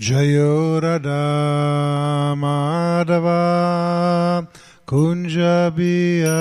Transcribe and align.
Jayo 0.00 0.82
Radha 0.82 2.34
Madhava 2.36 3.38
Kunja 4.84 5.70
Bihari. 5.70 6.34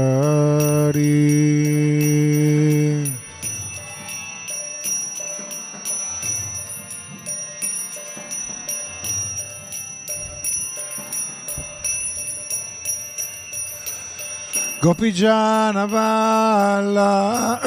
Gopijana 14.82 15.86
Valla 15.88 17.60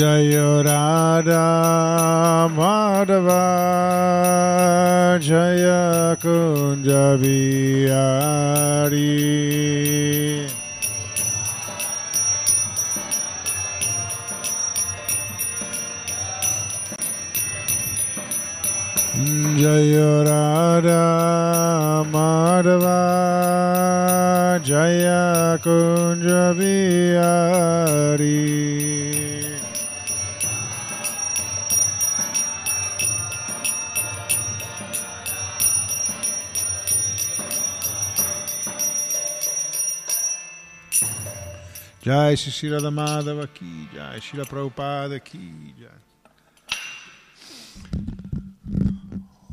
Jaya 0.02 0.66
Radha 0.66 2.50
Madhava 2.58 3.46
Jaya 5.22 6.18
Kunja 6.18 7.06
Bihari 7.22 8.10
Jaya 19.62 20.12
Radha 20.26 21.06
Madhava 22.10 23.00
Jaya 24.66 25.60
Kunja 25.62 26.58
Bihari 26.58 28.32
Jai 42.04 42.34
Sisila 42.34 42.80
Damadava 42.80 43.48
Ki 43.54 43.88
Jai 43.94 44.20
Shila 44.20 44.44
Prabhupada 44.44 45.24
Ki 45.24 45.74
Jai. 45.80 46.02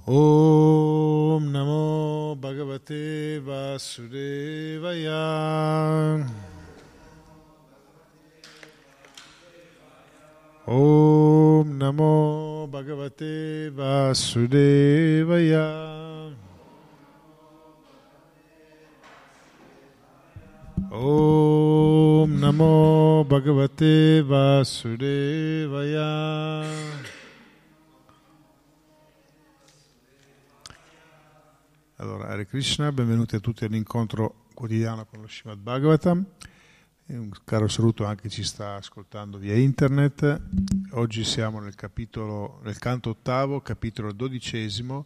Om 0.07 1.53
Namo 1.53 2.35
Bhagavate 2.41 3.41
Vasudevaya. 3.45 5.23
Om 10.67 11.79
Namo 11.79 12.67
Bhagavate 12.71 13.71
Vasudevaya 13.71 15.67
Om 20.91 22.39
Namo 22.39 23.23
Bhagavate 23.29 24.23
Vasudevaya 24.23 25.87
Allora, 31.97 32.29
Hare 32.29 32.47
Krishna, 32.47 32.91
benvenuti 32.91 33.37
a 33.37 33.41
tutti 33.41 33.67
all'incontro 33.67 34.47
quotidiano 34.55 35.05
con 35.05 35.21
lo 35.21 35.29
Srimad 35.29 35.59
Bhagavatam. 35.59 36.25
Un 37.09 37.31
caro 37.45 37.69
saluto 37.69 38.07
anche 38.07 38.29
a 38.29 38.31
chi 38.31 38.37
ci 38.37 38.45
sta 38.45 38.77
ascoltando 38.77 39.37
via 39.37 39.57
internet. 39.57 40.41
Oggi 40.93 41.23
siamo 41.23 41.61
nel 41.61 41.75
capitolo, 41.75 42.61
nel 42.65 42.79
canto 42.79 43.11
ottavo, 43.11 43.61
capitolo 43.61 44.11
dodicesimo, 44.13 45.05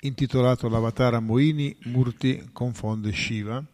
intitolato 0.00 0.68
L'Avatara 0.68 1.20
Moini 1.20 1.76
Murti 1.84 2.48
confonde 2.52 3.12
Shiva 3.12 3.64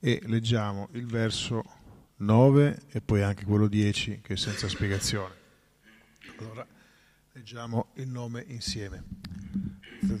e 0.00 0.20
leggiamo 0.26 0.88
il 0.92 1.06
verso 1.06 1.64
9 2.16 2.82
e 2.88 3.00
poi 3.00 3.22
anche 3.22 3.44
quello 3.44 3.68
10 3.68 4.20
che 4.22 4.34
è 4.34 4.36
senza 4.36 4.68
spiegazione. 4.68 5.34
Allora, 6.38 6.66
leggiamo 7.32 7.88
il 7.94 8.08
nome 8.08 8.44
insieme. 8.48 9.04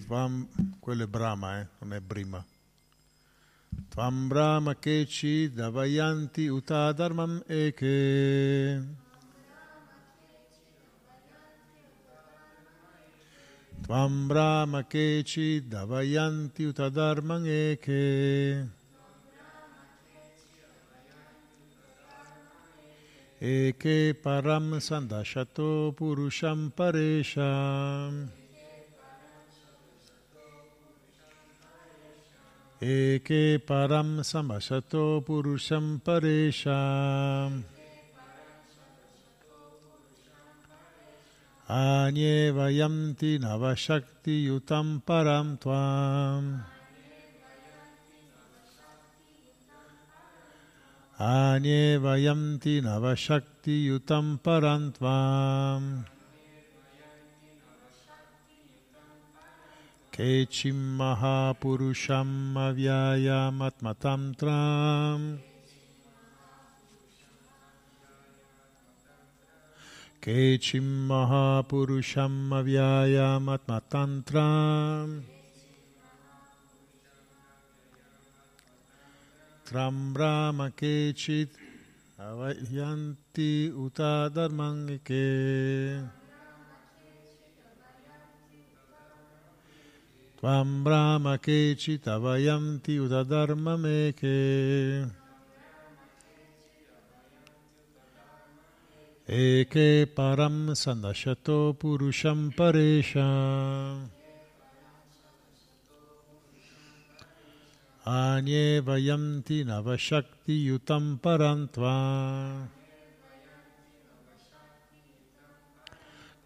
Tvam, 0.04 0.48
quello 0.80 1.04
è 1.04 1.06
Brahma, 1.06 1.60
eh? 1.60 1.66
non 1.78 1.94
è 1.94 2.00
Brima. 2.00 2.44
Tvam 3.88 4.28
Brahma 4.28 4.74
Kechi 4.74 5.52
Davayanti 5.52 6.48
Uta 6.48 6.92
Dharmam 6.92 7.42
Eke. 7.46 8.82
Tvam 13.82 14.26
Brahma 14.26 14.84
Kechi 14.84 15.66
Davayanti 15.66 16.64
Uta 16.64 16.88
Dharmam 16.88 17.44
Eke. 17.46 18.77
Eke 23.40 24.14
Param 24.14 24.74
Sandashato 24.80 25.94
Purusham 25.94 26.72
Paresham. 26.72 28.28
Eke 32.80 33.58
param 33.58 34.20
samasato 34.22 35.20
purusham 35.26 36.00
paresham. 36.00 37.64
Anye 41.68 42.52
vayamti 42.54 43.40
navashakti 43.40 44.46
yutam 44.46 45.02
param 45.02 45.58
tvam. 45.58 46.77
Anye 51.18 51.98
vayamti 51.98 52.80
navashakti 52.80 53.86
yutam 53.90 54.38
param 54.38 54.92
tvam. 54.94 56.04
Kechim 60.18 60.98
Mahapurusham 60.98 62.54
Avyayam 62.54 63.58
Atmatantram 63.62 65.38
Kechim 70.20 71.06
Tram 79.68 80.14
Brahma 80.14 80.70
Kechit 80.70 81.50
Avayanti 82.18 83.68
Uta 83.70 84.30
Dharmangike 84.32 86.08
Tvam 90.40 90.82
Brahma 90.82 91.36
Kechi 91.36 91.98
Tavayanti 91.98 92.96
Udadharma 92.96 93.76
Meke 93.76 95.10
Eke 99.28 100.06
Param 100.06 100.70
Sandashato 100.72 101.76
Purusham 101.76 102.54
Paresha 102.54 104.08
Anye 108.08 108.80
Vayanti 108.80 109.64
Navashakti 109.68 110.64
Yutam 110.64 111.20
Parantva 111.20 112.66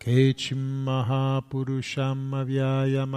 Kechim 0.01 0.83
Mahapurusham 0.85 2.35
Avyayam 2.35 3.15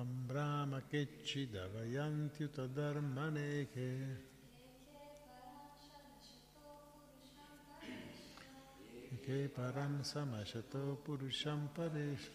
Tam 0.00 0.08
Brahma 0.26 0.80
Kechidavayantyuta 0.90 2.64
Dharmaneke 2.72 4.16
Ke 9.20 9.50
Param 9.52 10.00
Samashato 10.00 10.96
Purusham 11.04 11.68
Paresh 11.76 12.32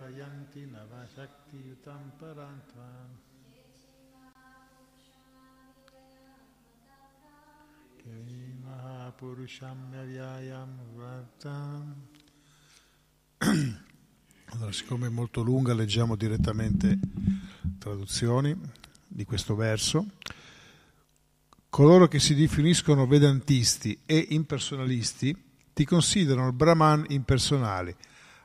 Payanti 0.00 0.64
Navashakti 0.64 1.60
Yutam 1.60 2.12
Parantvam 2.18 3.10
allora, 14.50 14.72
siccome 14.72 15.06
è 15.06 15.10
molto 15.10 15.42
lunga, 15.42 15.72
leggiamo 15.72 16.14
direttamente 16.14 16.98
traduzioni 17.78 18.54
di 19.06 19.24
questo 19.24 19.54
verso. 19.54 20.06
Coloro 21.70 22.08
che 22.08 22.18
si 22.18 22.34
definiscono 22.34 23.06
vedantisti 23.06 23.98
e 24.04 24.26
impersonalisti 24.30 25.36
ti 25.72 25.84
considerano 25.84 26.52
Brahman 26.52 27.06
impersonali. 27.08 27.94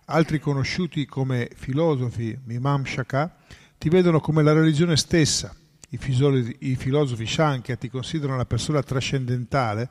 Altri 0.05 0.39
conosciuti 0.39 1.05
come 1.05 1.49
filosofi, 1.55 2.37
Mimam 2.45 2.85
Shaka, 2.85 3.35
ti 3.77 3.89
vedono 3.89 4.19
come 4.19 4.43
la 4.43 4.53
religione 4.53 4.95
stessa 4.95 5.55
i 5.89 6.75
filosofi, 6.75 7.25
Shankya 7.27 7.75
ti 7.75 7.89
considerano 7.89 8.37
la 8.37 8.45
persona 8.45 8.81
trascendentale 8.81 9.87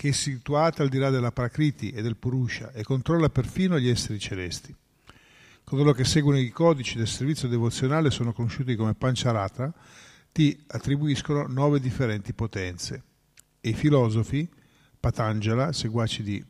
che 0.00 0.08
è 0.08 0.12
situata 0.12 0.82
al 0.82 0.88
di 0.88 0.96
là 0.96 1.10
della 1.10 1.30
Prakriti 1.30 1.90
e 1.90 2.00
del 2.00 2.16
Purusha 2.16 2.72
e 2.72 2.82
controlla 2.82 3.28
perfino 3.28 3.78
gli 3.78 3.90
esseri 3.90 4.18
celesti. 4.18 4.74
Coloro 5.62 5.92
che 5.92 6.06
seguono 6.06 6.38
i 6.38 6.48
codici 6.48 6.96
del 6.96 7.06
servizio 7.06 7.48
devozionale 7.48 8.10
sono 8.10 8.32
conosciuti 8.32 8.76
come 8.76 8.94
Pancharatra, 8.94 9.70
ti 10.32 10.58
attribuiscono 10.68 11.46
nove 11.48 11.80
differenti 11.80 12.32
potenze. 12.32 13.02
E 13.60 13.68
i 13.68 13.74
filosofi, 13.74 14.48
Patanjala, 14.98 15.70
seguaci 15.72 16.22
di 16.22 16.42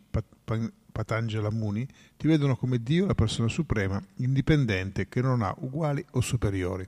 Patanjala 0.93 1.51
Muni, 1.51 1.85
ti 2.17 2.29
vedono 2.29 2.55
come 2.55 2.81
Dio, 2.81 3.07
la 3.07 3.15
persona 3.15 3.49
suprema, 3.49 4.01
indipendente, 4.19 5.09
che 5.09 5.21
non 5.21 5.43
ha 5.43 5.53
uguali 5.59 6.05
o 6.13 6.21
superiori. 6.21 6.87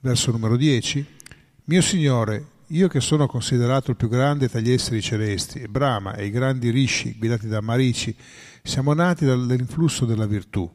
Verso 0.00 0.32
numero 0.32 0.58
10. 0.58 1.06
Mio 1.64 1.80
Signore, 1.80 2.58
io 2.72 2.86
che 2.86 3.00
sono 3.00 3.26
considerato 3.26 3.90
il 3.90 3.96
più 3.96 4.08
grande 4.08 4.48
tra 4.48 4.60
gli 4.60 4.70
esseri 4.70 5.02
celesti, 5.02 5.60
e 5.60 5.68
Brahma 5.68 6.14
e 6.14 6.26
i 6.26 6.30
grandi 6.30 6.70
rishi 6.70 7.16
guidati 7.18 7.48
da 7.48 7.60
Marici, 7.60 8.14
siamo 8.62 8.92
nati 8.92 9.24
dall'influsso 9.24 10.04
della 10.04 10.26
virtù. 10.26 10.70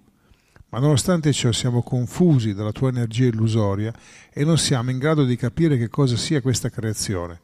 Ma 0.69 0.79
nonostante 0.79 1.31
ciò 1.31 1.53
siamo 1.53 1.81
confusi 1.83 2.53
dalla 2.53 2.73
tua 2.73 2.89
energia 2.89 3.27
illusoria 3.27 3.93
e 4.33 4.43
non 4.43 4.57
siamo 4.57 4.89
in 4.89 4.97
grado 4.97 5.23
di 5.23 5.37
capire 5.37 5.77
che 5.77 5.87
cosa 5.87 6.17
sia 6.17 6.41
questa 6.41 6.69
creazione. 6.69 7.39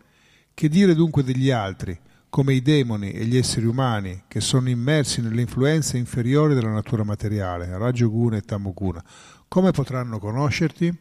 Che 0.53 0.67
dire 0.67 0.95
dunque 0.95 1.23
degli 1.23 1.49
altri, 1.49 1.97
come 2.27 2.53
i 2.53 2.61
demoni 2.61 3.11
e 3.11 3.23
gli 3.25 3.37
esseri 3.37 3.65
umani, 3.65 4.23
che 4.27 4.41
sono 4.41 4.67
immersi 4.67 5.21
nelle 5.21 5.41
influenze 5.41 5.97
inferiori 5.97 6.55
della 6.55 6.71
natura 6.71 7.05
materiale, 7.05 7.77
Rajoguna 7.77 8.35
e 8.35 8.41
Tamoguna? 8.41 9.01
Come 9.47 9.71
potranno 9.71 10.19
conoscerti? 10.19 10.93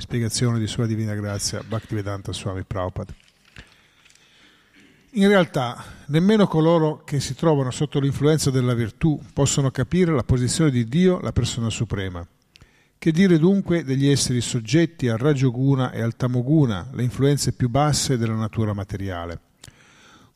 Spiegazione 0.00 0.60
di 0.60 0.68
Sua 0.68 0.86
Divina 0.86 1.12
Grazia, 1.14 1.60
Bhaktivedanta 1.66 2.32
Swami 2.32 2.62
Prabhupada. 2.62 3.12
In 5.14 5.26
realtà, 5.26 5.84
nemmeno 6.06 6.46
coloro 6.46 7.02
che 7.02 7.18
si 7.18 7.34
trovano 7.34 7.72
sotto 7.72 7.98
l'influenza 7.98 8.52
della 8.52 8.74
virtù 8.74 9.20
possono 9.32 9.72
capire 9.72 10.14
la 10.14 10.22
posizione 10.22 10.70
di 10.70 10.86
Dio, 10.86 11.18
la 11.18 11.32
persona 11.32 11.68
suprema. 11.68 12.24
Che 12.96 13.10
dire 13.10 13.40
dunque 13.40 13.82
degli 13.82 14.06
esseri 14.06 14.40
soggetti 14.40 15.08
al 15.08 15.18
Rajoguna 15.18 15.90
e 15.90 16.00
al 16.00 16.14
Tamoguna, 16.14 16.88
le 16.92 17.02
influenze 17.02 17.50
più 17.50 17.68
basse 17.68 18.16
della 18.16 18.36
natura 18.36 18.72
materiale? 18.72 19.40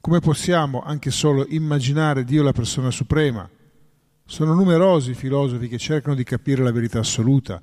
Come 0.01 0.19
possiamo 0.19 0.83
anche 0.83 1.13
solo 1.13 1.47
immaginare 1.49 2.25
Dio 2.25 2.43
la 2.43 2.53
persona 2.53 2.91
suprema? 2.91 3.49
Sono 4.25 4.55
numerosi 4.55 5.11
i 5.13 5.15
filosofi 5.15 5.69
che 5.69 5.79
cercano 5.79 6.17
di 6.17 6.25
capire 6.25 6.65
la 6.65 6.73
verità 6.73 6.99
assoluta, 6.99 7.63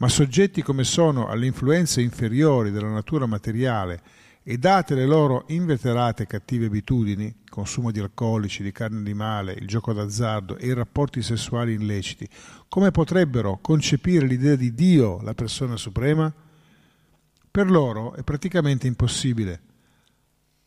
ma 0.00 0.08
soggetti 0.08 0.62
come 0.62 0.84
sono 0.84 1.28
alle 1.28 1.46
influenze 1.46 2.00
inferiori 2.00 2.70
della 2.70 2.88
natura 2.88 3.26
materiale 3.26 4.00
e 4.42 4.56
date 4.56 4.94
le 4.94 5.04
loro 5.04 5.44
inveterate 5.48 6.26
cattive 6.26 6.66
abitudini, 6.66 7.42
consumo 7.48 7.90
di 7.90 8.00
alcolici, 8.00 8.62
di 8.62 8.72
carne 8.72 8.98
animale, 8.98 9.52
il 9.52 9.66
gioco 9.66 9.92
d'azzardo 9.92 10.56
e 10.56 10.68
i 10.68 10.72
rapporti 10.72 11.20
sessuali 11.20 11.74
illeciti, 11.74 12.26
come 12.68 12.90
potrebbero 12.90 13.58
concepire 13.60 14.26
l'idea 14.26 14.56
di 14.56 14.72
Dio, 14.72 15.20
la 15.20 15.34
persona 15.34 15.76
suprema? 15.76 16.32
Per 17.50 17.70
loro 17.70 18.14
è 18.14 18.22
praticamente 18.22 18.86
impossibile. 18.86 19.60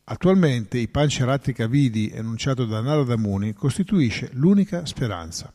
Attualmente 0.04 0.78
il 0.78 0.90
Pancharatrika 0.90 1.66
Vidi 1.66 2.12
enunciato 2.13 2.66
da 2.66 2.82
Narada 2.82 3.18
Muni 3.18 3.54
costituisce 3.54 4.30
l'unica 4.34 4.86
speranza. 4.86 5.52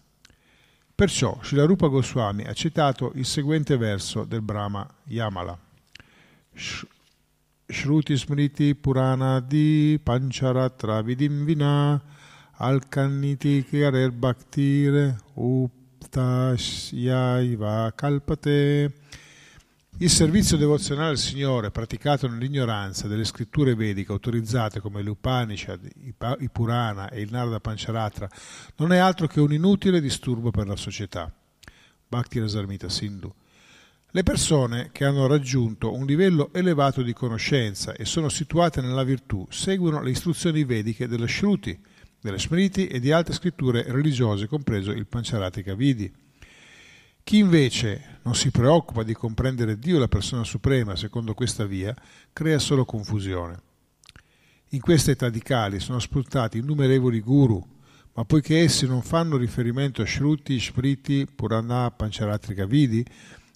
Perciò 0.98 1.38
Shilarupa 1.42 1.86
Goswami 1.86 2.42
ha 2.42 2.52
citato 2.52 3.12
il 3.14 3.24
seguente 3.24 3.76
verso 3.76 4.24
del 4.24 4.42
Brahma 4.42 4.84
Yamala. 5.04 5.56
Shruti 7.68 8.16
Smriti 8.16 8.74
Purana 8.74 9.38
di 9.38 10.00
Pancharatra 10.02 11.00
Vidimvina 11.02 12.02
Alkaniti 12.56 13.64
Kiarer 13.64 14.10
Bhaktire 14.10 15.20
Uptashyaiva 15.34 17.92
Kalpate 17.94 18.92
il 20.00 20.10
servizio 20.10 20.56
devozionale 20.56 21.10
al 21.10 21.18
Signore, 21.18 21.72
praticato 21.72 22.28
nell'ignoranza 22.28 23.08
delle 23.08 23.24
scritture 23.24 23.74
vediche 23.74 24.12
autorizzate 24.12 24.78
come 24.78 25.02
l'Upanishad, 25.02 25.88
i 25.96 26.48
Purana 26.50 27.08
e 27.08 27.20
il 27.20 27.32
Narada 27.32 27.58
Pancharatra, 27.58 28.28
non 28.76 28.92
è 28.92 28.98
altro 28.98 29.26
che 29.26 29.40
un 29.40 29.52
inutile 29.52 30.00
disturbo 30.00 30.52
per 30.52 30.68
la 30.68 30.76
società. 30.76 31.32
Bhakti 32.06 32.38
Rasarmita 32.38 32.88
Sindhu. 32.88 33.34
Le 34.10 34.22
persone 34.22 34.90
che 34.92 35.04
hanno 35.04 35.26
raggiunto 35.26 35.92
un 35.92 36.06
livello 36.06 36.50
elevato 36.52 37.02
di 37.02 37.12
conoscenza 37.12 37.92
e 37.94 38.04
sono 38.04 38.28
situate 38.28 38.80
nella 38.80 39.02
virtù 39.02 39.48
seguono 39.50 40.00
le 40.00 40.10
istruzioni 40.10 40.62
vediche 40.62 41.08
delle 41.08 41.26
Shruti, 41.26 41.76
delle 42.20 42.38
Smriti 42.38 42.86
e 42.86 43.00
di 43.00 43.10
altre 43.10 43.34
scritture 43.34 43.82
religiose, 43.88 44.46
compreso 44.46 44.92
il 44.92 45.06
Pancharatika 45.06 45.74
Vidi. 45.74 46.10
Chi 47.28 47.36
invece 47.36 48.20
non 48.22 48.34
si 48.34 48.50
preoccupa 48.50 49.02
di 49.02 49.12
comprendere 49.12 49.78
Dio, 49.78 49.98
la 49.98 50.08
persona 50.08 50.44
suprema, 50.44 50.96
secondo 50.96 51.34
questa 51.34 51.66
via, 51.66 51.94
crea 52.32 52.58
solo 52.58 52.86
confusione. 52.86 53.60
In 54.68 54.80
di 55.30 55.42
Kali 55.42 55.78
sono 55.78 55.98
sfruttati 55.98 56.56
innumerevoli 56.56 57.20
guru, 57.20 57.62
ma 58.14 58.24
poiché 58.24 58.60
essi 58.60 58.86
non 58.86 59.02
fanno 59.02 59.36
riferimento 59.36 60.00
a 60.00 60.06
Shruti, 60.06 60.58
Smriti, 60.58 61.26
Purana, 61.26 61.90
Pancharatrika 61.90 62.64
Vidi, 62.64 63.04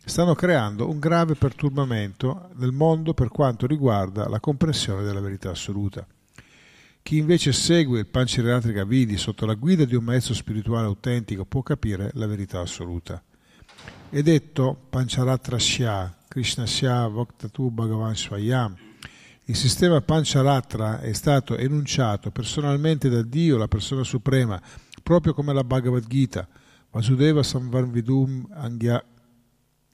stanno 0.04 0.34
creando 0.34 0.90
un 0.90 0.98
grave 0.98 1.34
perturbamento 1.34 2.50
nel 2.56 2.72
mondo 2.72 3.14
per 3.14 3.28
quanto 3.28 3.66
riguarda 3.66 4.28
la 4.28 4.38
comprensione 4.38 5.02
della 5.02 5.20
verità 5.20 5.48
assoluta. 5.48 6.06
Chi 7.00 7.16
invece 7.16 7.52
segue 7.52 8.00
il 8.00 8.06
Pancharatrika 8.06 8.84
Vidi 8.84 9.16
sotto 9.16 9.46
la 9.46 9.54
guida 9.54 9.86
di 9.86 9.94
un 9.94 10.04
maestro 10.04 10.34
spirituale 10.34 10.84
autentico 10.84 11.46
può 11.46 11.62
capire 11.62 12.10
la 12.12 12.26
verità 12.26 12.60
assoluta 12.60 13.22
è 14.12 14.20
detto 14.20 14.76
Pancharatra 14.90 15.56
Krishna 16.28 16.66
Shya 16.66 17.06
Voktatu 17.06 17.70
Bhagavan 17.70 18.14
Swayam. 18.14 18.76
Il 19.46 19.56
sistema 19.56 20.02
Pancharatra 20.02 21.00
è 21.00 21.14
stato 21.14 21.56
enunciato 21.56 22.30
personalmente 22.30 23.08
da 23.08 23.22
Dio, 23.22 23.56
la 23.56 23.68
persona 23.68 24.04
suprema, 24.04 24.60
proprio 25.02 25.32
come 25.32 25.54
la 25.54 25.64
Bhagavad 25.64 26.06
Gita, 26.06 26.46
Vasudeva 26.90 27.42
Samvarvidum 27.42 28.48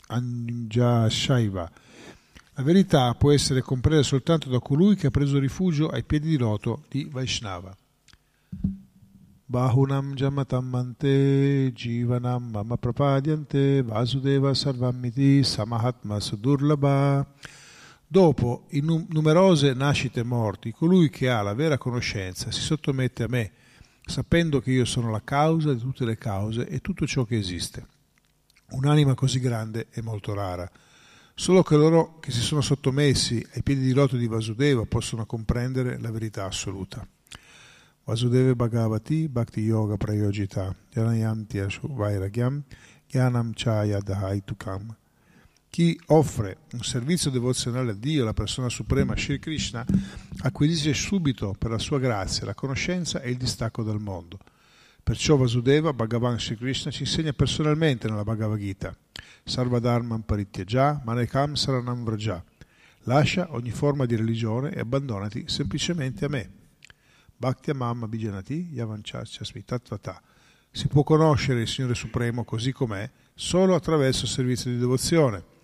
Anja 0.08 1.08
Shaiva. 1.08 1.70
La 2.54 2.62
verità 2.64 3.14
può 3.14 3.30
essere 3.30 3.62
compresa 3.62 4.02
soltanto 4.02 4.48
da 4.48 4.58
colui 4.58 4.96
che 4.96 5.06
ha 5.06 5.10
preso 5.10 5.38
rifugio 5.38 5.90
ai 5.90 6.02
piedi 6.02 6.30
di 6.30 6.38
loto 6.38 6.82
di 6.88 7.08
Vaishnava. 7.08 7.72
Jamatam 9.50 10.69
mante 10.69 11.73
jivanam 11.73 12.50
mama 12.50 12.76
prapadyante 12.76 13.83
vasudeva 13.83 14.52
sarvamiti 14.52 15.43
samahatma 15.43 16.21
sudurlaba. 16.21 17.26
Dopo, 18.07 18.67
in 18.73 19.07
numerose 19.09 19.73
nascite 19.73 20.21
e 20.21 20.25
morti, 20.25 20.71
colui 20.73 21.09
che 21.09 21.31
ha 21.31 21.40
la 21.40 21.55
vera 21.55 21.78
conoscenza 21.78 22.50
si 22.50 22.61
sottomette 22.61 23.23
a 23.23 23.28
me, 23.28 23.52
sapendo 24.05 24.61
che 24.61 24.71
io 24.71 24.85
sono 24.85 25.11
la 25.11 25.23
causa 25.25 25.73
di 25.73 25.81
tutte 25.81 26.05
le 26.05 26.19
cause 26.19 26.69
e 26.69 26.81
tutto 26.81 27.07
ciò 27.07 27.25
che 27.25 27.38
esiste. 27.38 27.87
Un'anima 28.73 29.14
così 29.14 29.40
grande 29.40 29.87
è 29.88 30.02
molto 30.02 30.35
rara. 30.35 30.71
Solo 31.35 31.62
coloro 31.62 32.19
che 32.21 32.33
si 32.33 32.40
sono 32.40 32.61
sottomessi 32.61 33.43
ai 33.55 33.62
piedi 33.62 33.81
di 33.81 33.95
loto 33.95 34.19
di 34.19 34.26
Vasudeva 34.26 34.85
possono 34.85 35.25
comprendere 35.25 35.99
la 35.99 36.11
verità 36.11 36.45
assoluta. 36.45 37.07
Vasudeva 38.08 38.54
Bhagavati 38.54 39.28
Bhakti 39.28 39.60
Yoga 39.60 39.98
Prayojita 39.98 40.74
Janayanti 40.94 41.58
Vairagyam 41.82 42.62
Gyanam 43.06 43.52
Chaya 43.52 44.00
Dahaitukam. 44.00 44.96
Chi 45.68 46.00
offre 46.06 46.56
un 46.72 46.80
servizio 46.80 47.30
devozionale 47.30 47.90
a 47.90 47.94
Dio, 47.94 48.24
la 48.24 48.32
persona 48.32 48.70
suprema, 48.70 49.14
Sri 49.14 49.38
Krishna, 49.38 49.84
acquisisce 50.38 50.94
subito 50.94 51.54
per 51.58 51.70
la 51.70 51.76
sua 51.76 51.98
grazia 51.98 52.46
la 52.46 52.54
conoscenza 52.54 53.20
e 53.20 53.28
il 53.28 53.36
distacco 53.36 53.82
dal 53.82 54.00
mondo. 54.00 54.38
Perciò 55.02 55.36
Vasudeva, 55.36 55.92
Bhagavan 55.92 56.40
Sri 56.40 56.56
Krishna, 56.56 56.90
ci 56.90 57.02
insegna 57.02 57.34
personalmente 57.34 58.08
nella 58.08 58.24
Bhagavad 58.24 58.58
Gita 58.58 58.96
Sarvadharman 59.44 60.24
Parityaja, 60.24 61.02
Manekam 61.04 61.52
Saranam 61.52 62.04
Vraja. 62.04 62.42
Lascia 63.00 63.48
ogni 63.50 63.70
forma 63.70 64.06
di 64.06 64.16
religione 64.16 64.72
e 64.72 64.80
abbandonati 64.80 65.44
semplicemente 65.46 66.24
a 66.24 66.28
me. 66.30 66.57
Bhakti 67.38 67.73
Mamma 67.73 68.07
Bijanati 68.07 68.68
Yavanchachasmi 68.73 69.64
Tattvata. 69.64 70.21
Si 70.71 70.88
può 70.88 71.02
conoscere 71.02 71.62
il 71.62 71.68
Signore 71.68 71.95
Supremo 71.95 72.45
così 72.45 72.73
com'è 72.73 73.11
solo 73.35 73.75
attraverso 73.75 74.26
il 74.26 74.30
servizio 74.30 74.71
di 74.71 74.76
devozione 74.76 75.57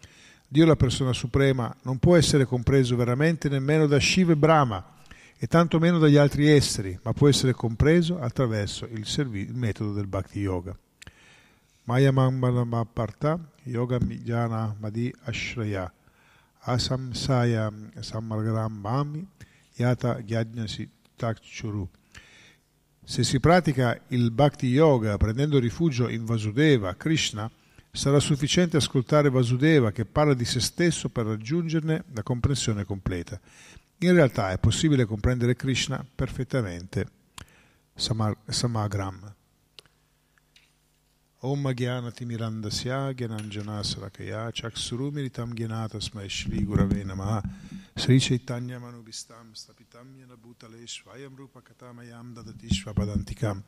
Dio 0.54 0.66
la 0.66 0.76
persona 0.76 1.12
suprema 1.12 1.75
non 1.83 1.99
può 1.99 2.14
essere 2.14 2.45
compreso 2.45 2.95
veramente 2.95 3.49
nemmeno 3.49 3.88
da 3.88 3.99
Shiva 3.99 4.31
e 4.31 4.37
Brahma 4.37 4.93
e 5.37 5.49
tanto 5.49 5.81
meno 5.81 5.99
dagli 5.99 6.16
altri 6.16 6.49
esseri, 6.49 6.97
ma 7.02 7.12
può 7.12 7.28
essere 7.28 7.52
compreso 7.54 8.21
attraverso 8.21 8.87
il, 8.87 9.04
servi- 9.04 9.40
il 9.40 9.54
metodo 9.54 9.93
del 9.93 10.07
Bhakti 10.07 10.38
Yoga. 10.38 10.73
Maya 11.87 12.12
Parta 12.93 13.37
Yoga 13.64 13.99
Jana 13.99 14.76
Madi 14.78 15.12
Ashraya 15.25 15.93
Asamsaya 16.61 17.73
Samargram 17.99 18.73
Mami 18.73 19.26
Yata 19.75 20.21
Gyajnasi 20.21 20.88
Takchuru. 21.16 21.88
Se 23.04 23.23
si 23.23 23.38
pratica 23.38 24.00
il 24.09 24.31
Bhakti 24.31 24.66
Yoga 24.66 25.16
prendendo 25.16 25.59
rifugio 25.59 26.09
in 26.09 26.24
Vasudeva, 26.24 26.94
Krishna, 26.94 27.50
sarà 27.90 28.18
sufficiente 28.18 28.77
ascoltare 28.77 29.31
Vasudeva 29.31 29.92
che 29.92 30.05
parla 30.05 30.35
di 30.35 30.44
se 30.44 30.61
stesso 30.61 31.11
per 31.11 31.27
raggiungerne 31.27 32.05
la 32.12 32.22
comprensione 32.22 32.85
completa. 32.85 33.38
In 33.98 34.12
realtà 34.12 34.50
è 34.50 34.59
possibile 34.59 35.05
comprendere 35.05 35.55
Krishna 35.55 36.05
perfettamente. 36.14 37.07
Samagram. 37.94 39.35
Om 41.44 41.62
Gyanati 41.74 42.24
Mirandasya 42.24 43.12
Gyananjana 43.14 43.85
Sarakaya 43.85 44.50
Chaksurumiritam 44.50 45.52
Gyanatasmai 45.52 46.26
Shri 46.26 46.64
Gurave 46.64 47.04
Namaha 47.04 47.42
Sri 47.94 48.18
Chaitanya 48.18 48.80
Manubhistam 48.80 49.52
Stapitam 49.52 50.16
Yana 50.18 50.38
Bhutale 50.38 50.87
Svayam 50.88 51.37
Rupa 51.37 51.61
Katamayam 51.61 52.35
Dadati 52.35 52.70
Shvapadantikam 52.72 53.62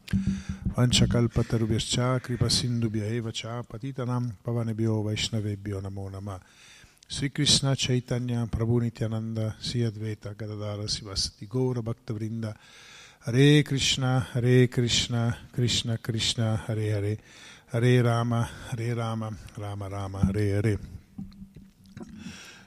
Vanchakalpatarubhyascha 0.74 2.22
Kripa 2.22 2.46
Sindubhya 2.46 3.10
Eva 3.12 3.30
Cha 3.30 3.60
Patitanam 3.60 4.32
Pavanebhyo 4.42 5.04
Vaishnavebhyo 5.04 5.82
Namo 5.82 6.40
Sri 7.06 7.28
Krishna 7.28 7.76
Chaitanya 7.76 8.46
Prabhu 8.46 8.80
Nityananda 8.80 9.54
Sri 9.60 9.80
Advaita 9.80 10.34
Gadadara 10.34 10.84
Sivasati 10.84 11.46
Gaura 11.46 11.82
Hare 17.68 18.00
Rama, 18.00 18.48
Hare 18.68 18.94
Rama, 18.94 19.36
Rama 19.54 19.88
Rama, 19.88 20.20
Hare 20.20 20.54
Hare. 20.54 20.78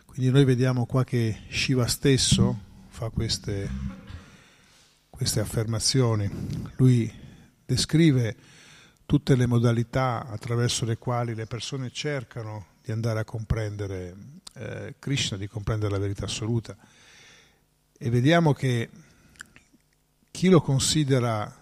Quindi 0.06 0.30
noi 0.30 0.44
vediamo 0.44 0.86
qua 0.86 1.06
che 1.06 1.44
Shiva 1.50 1.88
stesso 1.88 2.60
fa 2.90 3.10
queste, 3.10 3.70
queste 5.10 5.40
affermazioni. 5.40 6.30
Lui 6.76 7.10
descrive 7.66 8.36
tutte 9.06 9.38
le 9.38 9.46
modalità 9.46 10.28
attraverso 10.28 10.84
le 10.84 10.98
quali 10.98 11.34
le 11.34 11.46
persone 11.46 11.92
cercano 11.92 12.66
di 12.84 12.92
andare 12.92 13.20
a 13.20 13.26
comprendere 13.26 14.16
eh, 14.56 14.96
Krishna, 15.00 15.38
di 15.38 15.48
comprendere 15.48 15.94
la 15.94 16.00
verità 16.00 16.26
assoluta. 16.26 16.76
E 17.98 18.10
vediamo 18.10 18.52
che 18.52 18.90
chi 20.30 20.50
lo 20.50 20.60
considera 20.60 21.59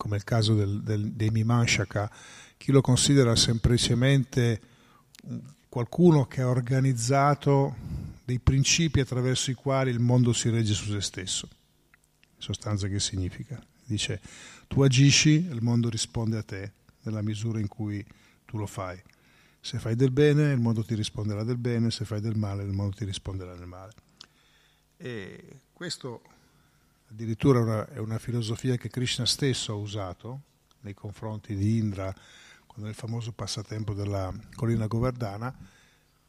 come 0.00 0.16
il 0.16 0.24
caso 0.24 0.54
del, 0.54 0.80
del, 0.80 1.12
dei 1.12 1.28
Mimanshaka, 1.28 2.10
chi 2.56 2.72
lo 2.72 2.80
considera 2.80 3.36
semplicemente 3.36 4.58
qualcuno 5.68 6.26
che 6.26 6.40
ha 6.40 6.48
organizzato 6.48 7.76
dei 8.24 8.38
principi 8.38 9.00
attraverso 9.00 9.50
i 9.50 9.54
quali 9.54 9.90
il 9.90 9.98
mondo 10.00 10.32
si 10.32 10.48
regge 10.48 10.72
su 10.72 10.90
se 10.90 11.02
stesso. 11.02 11.46
In 11.50 12.40
sostanza 12.40 12.88
che 12.88 12.98
significa? 12.98 13.62
Dice, 13.84 14.22
tu 14.68 14.80
agisci, 14.80 15.32
il 15.32 15.60
mondo 15.60 15.90
risponde 15.90 16.38
a 16.38 16.42
te 16.42 16.72
nella 17.02 17.20
misura 17.20 17.60
in 17.60 17.68
cui 17.68 18.02
tu 18.46 18.56
lo 18.56 18.66
fai. 18.66 18.98
Se 19.60 19.78
fai 19.78 19.96
del 19.96 20.12
bene, 20.12 20.50
il 20.50 20.60
mondo 20.60 20.82
ti 20.82 20.94
risponderà 20.94 21.44
del 21.44 21.58
bene, 21.58 21.90
se 21.90 22.06
fai 22.06 22.22
del 22.22 22.36
male, 22.36 22.62
il 22.62 22.72
mondo 22.72 22.96
ti 22.96 23.04
risponderà 23.04 23.54
del 23.54 23.66
male. 23.66 23.92
E 24.96 25.60
questo 25.74 26.22
addirittura 27.10 27.60
una, 27.60 27.88
è 27.88 27.98
una 27.98 28.18
filosofia 28.18 28.76
che 28.76 28.88
Krishna 28.88 29.26
stesso 29.26 29.72
ha 29.72 29.76
usato 29.76 30.40
nei 30.80 30.94
confronti 30.94 31.54
di 31.54 31.78
Indra 31.78 32.14
nel 32.76 32.94
famoso 32.94 33.32
passatempo 33.32 33.92
della 33.92 34.32
collina 34.54 34.86
Govardhana 34.86 35.54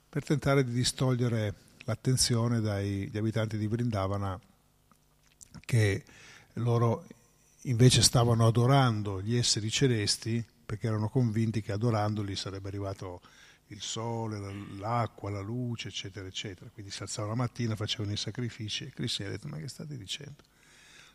per 0.10 0.26
tentare 0.26 0.66
di 0.66 0.72
distogliere 0.74 1.54
l'attenzione 1.86 2.60
dagli 2.60 3.16
abitanti 3.18 3.58
di 3.58 3.68
Vrindavana 3.68 4.38
che 5.62 6.04
loro 6.56 7.06
invece 7.62 8.02
stavano 8.02 8.46
adorando 8.46 9.22
gli 9.22 9.36
esseri 9.38 9.70
celesti 9.70 10.46
perché 10.66 10.88
erano 10.88 11.08
convinti 11.08 11.62
che 11.62 11.72
adorandoli 11.72 12.36
sarebbe 12.36 12.68
arrivato 12.68 13.22
il 13.68 13.82
sole, 13.82 14.38
l'acqua, 14.78 15.30
la 15.30 15.40
luce, 15.40 15.88
eccetera, 15.88 16.28
eccetera. 16.28 16.70
Quindi 16.70 16.92
si 16.92 17.04
alzavano 17.04 17.34
la 17.34 17.42
mattina, 17.44 17.76
facevano 17.78 18.12
i 18.12 18.18
sacrifici 18.18 18.84
e 18.84 18.92
gli 18.94 19.24
ha 19.24 19.30
detto 19.30 19.48
ma 19.48 19.58
che 19.58 19.70
state 19.70 19.98
dicendo? 19.98 20.44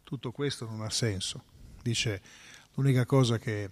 Tutto 0.06 0.30
questo 0.30 0.66
non 0.66 0.82
ha 0.82 0.90
senso. 0.90 1.42
Dice, 1.82 2.22
l'unica 2.74 3.04
cosa 3.04 3.38
che, 3.38 3.70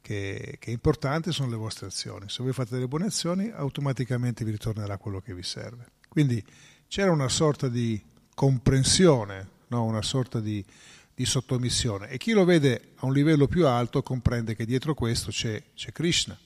che, 0.00 0.56
che, 0.60 0.70
è 0.70 0.72
importante 0.72 1.32
sono 1.32 1.50
le 1.50 1.56
vostre 1.56 1.86
azioni. 1.86 2.28
Se 2.28 2.44
voi 2.44 2.52
fate 2.52 2.74
delle 2.74 2.86
buone 2.86 3.06
azioni, 3.06 3.50
automaticamente 3.50 4.44
vi 4.44 4.52
ritornerà 4.52 4.98
quello 4.98 5.20
che 5.20 5.34
vi 5.34 5.42
serve. 5.42 5.86
Quindi 6.06 6.40
c'era 6.86 7.10
una 7.10 7.28
sorta 7.28 7.66
di 7.66 8.00
comprensione, 8.36 9.48
no? 9.66 9.82
una 9.82 10.02
sorta 10.02 10.38
di, 10.38 10.64
di, 11.12 11.26
sottomissione. 11.26 12.08
E 12.08 12.18
chi 12.18 12.30
lo 12.30 12.44
vede 12.44 12.92
a 12.98 13.06
un 13.06 13.12
livello 13.12 13.48
più 13.48 13.66
alto 13.66 14.00
comprende 14.00 14.54
che 14.54 14.66
dietro 14.66 14.94
questo 14.94 15.32
c'è, 15.32 15.60
c'è 15.74 15.90
Krishna. 15.90 16.38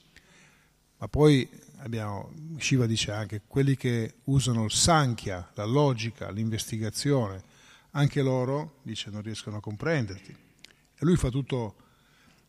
Ma 0.97 1.07
poi 1.07 1.47
abbiamo, 1.81 2.33
Shiva 2.57 2.87
dice 2.87 3.11
anche, 3.11 3.43
quelli 3.45 3.77
che 3.77 4.15
usano 4.23 4.63
il 4.63 4.71
Sankhya, 4.71 5.51
la 5.53 5.65
logica, 5.65 6.31
l'investigazione, 6.31 7.48
anche 7.91 8.21
loro, 8.21 8.79
dice, 8.83 9.09
non 9.09 9.21
riescono 9.21 9.57
a 9.57 9.61
comprenderti. 9.61 10.31
E 10.31 11.05
lui 11.05 11.15
fa 11.15 11.29
tutto 11.29 11.75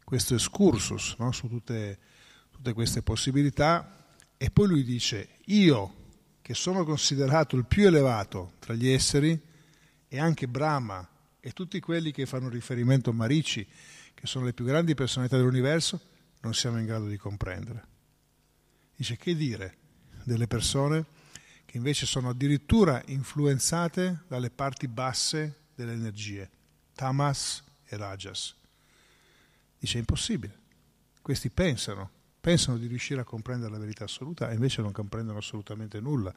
questo 0.05 0.35
excursus 0.35 1.15
no? 1.19 1.31
su 1.33 1.49
tutte, 1.49 1.99
tutte 2.51 2.73
queste 2.73 3.03
possibilità 3.03 4.07
e 4.37 4.51
poi 4.51 4.67
lui 4.67 4.83
dice, 4.83 5.37
io 5.47 5.95
che 6.43 6.55
sono 6.55 6.85
considerato 6.85 7.57
il 7.57 7.65
più 7.65 7.87
elevato 7.87 8.55
tra 8.59 8.75
gli 8.75 8.89
esseri 8.89 9.41
e 10.09 10.19
anche 10.19 10.49
Brahma 10.49 11.09
e 11.39 11.53
tutti 11.53 11.79
quelli 11.79 12.11
che 12.11 12.27
fanno 12.27 12.49
riferimento 12.49 13.11
a 13.11 13.13
Marici, 13.13 13.67
che 14.13 14.27
sono 14.27 14.45
le 14.47 14.53
più 14.53 14.65
grandi 14.65 14.95
personalità 14.95 15.37
dell'universo, 15.37 16.01
non 16.41 16.55
siamo 16.55 16.79
in 16.79 16.87
grado 16.87 17.07
di 17.07 17.17
comprendere. 17.17 17.87
Dice 18.97 19.17
che 19.17 19.37
dire 19.37 19.77
delle 20.25 20.47
persone 20.47 21.05
che 21.71 21.77
invece 21.77 22.05
sono 22.05 22.31
addirittura 22.31 23.01
influenzate 23.07 24.25
dalle 24.27 24.51
parti 24.51 24.89
basse 24.89 25.67
delle 25.77 25.93
energie, 25.93 26.51
tamas 26.97 27.63
e 27.85 27.97
rajas. 27.97 28.57
Dice 29.79 29.99
impossibile. 29.99 30.59
Questi 31.23 31.49
pensano, 31.49 32.11
pensano 32.41 32.77
di 32.77 32.89
riuscire 32.89 33.21
a 33.21 33.25
comprendere 33.25 33.71
la 33.71 33.79
verità 33.79 34.03
assoluta 34.03 34.51
e 34.51 34.55
invece 34.55 34.83
non 34.83 34.91
comprendono 34.91 35.39
assolutamente 35.39 36.01
nulla 36.01 36.35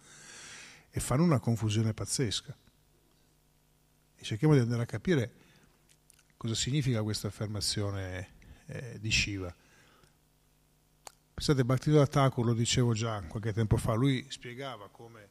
e 0.92 1.00
fanno 1.00 1.24
una 1.24 1.40
confusione 1.40 1.96
pazzesca. 1.96 2.56
E 4.16 4.24
cerchiamo 4.24 4.54
di 4.54 4.60
andare 4.60 4.84
a 4.84 4.86
capire 4.86 5.32
cosa 6.38 6.54
significa 6.54 7.02
questa 7.02 7.30
affermazione 7.30 8.36
eh, 8.68 9.00
di 9.00 9.10
Shiva. 9.10 9.52
Pensate, 11.34 11.66
Bhaktivedanta 11.66 12.12
Thakur, 12.12 12.46
lo 12.46 12.54
dicevo 12.54 12.94
già 12.94 13.20
qualche 13.24 13.54
tempo 13.54 13.76
fa, 13.76 13.96
lui 13.96 14.24
spiegava 14.30 14.88
come 14.90 15.30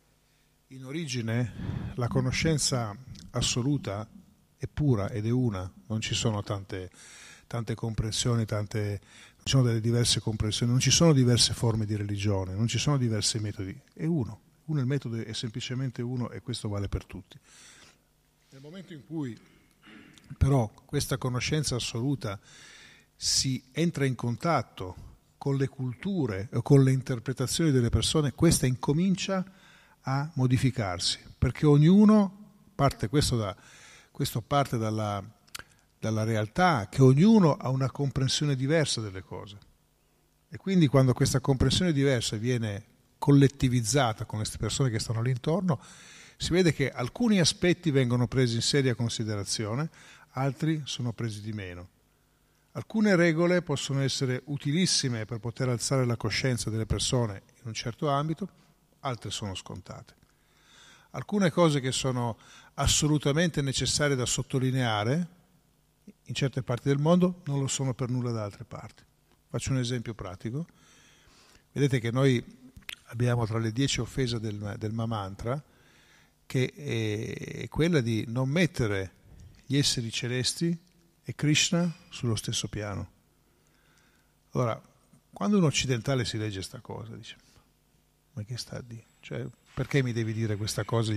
in 0.68 0.84
origine 0.84 1.92
la 1.94 2.08
conoscenza 2.08 2.94
assoluta 3.30 4.08
è 4.56 4.66
pura 4.66 5.10
ed 5.10 5.26
è 5.26 5.30
una, 5.30 5.70
non 5.86 6.00
ci 6.00 6.14
sono 6.14 6.42
tante, 6.42 6.90
tante 7.46 7.76
comprensioni, 7.76 8.44
tante, 8.44 8.78
non 8.78 9.44
ci 9.44 9.52
sono 9.52 9.62
delle 9.62 9.80
diverse 9.80 10.18
comprensioni, 10.18 10.72
non 10.72 10.80
ci 10.80 10.90
sono 10.90 11.12
diverse 11.12 11.54
forme 11.54 11.86
di 11.86 11.94
religione, 11.94 12.54
non 12.54 12.66
ci 12.66 12.78
sono 12.78 12.98
diversi 12.98 13.38
metodi, 13.38 13.80
è 13.94 14.04
uno, 14.04 14.40
uno 14.66 14.80
il 14.80 14.86
metodo 14.86 15.16
è 15.16 15.32
semplicemente 15.32 16.02
uno 16.02 16.30
e 16.30 16.40
questo 16.42 16.68
vale 16.68 16.88
per 16.88 17.04
tutti. 17.04 17.38
Nel 18.50 18.60
momento 18.60 18.92
in 18.92 19.06
cui 19.06 19.38
però 20.36 20.68
questa 20.84 21.16
conoscenza 21.16 21.76
assoluta 21.76 22.40
si 23.14 23.62
entra 23.70 24.04
in 24.04 24.16
contatto 24.16 25.10
con 25.42 25.56
le 25.56 25.66
culture 25.66 26.48
o 26.52 26.62
con 26.62 26.84
le 26.84 26.92
interpretazioni 26.92 27.72
delle 27.72 27.88
persone, 27.88 28.30
questa 28.30 28.66
incomincia 28.66 29.44
a 30.02 30.30
modificarsi, 30.34 31.18
perché 31.36 31.66
ognuno 31.66 32.52
parte, 32.76 33.08
questo, 33.08 33.36
da, 33.36 33.56
questo 34.12 34.40
parte 34.40 34.78
dalla, 34.78 35.20
dalla 35.98 36.22
realtà, 36.22 36.86
che 36.88 37.02
ognuno 37.02 37.56
ha 37.56 37.70
una 37.70 37.90
comprensione 37.90 38.54
diversa 38.54 39.00
delle 39.00 39.22
cose. 39.22 39.58
E 40.48 40.56
quindi 40.58 40.86
quando 40.86 41.12
questa 41.12 41.40
comprensione 41.40 41.92
diversa 41.92 42.36
viene 42.36 42.84
collettivizzata 43.18 44.24
con 44.24 44.38
queste 44.38 44.58
persone 44.58 44.90
che 44.90 45.00
stanno 45.00 45.22
lì 45.22 45.30
intorno, 45.30 45.80
si 46.36 46.52
vede 46.52 46.72
che 46.72 46.92
alcuni 46.92 47.40
aspetti 47.40 47.90
vengono 47.90 48.28
presi 48.28 48.54
in 48.54 48.62
seria 48.62 48.94
considerazione, 48.94 49.90
altri 50.34 50.82
sono 50.84 51.12
presi 51.12 51.40
di 51.40 51.52
meno. 51.52 51.88
Alcune 52.74 53.16
regole 53.16 53.60
possono 53.60 54.00
essere 54.00 54.42
utilissime 54.46 55.26
per 55.26 55.38
poter 55.40 55.68
alzare 55.68 56.06
la 56.06 56.16
coscienza 56.16 56.70
delle 56.70 56.86
persone 56.86 57.42
in 57.60 57.68
un 57.68 57.74
certo 57.74 58.08
ambito, 58.08 58.48
altre 59.00 59.30
sono 59.30 59.54
scontate. 59.54 60.14
Alcune 61.10 61.50
cose 61.50 61.80
che 61.80 61.92
sono 61.92 62.38
assolutamente 62.74 63.60
necessarie 63.60 64.16
da 64.16 64.24
sottolineare 64.24 65.28
in 66.24 66.34
certe 66.34 66.62
parti 66.62 66.88
del 66.88 66.98
mondo 66.98 67.42
non 67.44 67.60
lo 67.60 67.68
sono 67.68 67.92
per 67.92 68.08
nulla 68.08 68.30
da 68.30 68.44
altre 68.44 68.64
parti. 68.64 69.02
Faccio 69.48 69.72
un 69.72 69.78
esempio 69.78 70.14
pratico. 70.14 70.66
Vedete 71.72 72.00
che 72.00 72.10
noi 72.10 72.42
abbiamo 73.08 73.44
tra 73.44 73.58
le 73.58 73.72
dieci 73.72 74.00
offese 74.00 74.40
del, 74.40 74.76
del 74.78 74.92
Mamantra 74.92 75.62
che 76.46 76.72
è 76.72 77.68
quella 77.68 78.00
di 78.00 78.24
non 78.28 78.48
mettere 78.48 79.12
gli 79.66 79.76
esseri 79.76 80.10
celesti 80.10 80.90
e 81.24 81.34
Krishna 81.34 81.92
sullo 82.08 82.34
stesso 82.34 82.68
piano. 82.68 83.10
Allora, 84.52 84.80
quando 85.32 85.58
un 85.58 85.64
occidentale 85.64 86.24
si 86.24 86.36
legge 86.36 86.56
questa 86.56 86.80
cosa, 86.80 87.14
dice, 87.14 87.36
ma 88.32 88.42
che 88.42 88.56
sta 88.56 88.76
a 88.76 88.82
dire? 88.82 89.04
Cioè, 89.20 89.46
perché 89.74 90.02
mi 90.02 90.12
devi 90.12 90.32
dire 90.32 90.56
questa 90.56 90.84
cosa? 90.84 91.12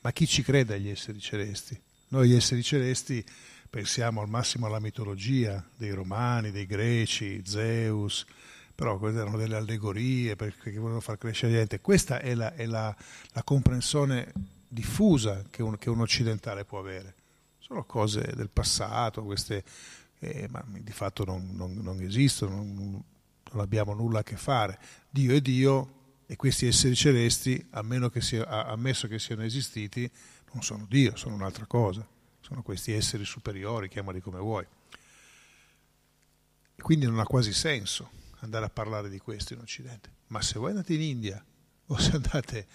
Ma 0.00 0.12
chi 0.12 0.26
ci 0.26 0.42
crede 0.42 0.74
agli 0.74 0.88
esseri 0.88 1.20
celesti? 1.20 1.80
Noi 2.08 2.28
gli 2.28 2.34
esseri 2.34 2.62
celesti 2.62 3.24
pensiamo 3.68 4.22
al 4.22 4.28
massimo 4.28 4.66
alla 4.66 4.80
mitologia 4.80 5.64
dei 5.76 5.90
romani, 5.90 6.50
dei 6.50 6.66
greci, 6.66 7.42
Zeus, 7.44 8.24
però 8.74 8.98
queste 8.98 9.20
erano 9.20 9.36
delle 9.36 9.56
allegorie 9.56 10.36
perché 10.36 10.72
volevano 10.72 11.00
far 11.00 11.18
crescere 11.18 11.52
la 11.52 11.58
gente. 11.58 11.80
Questa 11.80 12.20
è 12.20 12.34
la, 12.34 12.54
è 12.54 12.64
la, 12.64 12.94
la 13.32 13.42
comprensione 13.42 14.32
diffusa 14.66 15.44
che 15.50 15.62
un, 15.62 15.76
che 15.76 15.90
un 15.90 16.00
occidentale 16.00 16.64
può 16.64 16.78
avere 16.78 17.17
sono 17.68 17.84
cose 17.84 18.32
del 18.34 18.48
passato, 18.48 19.22
queste, 19.24 19.62
eh, 20.20 20.48
ma 20.48 20.64
di 20.66 20.90
fatto 20.90 21.24
non, 21.24 21.50
non, 21.54 21.74
non 21.74 22.00
esistono, 22.00 22.56
non, 22.56 22.74
non, 22.74 23.60
abbiamo 23.60 23.92
nulla 23.92 24.20
a 24.20 24.22
che 24.22 24.36
fare. 24.36 24.78
Dio 25.10 25.34
è 25.34 25.40
Dio 25.42 25.96
e 26.26 26.34
questi 26.36 26.66
esseri 26.66 26.96
celesti, 26.96 27.68
che 28.10 28.20
sia, 28.22 28.46
ammesso 28.66 29.06
che 29.06 29.18
siano 29.18 29.42
esistiti, 29.42 30.10
non 30.52 30.62
sono 30.62 30.86
Dio, 30.88 31.14
sono 31.16 31.34
un'altra 31.34 31.66
cosa, 31.66 32.06
sono 32.40 32.62
questi 32.62 32.92
esseri 32.92 33.26
superiori, 33.26 33.90
chiamali 33.90 34.22
come 34.22 34.38
vuoi. 34.38 34.66
E 36.74 36.80
quindi 36.82 37.04
non 37.04 37.18
ha 37.18 37.26
quasi 37.26 37.52
senso 37.52 38.10
andare 38.40 38.64
a 38.64 38.70
parlare 38.70 39.10
di 39.10 39.18
questo 39.18 39.52
in 39.52 39.60
Occidente. 39.60 40.10
Ma 40.28 40.40
se 40.40 40.58
voi 40.58 40.70
andate 40.70 40.94
in 40.94 41.02
India 41.02 41.44
o 41.84 41.98
se 41.98 42.12
andate 42.12 42.66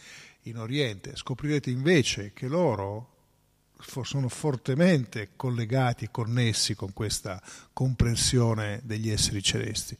in 0.43 0.59
Oriente, 0.59 1.15
scoprirete 1.15 1.71
invece 1.71 2.31
che 2.31 2.47
loro 2.47 3.12
sono 4.03 4.29
fortemente 4.29 5.29
collegati 5.35 6.09
connessi 6.09 6.75
con 6.75 6.93
questa 6.93 7.41
comprensione 7.73 8.81
degli 8.83 9.09
esseri 9.09 9.41
celesti. 9.41 9.97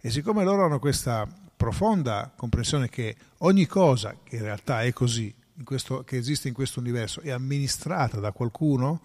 E 0.00 0.10
siccome 0.10 0.44
loro 0.44 0.64
hanno 0.64 0.78
questa 0.78 1.26
profonda 1.56 2.32
comprensione 2.34 2.88
che 2.88 3.16
ogni 3.38 3.66
cosa, 3.66 4.16
che 4.24 4.36
in 4.36 4.42
realtà 4.42 4.82
è 4.82 4.92
così, 4.92 5.32
questo, 5.64 6.02
che 6.02 6.16
esiste 6.16 6.48
in 6.48 6.54
questo 6.54 6.80
universo, 6.80 7.20
è 7.20 7.30
amministrata 7.30 8.18
da 8.18 8.32
qualcuno, 8.32 9.00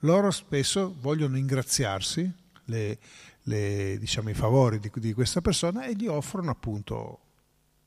loro 0.00 0.30
spesso 0.30 0.94
vogliono 1.00 1.36
ingraziarsi 1.36 2.30
le, 2.66 2.98
le, 3.42 3.96
diciamo, 3.98 4.30
i 4.30 4.34
favori 4.34 4.78
di, 4.78 4.90
di 4.94 5.12
questa 5.12 5.40
persona 5.40 5.84
e 5.84 5.94
gli 5.94 6.06
offrono 6.06 6.50
appunto 6.50 7.18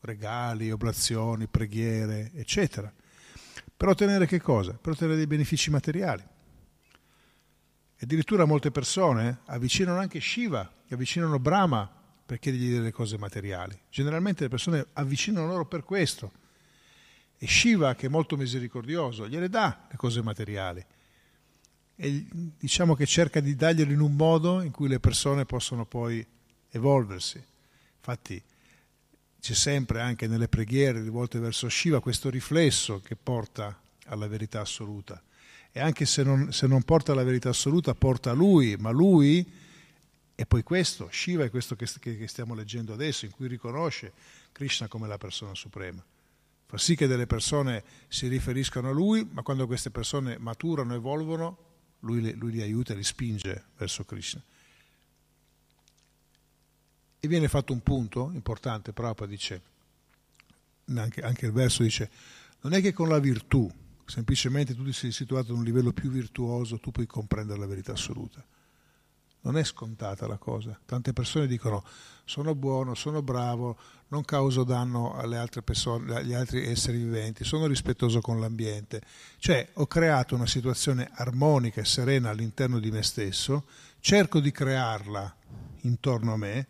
regali, 0.01 0.71
oblazioni, 0.71 1.47
preghiere, 1.47 2.31
eccetera. 2.35 2.91
Per 3.75 3.87
ottenere 3.87 4.25
che 4.25 4.39
cosa? 4.39 4.73
Per 4.73 4.93
ottenere 4.93 5.17
dei 5.17 5.27
benefici 5.27 5.69
materiali. 5.69 6.23
Addirittura 7.99 8.45
molte 8.45 8.71
persone 8.71 9.39
avvicinano 9.45 9.99
anche 9.99 10.19
Shiva, 10.19 10.69
avvicinano 10.89 11.39
Brahma 11.39 11.89
per 12.25 12.39
chiedergli 12.39 12.71
delle 12.71 12.91
cose 12.91 13.17
materiali. 13.17 13.77
Generalmente 13.89 14.43
le 14.43 14.49
persone 14.49 14.85
avvicinano 14.93 15.47
loro 15.47 15.65
per 15.65 15.83
questo. 15.83 16.31
E 17.37 17.47
Shiva, 17.47 17.95
che 17.95 18.07
è 18.07 18.09
molto 18.09 18.37
misericordioso, 18.37 19.27
gliele 19.27 19.49
dà 19.49 19.87
le 19.89 19.97
cose 19.97 20.21
materiali. 20.21 20.85
E 21.95 22.25
diciamo 22.57 22.95
che 22.95 23.05
cerca 23.05 23.39
di 23.39 23.55
dargliele 23.55 23.93
in 23.93 23.99
un 23.99 24.15
modo 24.15 24.61
in 24.61 24.71
cui 24.71 24.87
le 24.87 24.99
persone 24.99 25.45
possono 25.45 25.85
poi 25.85 26.25
evolversi. 26.69 27.43
Infatti 27.97 28.41
c'è 29.43 29.53
sempre 29.53 29.99
anche 29.99 30.25
nelle 30.25 30.47
preghiere 30.47 31.01
rivolte 31.01 31.37
verso 31.37 31.67
Shiva 31.67 31.99
questo 31.99 32.29
riflesso 32.29 33.01
che 33.01 33.17
porta 33.17 33.77
alla 34.05 34.25
verità 34.25 34.61
assoluta. 34.61 35.21
E 35.69 35.81
anche 35.81 36.05
se 36.05 36.23
non, 36.23 36.53
se 36.53 36.65
non 36.65 36.83
porta 36.83 37.11
alla 37.11 37.25
verità 37.25 37.49
assoluta, 37.49 37.93
porta 37.93 38.31
a 38.31 38.33
lui, 38.33 38.77
ma 38.77 38.89
lui 38.89 39.45
è 40.33 40.45
poi 40.45 40.63
questo, 40.63 41.09
Shiva 41.11 41.43
è 41.43 41.49
questo 41.49 41.75
che, 41.75 41.85
che 41.99 42.25
stiamo 42.29 42.55
leggendo 42.55 42.93
adesso, 42.93 43.25
in 43.25 43.31
cui 43.31 43.49
riconosce 43.49 44.13
Krishna 44.53 44.87
come 44.87 45.09
la 45.09 45.17
persona 45.17 45.53
suprema. 45.55 46.01
Fa 46.65 46.77
sì 46.77 46.95
che 46.95 47.07
delle 47.07 47.27
persone 47.27 47.83
si 48.07 48.29
riferiscano 48.29 48.87
a 48.87 48.93
lui, 48.93 49.27
ma 49.29 49.41
quando 49.41 49.67
queste 49.67 49.91
persone 49.91 50.37
maturano, 50.37 50.93
evolvono, 50.93 51.57
lui, 51.99 52.33
lui 52.35 52.53
li 52.53 52.61
aiuta 52.61 52.93
li 52.93 53.03
spinge 53.03 53.65
verso 53.75 54.05
Krishna. 54.05 54.41
E 57.25 57.29
viene 57.29 57.47
fatto 57.47 57.71
un 57.71 57.79
punto 57.79 58.31
importante, 58.33 58.91
Prabhupada 58.91 59.31
dice, 59.31 59.61
anche, 60.93 61.21
anche 61.21 61.45
il 61.45 61.53
verso 61.53 61.81
dice, 61.81 62.11
non 62.63 62.73
è 62.73 62.81
che 62.81 62.91
con 62.91 63.07
la 63.07 63.19
virtù, 63.19 63.71
semplicemente 64.05 64.75
tu 64.75 64.83
ti 64.83 64.91
sei 64.91 65.13
situato 65.13 65.53
ad 65.53 65.57
un 65.57 65.63
livello 65.63 65.93
più 65.93 66.09
virtuoso, 66.09 66.81
tu 66.81 66.91
puoi 66.91 67.05
comprendere 67.05 67.57
la 67.57 67.65
verità 67.65 67.93
assoluta. 67.93 68.43
Non 69.39 69.57
è 69.57 69.63
scontata 69.63 70.27
la 70.27 70.35
cosa. 70.35 70.77
Tante 70.85 71.13
persone 71.13 71.47
dicono 71.47 71.85
sono 72.25 72.55
buono, 72.55 72.93
sono 72.93 73.21
bravo, 73.21 73.77
non 74.09 74.25
causo 74.25 74.65
danno 74.65 75.15
alle 75.15 75.37
altre 75.37 75.61
persone, 75.61 76.13
agli 76.15 76.33
altri 76.33 76.67
esseri 76.67 76.97
viventi, 76.97 77.45
sono 77.45 77.67
rispettoso 77.67 78.19
con 78.19 78.41
l'ambiente. 78.41 79.01
Cioè 79.37 79.69
ho 79.75 79.87
creato 79.87 80.35
una 80.35 80.45
situazione 80.45 81.09
armonica 81.13 81.79
e 81.79 81.85
serena 81.85 82.31
all'interno 82.31 82.79
di 82.79 82.91
me 82.91 83.01
stesso, 83.01 83.63
cerco 84.01 84.41
di 84.41 84.51
crearla 84.51 85.33
intorno 85.83 86.33
a 86.33 86.37
me 86.37 86.67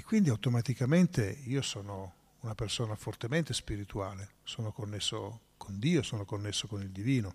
e 0.00 0.02
quindi 0.02 0.30
automaticamente 0.30 1.42
io 1.44 1.60
sono 1.60 2.14
una 2.40 2.54
persona 2.54 2.96
fortemente 2.96 3.52
spirituale, 3.52 4.36
sono 4.44 4.72
connesso 4.72 5.40
con 5.58 5.78
Dio, 5.78 6.02
sono 6.02 6.24
connesso 6.24 6.66
con 6.66 6.80
il 6.80 6.88
divino. 6.88 7.34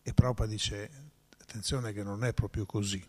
E 0.00 0.14
Prabhupada 0.14 0.48
dice, 0.48 1.10
attenzione 1.38 1.92
che 1.92 2.04
non 2.04 2.22
è 2.22 2.32
proprio 2.32 2.66
così. 2.66 3.04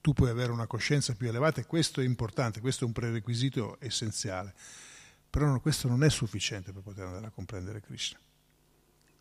Tu 0.00 0.12
puoi 0.12 0.30
avere 0.30 0.50
una 0.50 0.66
coscienza 0.66 1.14
più 1.14 1.28
elevata 1.28 1.60
e 1.60 1.66
questo 1.66 2.00
è 2.00 2.04
importante, 2.04 2.58
questo 2.58 2.82
è 2.82 2.86
un 2.88 2.92
prerequisito 2.92 3.76
essenziale. 3.78 4.52
Però 5.30 5.60
questo 5.60 5.86
non 5.86 6.02
è 6.02 6.10
sufficiente 6.10 6.72
per 6.72 6.82
poter 6.82 7.04
andare 7.04 7.26
a 7.26 7.30
comprendere 7.30 7.80
Krishna. 7.80 8.18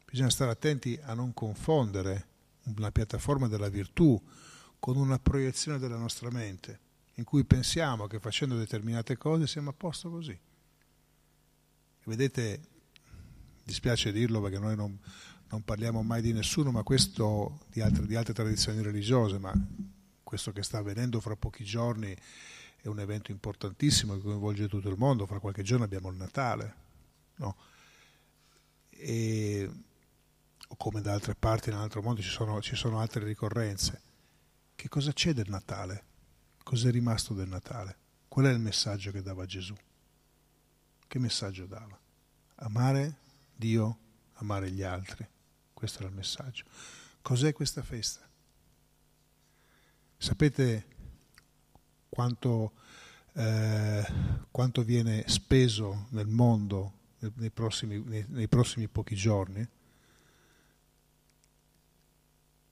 Bisogna 0.10 0.32
stare 0.32 0.49
attenti 0.49 0.99
a 1.03 1.13
non 1.13 1.36
confondere 1.36 2.27
una 2.63 2.91
piattaforma 2.91 3.47
della 3.47 3.69
virtù 3.69 4.19
con 4.79 4.97
una 4.97 5.19
proiezione 5.19 5.77
della 5.77 5.97
nostra 5.97 6.32
mente 6.32 6.88
in 7.19 7.25
cui 7.25 7.43
pensiamo 7.43 8.08
che 8.08 8.19
facendo 8.19 8.58
determinate 8.58 9.17
cose 9.17 9.45
siamo 9.45 9.69
a 9.69 9.73
posto 9.73 10.10
così. 10.10 10.38
vedete, 12.05 12.62
dispiace 13.62 14.12
dirlo 14.12 14.41
perché 14.41 14.58
noi 14.58 14.75
non, 14.75 14.97
non, 15.49 15.63
parliamo 15.63 16.01
mai 16.01 16.21
di 16.21 16.32
nessuno, 16.32 16.71
ma 16.71 16.82
questo 16.82 17.60
di 17.67 17.82
altre, 17.82 18.08
di 18.08 18.15
altre 18.15 18.34
tradizioni 18.34 18.82
religiose, 18.82 19.38
ma 19.38 19.53
questo 20.23 20.51
che 20.53 20.63
sta 20.63 20.77
avvenendo 20.77 21.19
fra 21.19 21.36
pochi 21.36 21.63
giorni 21.63 22.15
è 22.82 22.88
un 22.88 22.99
evento 22.99 23.32
importantissimo 23.32 24.15
che 24.15 24.21
coinvolge 24.21 24.69
tutto 24.69 24.89
il 24.89 24.97
mondo, 24.97 25.25
fra 25.25 25.39
qualche 25.39 25.62
giorno 25.62 25.84
abbiamo 25.84 26.10
il 26.10 26.15
Natale, 26.15 26.75
no? 27.36 27.55
e, 28.91 29.69
o 30.69 30.75
come 30.77 31.01
da 31.01 31.13
altre 31.13 31.36
parti 31.36 31.69
nell'altro 31.69 32.01
mondo 32.01 32.21
ci 32.21 32.29
sono, 32.29 32.62
ci 32.62 32.75
sono 32.75 32.99
altre 32.99 33.25
ricorrenze. 33.25 34.01
Che 34.73 34.88
cosa 34.88 35.12
c'è 35.12 35.34
del 35.34 35.49
Natale? 35.49 36.09
Cos'è 36.69 36.91
rimasto 36.91 37.34
del 37.34 37.47
Natale? 37.47 37.97
Qual 38.27 38.45
è 38.45 38.51
il 38.51 38.60
messaggio 38.60 39.10
che 39.10 39.23
dava 39.23 39.47
Gesù? 39.47 39.75
Che 41.08 41.17
messaggio 41.17 41.65
dava? 41.65 41.99
Amare 42.58 43.15
Dio, 43.55 43.97
amare 44.34 44.69
gli 44.69 44.84
altri. 44.84 45.27
Questo 45.73 45.97
era 45.97 46.10
il 46.10 46.13
messaggio. 46.13 46.65
Cos'è 47.23 47.53
questa 47.53 47.82
festa? 47.82 48.29
Sapete 50.15 50.86
quanto, 52.08 52.73
eh, 53.34 54.05
quanto 54.51 54.84
viene 54.84 55.23
speso 55.25 56.05
nel 56.10 56.27
mondo 56.27 56.93
nei 57.34 57.49
prossimi, 57.49 57.97
nei, 57.97 58.25
nei 58.27 58.47
prossimi 58.47 58.88
pochi 58.88 59.15
giorni? 59.15 59.67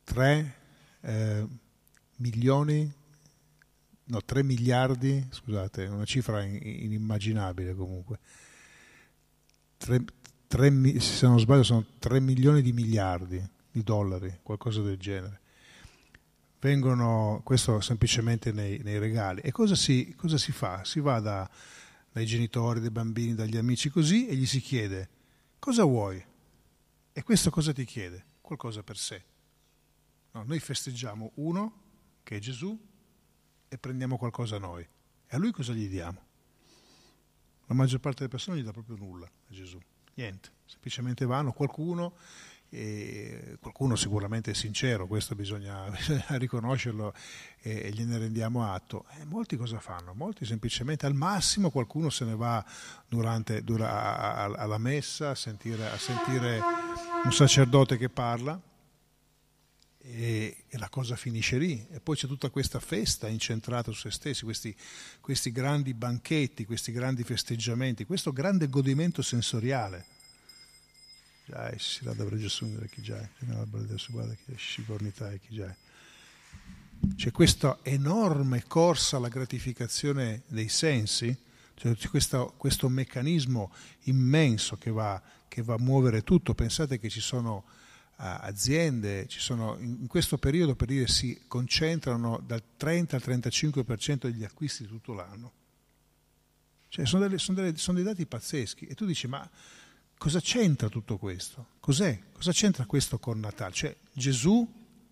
3 0.04 0.56
eh, 1.02 1.48
milioni, 2.18 2.97
no 4.08 4.22
3 4.22 4.44
miliardi, 4.44 5.26
scusate, 5.30 5.86
una 5.86 6.06
cifra 6.06 6.44
inimmaginabile 6.44 7.74
comunque, 7.76 8.20
3, 9.78 10.04
3, 10.48 11.00
se 11.00 11.28
non 11.28 11.40
sbaglio 11.40 11.64
sono 11.64 11.86
3 12.00 12.20
milioni 12.20 12.62
di 12.62 12.74
miliardi 12.74 13.44
di 13.72 13.84
dollari, 13.84 14.40
qualcosa 14.42 14.82
del 14.82 14.98
genere. 14.98 15.42
Vengono, 16.60 17.42
questo 17.44 17.80
semplicemente 17.82 18.52
nei, 18.52 18.80
nei 18.80 18.98
regali. 18.98 19.42
E 19.42 19.52
cosa 19.52 19.76
si, 19.76 20.16
cosa 20.18 20.38
si, 20.38 20.52
fa? 20.52 20.84
Si 20.84 21.00
va 21.00 21.20
da, 21.20 21.50
dai 22.12 22.26
genitori, 22.26 22.80
dai 22.80 22.90
bambini, 22.90 23.36
dagli 23.36 23.58
amici 23.58 23.90
così 23.90 24.28
e 24.28 24.36
gli 24.36 24.46
si 24.46 24.60
chiede 24.60 25.10
cosa 25.68 25.84
vuoi? 25.84 26.24
E 27.12 27.24
questo 27.24 27.50
cosa 27.50 27.74
ti 27.74 27.84
chiede? 27.84 28.26
Qualcosa 28.40 28.84
per 28.84 28.98
sé. 28.98 29.22
No, 30.32 30.44
noi 30.44 30.60
festeggiamo 30.60 31.32
uno, 31.36 31.82
che 32.24 32.38
è 32.38 32.40
Gesù, 32.40 32.80
e 33.68 33.78
prendiamo 33.78 34.18
qualcosa 34.18 34.58
noi. 34.58 34.82
E 34.82 35.36
a 35.36 35.38
lui 35.38 35.52
cosa 35.52 35.74
gli 35.74 35.88
diamo? 35.88 36.26
La 37.66 37.76
maggior 37.76 38.00
parte 38.00 38.20
delle 38.20 38.30
persone 38.30 38.60
gli 38.60 38.64
dà 38.64 38.72
proprio 38.72 38.96
nulla 38.96 39.26
a 39.26 39.54
Gesù, 39.54 39.78
niente, 40.14 40.52
semplicemente 40.66 41.26
vanno, 41.26 41.52
qualcuno, 41.52 42.14
eh, 42.70 43.58
qualcuno 43.60 43.96
sicuramente 43.96 44.52
è 44.52 44.54
sincero, 44.54 45.06
questo 45.06 45.36
bisogna, 45.36 45.84
bisogna 45.92 46.26
riconoscerlo 46.30 47.14
e, 47.62 47.88
e, 47.88 47.90
gliene 47.92 48.18
rendiamo 48.18 48.72
atto. 48.72 49.06
E 49.20 49.26
molti 49.26 49.58
cosa 49.58 49.80
fanno? 49.80 50.14
Molti 50.14 50.46
semplicemente 50.46 51.06
al 51.06 51.14
massimo 51.14 51.70
qualcuno 51.70 52.10
se 52.10 52.24
ne 52.24 52.36
va 52.36 52.64
durante, 53.08 53.64
dura, 53.64 53.90
a, 53.92 54.44
a, 54.44 54.64
alla 54.64 54.78
messa 54.78 55.32
a 55.32 55.36
sentire, 55.36 55.90
a 55.90 55.98
sentire 55.98 56.62
un 57.26 57.34
sacerdote 57.34 57.98
che 57.98 58.08
parla 58.08 58.60
e, 60.10 60.64
e, 60.70 60.78
la 60.78 60.90
cosa 60.90 61.16
finisce 61.16 61.58
lì. 61.58 61.86
E 61.92 62.00
poi 62.00 62.16
c'è 62.16 62.28
tutta 62.28 62.50
questa 62.50 62.80
festa 62.80 63.28
incentrata 63.28 63.92
su 63.92 64.02
se 64.02 64.12
stessi, 64.12 64.44
questi, 64.44 64.76
questi 65.20 65.52
grandi 65.52 65.94
banchetti, 65.94 66.66
questi 66.66 66.92
grandi 66.92 67.24
festeggiamenti, 67.24 68.06
questo 68.06 68.32
grande 68.32 68.70
godimento 68.70 69.22
sensoriale. 69.22 70.06
E 71.48 71.78
già. 75.50 75.76
C'è 77.16 77.32
questa 77.32 77.80
enorme 77.84 78.64
corsa 78.68 79.18
alla 79.18 79.30
gratificazione 79.30 80.42
dei 80.48 80.68
sensi, 80.68 81.36
cioè 81.76 81.96
questo, 82.10 82.54
questo 82.58 82.90
meccanismo 82.90 83.72
immenso 84.04 84.78
che 84.78 84.90
va, 84.90 85.22
che 85.48 85.62
va 85.62 85.76
a 85.76 85.80
muovere 85.80 86.24
tutto. 86.24 86.56
Pensate 86.56 87.00
che 87.00 87.10
ci 87.10 87.22
sono 87.22 87.64
aziende, 88.18 89.28
sono, 89.30 89.78
in 89.80 90.08
questo 90.08 90.38
periodo 90.38 90.76
per 90.76 90.88
dire 90.88 91.08
si 91.08 91.44
concentrano 91.48 92.42
dal 92.46 92.64
30 92.76 93.16
al 93.16 93.24
35% 93.24 94.22
degli 94.22 94.44
acquisti 94.44 94.84
di 94.84 94.90
tutto 94.90 95.14
l'anno. 95.14 95.52
Cioè 96.90 97.06
sono, 97.06 97.24
delle, 97.24 97.38
sono, 97.38 97.62
delle, 97.62 97.78
sono, 97.78 97.98
dei 97.98 98.06
dati 98.06 98.26
pazzeschi 98.26 98.86
e 98.86 98.96
tu 98.96 99.06
dici 99.06 99.28
ma 99.28 99.48
cosa 100.18 100.40
c'entra 100.40 100.90
tutto 100.90 101.18
questo? 101.18 101.74
Cos'è? 101.80 102.20
Cosa 102.32 102.52
c'entra 102.52 102.86
questo 102.86 103.20
con 103.20 103.40
Natale? 103.40 103.74
Cioè 103.74 103.96
Gesù, 104.14 104.68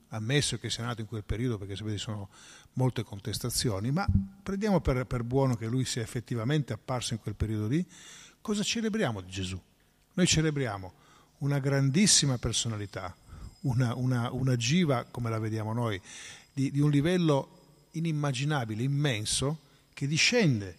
ammesso 0.09 0.57
che 0.57 0.69
sia 0.69 0.85
nato 0.85 1.01
in 1.01 1.07
quel 1.07 1.23
periodo 1.23 1.57
perché 1.57 1.75
sapete 1.75 1.97
sono 1.97 2.29
molte 2.73 3.03
contestazioni, 3.03 3.91
ma 3.91 4.07
prendiamo 4.41 4.81
per, 4.81 5.05
per 5.05 5.23
buono 5.23 5.55
che 5.55 5.67
lui 5.67 5.85
sia 5.85 6.01
effettivamente 6.01 6.73
apparso 6.73 7.13
in 7.13 7.19
quel 7.19 7.35
periodo 7.35 7.67
lì, 7.67 7.85
cosa 8.41 8.63
celebriamo 8.63 9.21
di 9.21 9.29
Gesù? 9.29 9.61
Noi 10.13 10.25
celebriamo 10.25 10.93
una 11.45 11.60
grandissima 11.60 12.39
personalità, 12.39 13.15
una, 13.62 13.93
una, 13.95 14.31
una 14.31 14.55
giva, 14.55 15.05
come 15.10 15.29
la 15.29 15.38
vediamo 15.38 15.73
noi, 15.73 16.01
di, 16.51 16.71
di 16.71 16.79
un 16.79 16.89
livello 16.89 17.88
inimmaginabile, 17.91 18.81
immenso, 18.81 19.60
che 19.93 20.08
discende 20.08 20.75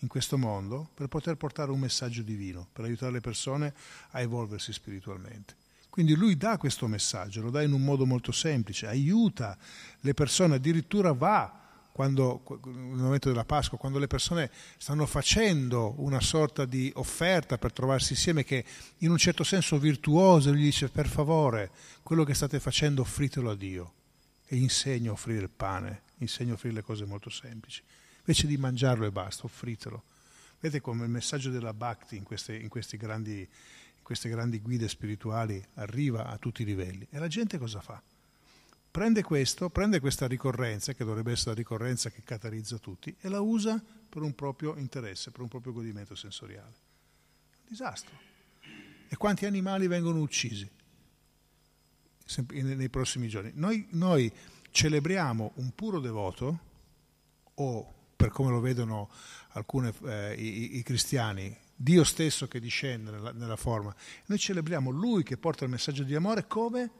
in 0.00 0.08
questo 0.08 0.36
mondo 0.36 0.90
per 0.94 1.08
poter 1.08 1.36
portare 1.36 1.70
un 1.70 1.80
messaggio 1.80 2.22
divino, 2.22 2.68
per 2.70 2.84
aiutare 2.84 3.12
le 3.12 3.20
persone 3.20 3.72
a 4.10 4.20
evolversi 4.20 4.72
spiritualmente. 4.72 5.56
Quindi 5.88 6.14
lui 6.14 6.36
dà 6.36 6.58
questo 6.58 6.86
messaggio, 6.86 7.40
lo 7.40 7.50
dà 7.50 7.62
in 7.62 7.72
un 7.72 7.82
modo 7.82 8.04
molto 8.04 8.30
semplice, 8.30 8.86
aiuta 8.86 9.56
le 10.00 10.14
persone, 10.14 10.56
addirittura 10.56 11.12
va 11.12 11.69
quando, 11.92 12.42
nel 12.64 13.02
momento 13.02 13.28
della 13.28 13.44
Pasqua, 13.44 13.78
quando 13.78 13.98
le 13.98 14.06
persone 14.06 14.50
stanno 14.78 15.06
facendo 15.06 15.94
una 15.98 16.20
sorta 16.20 16.64
di 16.64 16.90
offerta 16.96 17.58
per 17.58 17.72
trovarsi 17.72 18.12
insieme 18.12 18.44
che 18.44 18.64
in 18.98 19.10
un 19.10 19.18
certo 19.18 19.44
senso 19.44 19.78
virtuoso, 19.78 20.54
gli 20.54 20.62
dice 20.62 20.88
per 20.88 21.08
favore 21.08 21.70
quello 22.02 22.24
che 22.24 22.34
state 22.34 22.60
facendo 22.60 23.02
offritelo 23.02 23.50
a 23.50 23.56
Dio 23.56 23.94
e 24.46 24.56
insegna 24.56 25.10
a 25.10 25.12
offrire 25.12 25.42
il 25.42 25.50
pane, 25.50 26.02
insegna 26.18 26.52
a 26.52 26.54
offrire 26.54 26.76
le 26.76 26.82
cose 26.82 27.04
molto 27.04 27.30
semplici, 27.30 27.82
invece 28.18 28.46
di 28.46 28.56
mangiarlo 28.56 29.06
e 29.06 29.10
basta, 29.10 29.46
offritelo. 29.46 30.02
Vedete 30.60 30.82
come 30.82 31.04
il 31.04 31.10
messaggio 31.10 31.50
della 31.50 31.72
Bhakti 31.72 32.16
in 32.16 32.22
queste, 32.22 32.54
in 32.54 32.68
grandi, 32.98 33.38
in 33.40 34.02
queste 34.02 34.28
grandi 34.28 34.60
guide 34.60 34.88
spirituali 34.88 35.64
arriva 35.74 36.26
a 36.26 36.36
tutti 36.36 36.62
i 36.62 36.66
livelli 36.66 37.06
e 37.10 37.18
la 37.18 37.28
gente 37.28 37.58
cosa 37.58 37.80
fa? 37.80 38.02
Prende 38.90 39.22
questo, 39.22 39.70
prende 39.70 40.00
questa 40.00 40.26
ricorrenza, 40.26 40.92
che 40.92 41.04
dovrebbe 41.04 41.32
essere 41.32 41.50
la 41.50 41.56
ricorrenza 41.56 42.10
che 42.10 42.22
catalizza 42.22 42.78
tutti, 42.78 43.14
e 43.20 43.28
la 43.28 43.40
usa 43.40 43.82
per 44.08 44.22
un 44.22 44.34
proprio 44.34 44.76
interesse, 44.76 45.30
per 45.30 45.42
un 45.42 45.48
proprio 45.48 45.72
godimento 45.72 46.14
sensoriale. 46.14 46.74
Un 47.52 47.68
disastro. 47.68 48.18
E 49.08 49.16
quanti 49.16 49.46
animali 49.46 49.86
vengono 49.86 50.20
uccisi 50.20 50.68
nei 52.48 52.88
prossimi 52.88 53.28
giorni? 53.28 53.52
Noi, 53.54 53.86
noi 53.90 54.32
celebriamo 54.70 55.52
un 55.56 55.74
puro 55.74 56.00
devoto, 56.00 56.58
o 57.54 57.94
per 58.16 58.30
come 58.30 58.50
lo 58.50 58.60
vedono 58.60 59.10
alcuni 59.50 59.92
eh, 60.04 60.34
i, 60.34 60.76
i, 60.76 60.82
cristiani, 60.82 61.56
Dio 61.74 62.04
stesso 62.04 62.46
che 62.46 62.60
discende 62.60 63.10
nella, 63.10 63.32
nella 63.32 63.56
forma. 63.56 63.94
Noi 64.26 64.38
celebriamo 64.38 64.90
Lui 64.90 65.22
che 65.22 65.38
porta 65.38 65.64
il 65.64 65.70
messaggio 65.70 66.02
di 66.02 66.14
amore 66.14 66.46
come 66.46 66.90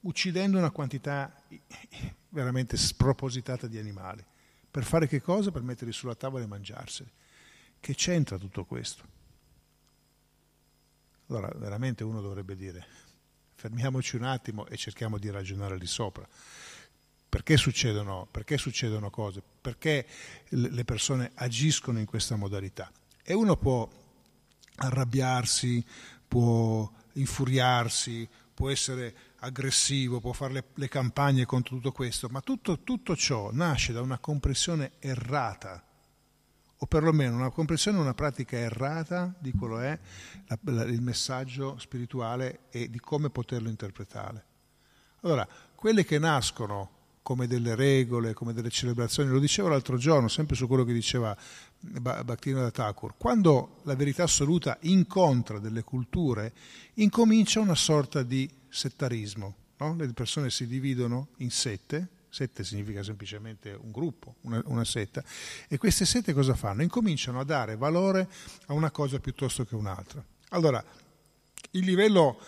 uccidendo 0.00 0.58
una 0.58 0.70
quantità 0.70 1.34
veramente 2.28 2.76
spropositata 2.76 3.66
di 3.66 3.78
animali. 3.78 4.24
Per 4.70 4.84
fare 4.84 5.08
che 5.08 5.20
cosa? 5.20 5.50
Per 5.50 5.62
metterli 5.62 5.92
sulla 5.92 6.14
tavola 6.14 6.44
e 6.44 6.46
mangiarseli. 6.46 7.10
Che 7.80 7.94
c'entra 7.94 8.38
tutto 8.38 8.64
questo? 8.64 9.16
Allora, 11.28 11.50
veramente 11.56 12.04
uno 12.04 12.20
dovrebbe 12.20 12.56
dire, 12.56 12.86
fermiamoci 13.54 14.16
un 14.16 14.24
attimo 14.24 14.66
e 14.66 14.76
cerchiamo 14.76 15.18
di 15.18 15.30
ragionare 15.30 15.76
lì 15.76 15.86
sopra. 15.86 16.26
Perché 17.28 17.58
succedono, 17.58 18.26
perché 18.30 18.56
succedono 18.56 19.10
cose? 19.10 19.42
Perché 19.60 20.06
le 20.48 20.84
persone 20.84 21.32
agiscono 21.34 21.98
in 21.98 22.06
questa 22.06 22.36
modalità? 22.36 22.90
E 23.22 23.34
uno 23.34 23.56
può 23.56 23.86
arrabbiarsi, 24.76 25.84
può 26.26 26.90
infuriarsi, 27.12 28.26
può 28.54 28.70
essere 28.70 29.14
aggressivo, 29.40 30.20
può 30.20 30.32
fare 30.32 30.52
le, 30.52 30.64
le 30.74 30.88
campagne 30.88 31.44
contro 31.44 31.76
tutto 31.76 31.92
questo, 31.92 32.28
ma 32.30 32.40
tutto, 32.40 32.80
tutto 32.80 33.16
ciò 33.16 33.50
nasce 33.52 33.92
da 33.92 34.00
una 34.00 34.18
comprensione 34.18 34.92
errata 34.98 35.82
o 36.80 36.86
perlomeno 36.86 37.34
una 37.34 37.50
comprensione, 37.50 37.98
una 37.98 38.14
pratica 38.14 38.56
errata 38.56 39.34
di 39.38 39.52
quello 39.52 39.80
è 39.80 39.98
la, 40.46 40.58
la, 40.72 40.82
il 40.84 41.02
messaggio 41.02 41.76
spirituale 41.78 42.60
e 42.70 42.88
di 42.88 43.00
come 43.00 43.30
poterlo 43.30 43.68
interpretare. 43.68 44.44
Allora, 45.22 45.46
quelle 45.74 46.04
che 46.04 46.18
nascono 46.18 46.96
come 47.22 47.46
delle 47.46 47.74
regole, 47.74 48.32
come 48.32 48.54
delle 48.54 48.70
celebrazioni, 48.70 49.28
lo 49.28 49.40
dicevo 49.40 49.68
l'altro 49.68 49.98
giorno, 49.98 50.28
sempre 50.28 50.56
su 50.56 50.66
quello 50.66 50.84
che 50.84 50.92
diceva 50.92 51.36
Bhaktivinoda 51.80 52.66
da 52.66 52.70
Thakur, 52.70 53.14
quando 53.18 53.80
la 53.82 53.94
verità 53.94 54.22
assoluta 54.22 54.78
incontra 54.82 55.58
delle 55.58 55.82
culture, 55.82 56.54
incomincia 56.94 57.60
una 57.60 57.74
sorta 57.74 58.22
di 58.22 58.48
settarismo. 58.68 59.56
No? 59.78 59.94
Le 59.96 60.12
persone 60.12 60.50
si 60.50 60.66
dividono 60.66 61.28
in 61.38 61.50
sette, 61.50 62.08
sette 62.28 62.64
significa 62.64 63.02
semplicemente 63.02 63.72
un 63.72 63.90
gruppo, 63.90 64.36
una, 64.42 64.60
una, 64.66 64.84
setta, 64.84 65.22
e 65.68 65.78
queste 65.78 66.04
sette 66.04 66.32
cosa 66.32 66.54
fanno? 66.54 66.82
Incominciano 66.82 67.40
a 67.40 67.44
dare 67.44 67.76
valore 67.76 68.28
a 68.66 68.72
una 68.72 68.90
cosa 68.90 69.18
piuttosto 69.20 69.64
che 69.64 69.74
un'altra. 69.74 70.24
Allora, 70.50 70.84
il 71.72 71.84
livello, 71.84 72.38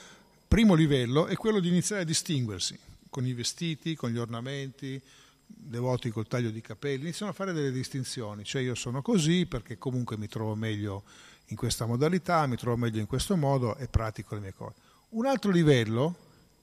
primo 0.49 0.75
livello 0.75 1.27
è 1.27 1.37
quello 1.37 1.61
di 1.61 1.69
iniziare 1.69 2.03
a 2.03 2.05
distinguersi 2.05 2.79
con 3.09 3.27
i 3.27 3.33
vestiti, 3.33 3.95
con 3.97 4.11
gli 4.11 4.19
ornamenti, 4.19 5.01
devoti 5.47 6.11
col 6.11 6.29
taglio 6.29 6.51
di 6.51 6.61
capelli, 6.61 7.03
iniziano 7.03 7.33
a 7.33 7.35
fare 7.35 7.53
delle 7.53 7.73
distinzioni, 7.73 8.45
cioè 8.45 8.63
io 8.63 8.75
sono 8.75 9.03
così 9.03 9.47
perché 9.47 9.79
comunque 9.79 10.17
mi 10.17 10.29
trovo 10.29 10.55
meglio 10.55 11.03
in 11.47 11.57
questa 11.57 11.87
modalità, 11.87 12.47
mi 12.47 12.57
trovo 12.57 12.77
meglio 12.77 13.01
in 13.01 13.07
questo 13.07 13.37
modo 13.37 13.77
e 13.77 13.89
pratico 13.89 14.35
le 14.35 14.41
mie 14.41 14.55
cose. 14.55 14.89
Un 15.11 15.27
altro 15.27 15.51
livello 15.51 16.15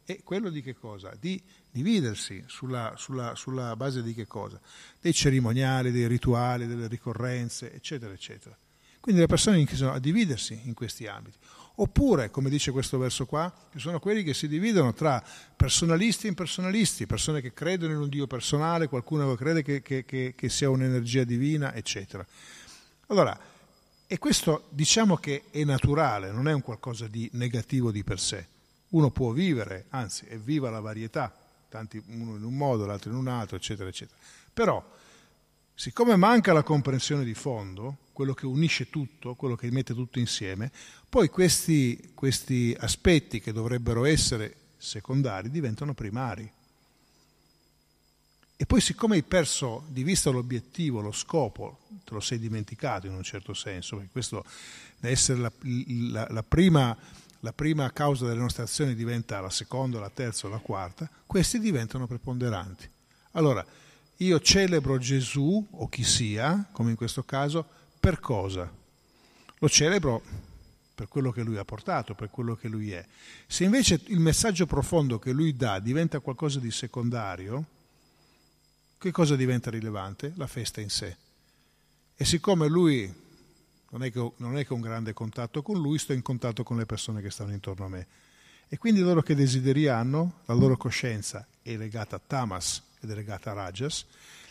è 0.05 0.21
quello 0.23 0.49
di 0.49 0.61
che 0.61 0.73
cosa? 0.73 1.11
Di 1.19 1.41
dividersi 1.69 2.41
sulla, 2.47 2.93
sulla, 2.95 3.35
sulla 3.35 3.75
base 3.75 4.01
di 4.01 4.13
che 4.13 4.25
cosa? 4.25 4.57
Dei 5.01 5.13
cerimoniali, 5.13 5.91
dei 5.91 6.07
rituali, 6.07 6.65
delle 6.65 6.87
ricorrenze, 6.87 7.73
eccetera, 7.73 8.13
eccetera. 8.13 8.55
Quindi 9.01 9.19
le 9.19 9.27
persone 9.27 9.57
iniziano 9.57 9.91
a 9.91 9.99
dividersi 9.99 10.61
in 10.63 10.73
questi 10.73 11.07
ambiti. 11.07 11.37
Oppure, 11.79 12.31
come 12.31 12.49
dice 12.49 12.71
questo 12.71 12.97
verso 12.97 13.25
qua, 13.25 13.53
ci 13.73 13.79
sono 13.79 13.99
quelli 13.99 14.23
che 14.23 14.33
si 14.33 14.47
dividono 14.47 14.93
tra 14.93 15.21
personalisti 15.55 16.25
e 16.25 16.29
impersonalisti, 16.29 17.05
persone 17.05 17.41
che 17.41 17.53
credono 17.53 17.91
in 17.91 17.99
un 17.99 18.09
Dio 18.09 18.27
personale, 18.27 18.87
qualcuno 18.87 19.35
crede 19.35 19.61
che, 19.61 19.81
che, 19.81 20.05
che, 20.05 20.33
che 20.35 20.49
sia 20.49 20.69
un'energia 20.69 21.25
divina, 21.25 21.73
eccetera. 21.73 22.25
Allora, 23.07 23.37
e 24.07 24.17
questo 24.19 24.67
diciamo 24.69 25.17
che 25.17 25.43
è 25.51 25.63
naturale, 25.65 26.31
non 26.31 26.47
è 26.47 26.53
un 26.53 26.61
qualcosa 26.61 27.07
di 27.07 27.29
negativo 27.33 27.91
di 27.91 28.03
per 28.03 28.19
sé. 28.19 28.47
Uno 28.89 29.11
può 29.11 29.31
vivere, 29.31 29.87
anzi 29.89 30.25
è 30.25 30.37
viva 30.37 30.69
la 30.69 30.79
varietà, 30.79 31.35
tanti 31.67 32.01
uno 32.07 32.37
in 32.37 32.43
un 32.43 32.55
modo, 32.55 32.85
l'altro 32.85 33.11
in 33.11 33.17
un 33.17 33.27
altro, 33.27 33.57
eccetera, 33.57 33.89
eccetera. 33.89 34.17
Però, 34.53 34.81
siccome 35.75 36.15
manca 36.15 36.53
la 36.53 36.63
comprensione 36.63 37.25
di 37.25 37.33
fondo, 37.33 37.97
quello 38.13 38.33
che 38.33 38.45
unisce 38.45 38.89
tutto, 38.89 39.35
quello 39.35 39.55
che 39.55 39.69
mette 39.71 39.93
tutto 39.93 40.19
insieme, 40.19 40.71
poi 41.09 41.27
questi, 41.27 42.11
questi 42.13 42.75
aspetti 42.79 43.41
che 43.41 43.51
dovrebbero 43.51 44.05
essere 44.05 44.55
secondari 44.77 45.49
diventano 45.49 45.93
primari. 45.93 46.49
E 48.59 48.65
poi 48.65 48.81
siccome 48.81 49.15
hai 49.15 49.23
perso 49.23 49.83
di 49.87 50.01
vista 50.01 50.31
l'obiettivo, 50.31 50.99
lo 50.99 51.11
scopo, 51.11 51.81
te 52.03 52.15
lo 52.15 52.19
sei 52.19 52.39
dimenticato 52.39 53.05
in 53.05 53.13
un 53.13 53.21
certo 53.21 53.53
senso, 53.53 53.97
perché 53.97 54.11
questo 54.11 54.43
deve 54.99 55.13
essere 55.13 55.39
la, 55.39 55.51
la, 55.61 56.27
la, 56.31 56.41
prima, 56.41 56.97
la 57.41 57.53
prima 57.53 57.91
causa 57.93 58.25
delle 58.25 58.39
nostre 58.39 58.63
azioni 58.63 58.95
diventa 58.95 59.39
la 59.41 59.51
seconda, 59.51 59.99
la 59.99 60.09
terza 60.09 60.47
la 60.47 60.57
quarta, 60.57 61.07
questi 61.27 61.59
diventano 61.59 62.07
preponderanti. 62.07 62.89
Allora, 63.33 63.63
io 64.17 64.39
celebro 64.39 64.97
Gesù 64.97 65.63
o 65.69 65.87
chi 65.87 66.03
sia, 66.03 66.67
come 66.71 66.89
in 66.89 66.95
questo 66.95 67.21
caso, 67.21 67.63
per 67.99 68.19
cosa? 68.19 68.67
Lo 69.59 69.69
celebro 69.69 70.23
per 70.95 71.07
quello 71.07 71.29
che 71.29 71.43
lui 71.43 71.57
ha 71.57 71.63
portato, 71.63 72.15
per 72.15 72.31
quello 72.31 72.55
che 72.55 72.67
lui 72.67 72.91
è. 72.91 73.05
Se 73.45 73.63
invece 73.63 74.01
il 74.05 74.19
messaggio 74.19 74.65
profondo 74.65 75.19
che 75.19 75.31
lui 75.31 75.55
dà 75.55 75.77
diventa 75.77 76.19
qualcosa 76.21 76.59
di 76.59 76.71
secondario, 76.71 77.75
che 78.97 79.11
cosa 79.11 79.35
diventa 79.35 79.69
rilevante? 79.69 80.33
La 80.35 80.47
festa 80.47 80.81
in 80.81 80.89
sé. 80.89 81.15
E 82.15 82.25
siccome 82.25 82.67
lui 82.67 83.25
non 83.89 84.03
è, 84.03 84.11
che, 84.11 84.31
non 84.37 84.57
è 84.57 84.65
che 84.65 84.73
ho 84.73 84.75
un 84.75 84.81
grande 84.81 85.13
contatto 85.13 85.61
con 85.61 85.79
lui, 85.79 85.97
sto 85.99 86.13
in 86.13 86.21
contatto 86.21 86.63
con 86.63 86.77
le 86.77 86.85
persone 86.85 87.21
che 87.21 87.29
stanno 87.29 87.53
intorno 87.53 87.85
a 87.85 87.89
me. 87.89 88.07
E 88.67 88.77
quindi 88.77 88.99
loro 88.99 89.21
che 89.21 89.35
desideri 89.35 89.87
hanno, 89.87 90.41
la 90.45 90.53
loro 90.53 90.75
coscienza 90.75 91.45
è 91.61 91.77
legata 91.77 92.17
a 92.17 92.21
tamas 92.25 92.81
ed 92.99 93.11
è 93.11 93.15
legata 93.15 93.51
a 93.51 93.53
rajas, 93.53 94.05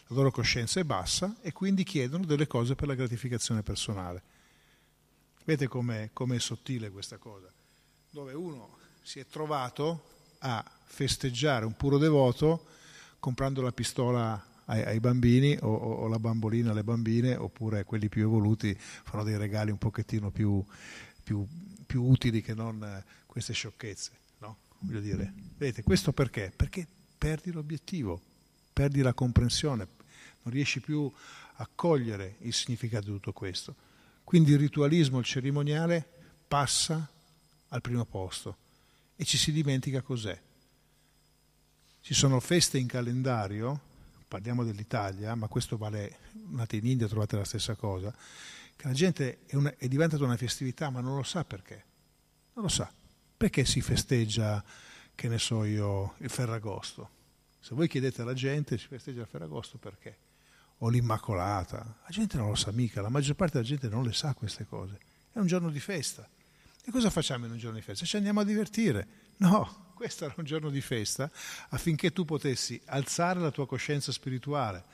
la 0.07 0.17
loro 0.17 0.31
coscienza 0.31 0.81
è 0.81 0.85
bassa 0.85 1.37
e 1.43 1.53
quindi 1.53 1.83
chiedono 1.83 2.25
delle 2.25 2.47
cose 2.47 2.75
per 2.75 2.87
la 2.87 2.95
gratificazione 2.95 3.63
personale. 3.63 4.23
Vedete 5.45 5.69
com'è, 5.69 6.11
com'è 6.13 6.39
sottile 6.39 6.91
questa 6.91 7.19
cosa? 7.19 7.49
Dove 8.11 8.33
uno 8.33 8.79
si 9.03 9.19
è 9.19 9.27
trovato 9.27 10.15
a 10.39 10.65
festeggiare 10.85 11.65
un 11.65 11.77
puro 11.77 11.99
devoto 11.99 12.67
comprando 13.27 13.61
la 13.61 13.73
pistola 13.73 14.41
ai, 14.67 14.85
ai 14.85 15.01
bambini 15.01 15.59
o, 15.61 15.75
o, 15.75 16.07
la 16.07 16.21
bambolina 16.21 16.71
alle 16.71 16.85
bambine, 16.85 17.35
oppure 17.35 17.83
quelli 17.83 18.09
più 18.09 18.23
evoluti 18.23 18.73
fanno 18.79 19.25
dei 19.25 19.37
regali 19.37 19.73
un 19.73 19.79
pochettino 19.79 20.31
più, 20.31 20.65
più, 21.25 21.45
più 21.85 22.05
utili 22.05 22.41
che 22.41 22.55
non 22.55 22.81
eh, 22.85 23.05
queste 23.27 23.53
sciocchezze. 23.53 24.13
No? 24.39 24.59
Voglio 24.79 25.01
dire, 25.01 25.35
vedete, 25.59 25.83
questo 25.83 26.13
perché? 26.13 26.53
Perché 26.55 26.87
perdi 27.19 27.51
l'obiettivo, 27.51 28.21
perdi 28.73 29.01
la 29.01 29.13
comprensione, 29.13 29.89
non 30.43 30.55
riesci 30.55 30.79
più 30.79 31.11
a 31.55 31.69
cogliere 31.75 32.37
il 32.43 32.55
significato 32.55 33.07
di 33.07 33.13
tutto 33.15 33.33
questo. 33.33 33.75
Quindi 34.23 34.53
il 34.53 34.59
ritualismo, 34.59 35.19
il 35.19 35.25
cerimoniale 35.25 36.09
passa 36.47 37.11
al 37.71 37.81
primo 37.81 38.05
posto 38.05 38.57
e 39.17 39.25
ci 39.25 39.37
si 39.37 39.51
dimentica 39.51 40.01
cos'è. 40.01 40.41
Ci 42.07 42.15
sono 42.15 42.39
feste 42.39 42.79
in 42.79 42.87
calendario, 42.87 43.81
parliamo 44.29 44.63
dell'Italia, 44.63 45.35
ma 45.35 45.49
questo 45.49 45.77
vale, 45.77 46.19
andate 46.51 46.77
in 46.77 46.87
India 46.87 47.09
trovate 47.09 47.35
la 47.37 47.43
stessa 47.43 47.75
cosa, 47.75 48.15
che 48.77 48.87
la 48.87 48.93
gente 48.93 49.41
è, 49.45 49.57
una, 49.57 49.75
è 49.77 49.89
diventata 49.89 50.23
una 50.23 50.37
festività 50.37 50.89
ma 50.89 51.01
non 51.01 51.17
lo 51.17 51.25
sa 51.25 51.45
perché. 51.45 51.85
Non 52.53 52.63
lo 52.63 52.71
sa. 52.71 52.89
Perché 53.37 53.65
si 53.65 53.81
festeggia, 53.81 54.63
che 55.17 55.27
ne 55.27 55.39
so 55.41 55.65
io, 55.65 56.15
il 56.19 56.31
Ferragosto? 56.31 57.11
Se 57.59 57.75
voi 57.75 57.89
chiedete 57.89 58.23
alla 58.23 58.35
gente, 58.35 58.79
si 58.79 58.87
festeggia 58.87 59.23
il 59.23 59.27
Ferragosto 59.27 59.77
perché? 59.77 60.17
O 60.79 60.89
l'Immacolata? 60.89 61.79
La 62.05 62.11
gente 62.11 62.37
non 62.37 62.51
lo 62.51 62.55
sa 62.55 62.71
mica, 62.71 63.01
la 63.01 63.09
maggior 63.09 63.35
parte 63.35 63.55
della 63.55 63.69
gente 63.69 63.89
non 63.89 64.05
le 64.05 64.13
sa 64.13 64.33
queste 64.33 64.65
cose. 64.65 65.01
È 65.33 65.41
un 65.41 65.49
giorno 65.49 65.71
di 65.71 65.81
festa. 65.81 66.25
E 66.85 66.91
cosa 66.93 67.11
facciamo 67.11 67.47
in 67.47 67.51
un 67.51 67.59
giorno 67.59 67.79
di 67.79 67.83
festa? 67.83 68.05
Ci 68.05 68.17
andiamo 68.17 68.39
a 68.39 68.45
divertire. 68.45 69.09
No, 69.39 69.86
questo 69.97 70.27
era 70.27 70.35
un 70.37 70.45
giorno 70.45 70.69
di 70.69 70.83
festa 70.83 71.31
affinché 71.71 72.13
tu 72.13 72.27
potessi 72.27 72.79
alzare 72.85 73.41
la 73.41 73.51
tua 73.51 73.67
coscienza 73.67 74.13
spirituale. 74.13 74.85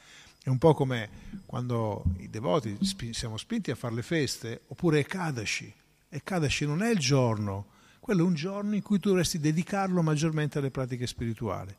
È 0.41 0.49
un 0.49 0.59
po' 0.59 0.75
come 0.75 1.41
quando 1.45 2.05
i 2.19 2.31
devoti 2.31 2.79
siamo 3.11 3.37
spinti 3.37 3.73
a 3.73 3.75
fare 3.75 3.95
le 3.95 4.03
feste, 4.03 4.61
oppure 4.69 5.01
Ekadashi. 5.01 5.75
Ekadashi 6.09 6.67
non 6.67 6.85
è 6.85 6.91
il 6.91 7.01
giorno, 7.01 7.67
quello 7.99 8.23
è 8.23 8.27
un 8.27 8.35
giorno 8.35 8.77
in 8.77 8.83
cui 8.83 9.01
tu 9.01 9.09
dovresti 9.09 9.41
dedicarlo 9.41 10.03
maggiormente 10.03 10.59
alle 10.59 10.71
pratiche 10.71 11.09
spirituali. 11.09 11.75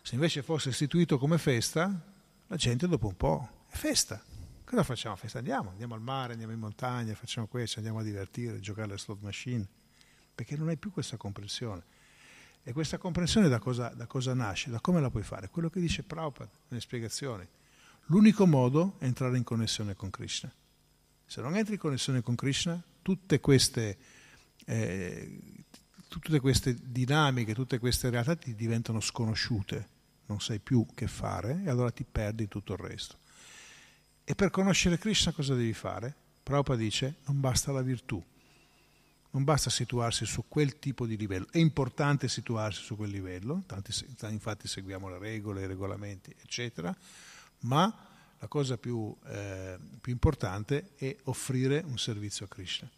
Se 0.00 0.14
invece 0.14 0.42
fosse 0.42 0.68
istituito 0.68 1.18
come 1.18 1.36
festa, 1.36 1.92
la 2.46 2.56
gente 2.56 2.86
dopo 2.86 3.08
un 3.08 3.16
po' 3.16 3.48
è 3.68 3.76
festa. 3.76 4.22
Cosa 4.64 4.84
facciamo 4.84 5.16
festa? 5.16 5.38
Andiamo, 5.38 5.70
andiamo 5.70 5.94
al 5.94 6.00
mare, 6.00 6.32
andiamo 6.32 6.52
in 6.52 6.60
montagna, 6.60 7.12
facciamo 7.16 7.48
questo, 7.48 7.78
andiamo 7.78 7.98
a 7.98 8.04
divertire, 8.04 8.56
a 8.56 8.60
giocare 8.60 8.86
alle 8.86 8.98
slot 8.98 9.20
machine 9.20 9.66
perché 10.38 10.56
non 10.56 10.68
hai 10.68 10.76
più 10.76 10.92
questa 10.92 11.16
comprensione. 11.16 11.82
E 12.62 12.72
questa 12.72 12.98
comprensione 12.98 13.48
da 13.48 13.58
cosa, 13.58 13.88
da 13.88 14.06
cosa 14.06 14.34
nasce? 14.34 14.70
Da 14.70 14.80
come 14.80 15.00
la 15.00 15.10
puoi 15.10 15.22
fare? 15.22 15.48
Quello 15.48 15.70
che 15.70 15.80
dice 15.80 16.02
Prabhupada 16.02 16.50
nelle 16.68 16.82
spiegazioni. 16.82 17.46
L'unico 18.06 18.46
modo 18.46 18.94
è 18.98 19.04
entrare 19.04 19.36
in 19.36 19.44
connessione 19.44 19.94
con 19.94 20.10
Krishna. 20.10 20.52
Se 21.26 21.40
non 21.40 21.56
entri 21.56 21.74
in 21.74 21.80
connessione 21.80 22.22
con 22.22 22.34
Krishna, 22.34 22.82
tutte 23.02 23.40
queste, 23.40 23.98
eh, 24.64 25.40
tutte 26.08 26.40
queste 26.40 26.74
dinamiche, 26.80 27.54
tutte 27.54 27.78
queste 27.78 28.08
realtà 28.08 28.34
ti 28.34 28.54
diventano 28.54 29.00
sconosciute, 29.00 29.88
non 30.26 30.40
sai 30.40 30.58
più 30.58 30.86
che 30.94 31.06
fare 31.06 31.62
e 31.64 31.68
allora 31.68 31.90
ti 31.90 32.04
perdi 32.10 32.48
tutto 32.48 32.72
il 32.72 32.78
resto. 32.78 33.16
E 34.24 34.34
per 34.34 34.50
conoscere 34.50 34.98
Krishna 34.98 35.32
cosa 35.32 35.54
devi 35.54 35.74
fare? 35.74 36.14
Prabhupada 36.42 36.78
dice, 36.78 37.16
non 37.26 37.40
basta 37.40 37.72
la 37.72 37.82
virtù, 37.82 38.22
non 39.30 39.44
basta 39.44 39.70
situarsi 39.70 40.24
su 40.24 40.44
quel 40.48 40.78
tipo 40.78 41.06
di 41.06 41.16
livello, 41.16 41.46
è 41.50 41.58
importante 41.58 42.28
situarsi 42.28 42.82
su 42.82 42.96
quel 42.96 43.10
livello, 43.10 43.62
tanti, 43.66 43.92
infatti 44.30 44.66
seguiamo 44.66 45.08
le 45.10 45.18
regole, 45.18 45.62
i 45.62 45.66
regolamenti, 45.66 46.34
eccetera, 46.40 46.94
ma 47.60 48.06
la 48.38 48.46
cosa 48.46 48.78
più, 48.78 49.14
eh, 49.26 49.76
più 50.00 50.12
importante 50.12 50.90
è 50.96 51.14
offrire 51.24 51.82
un 51.86 51.98
servizio 51.98 52.46
a 52.46 52.48
Krishna. 52.48 52.90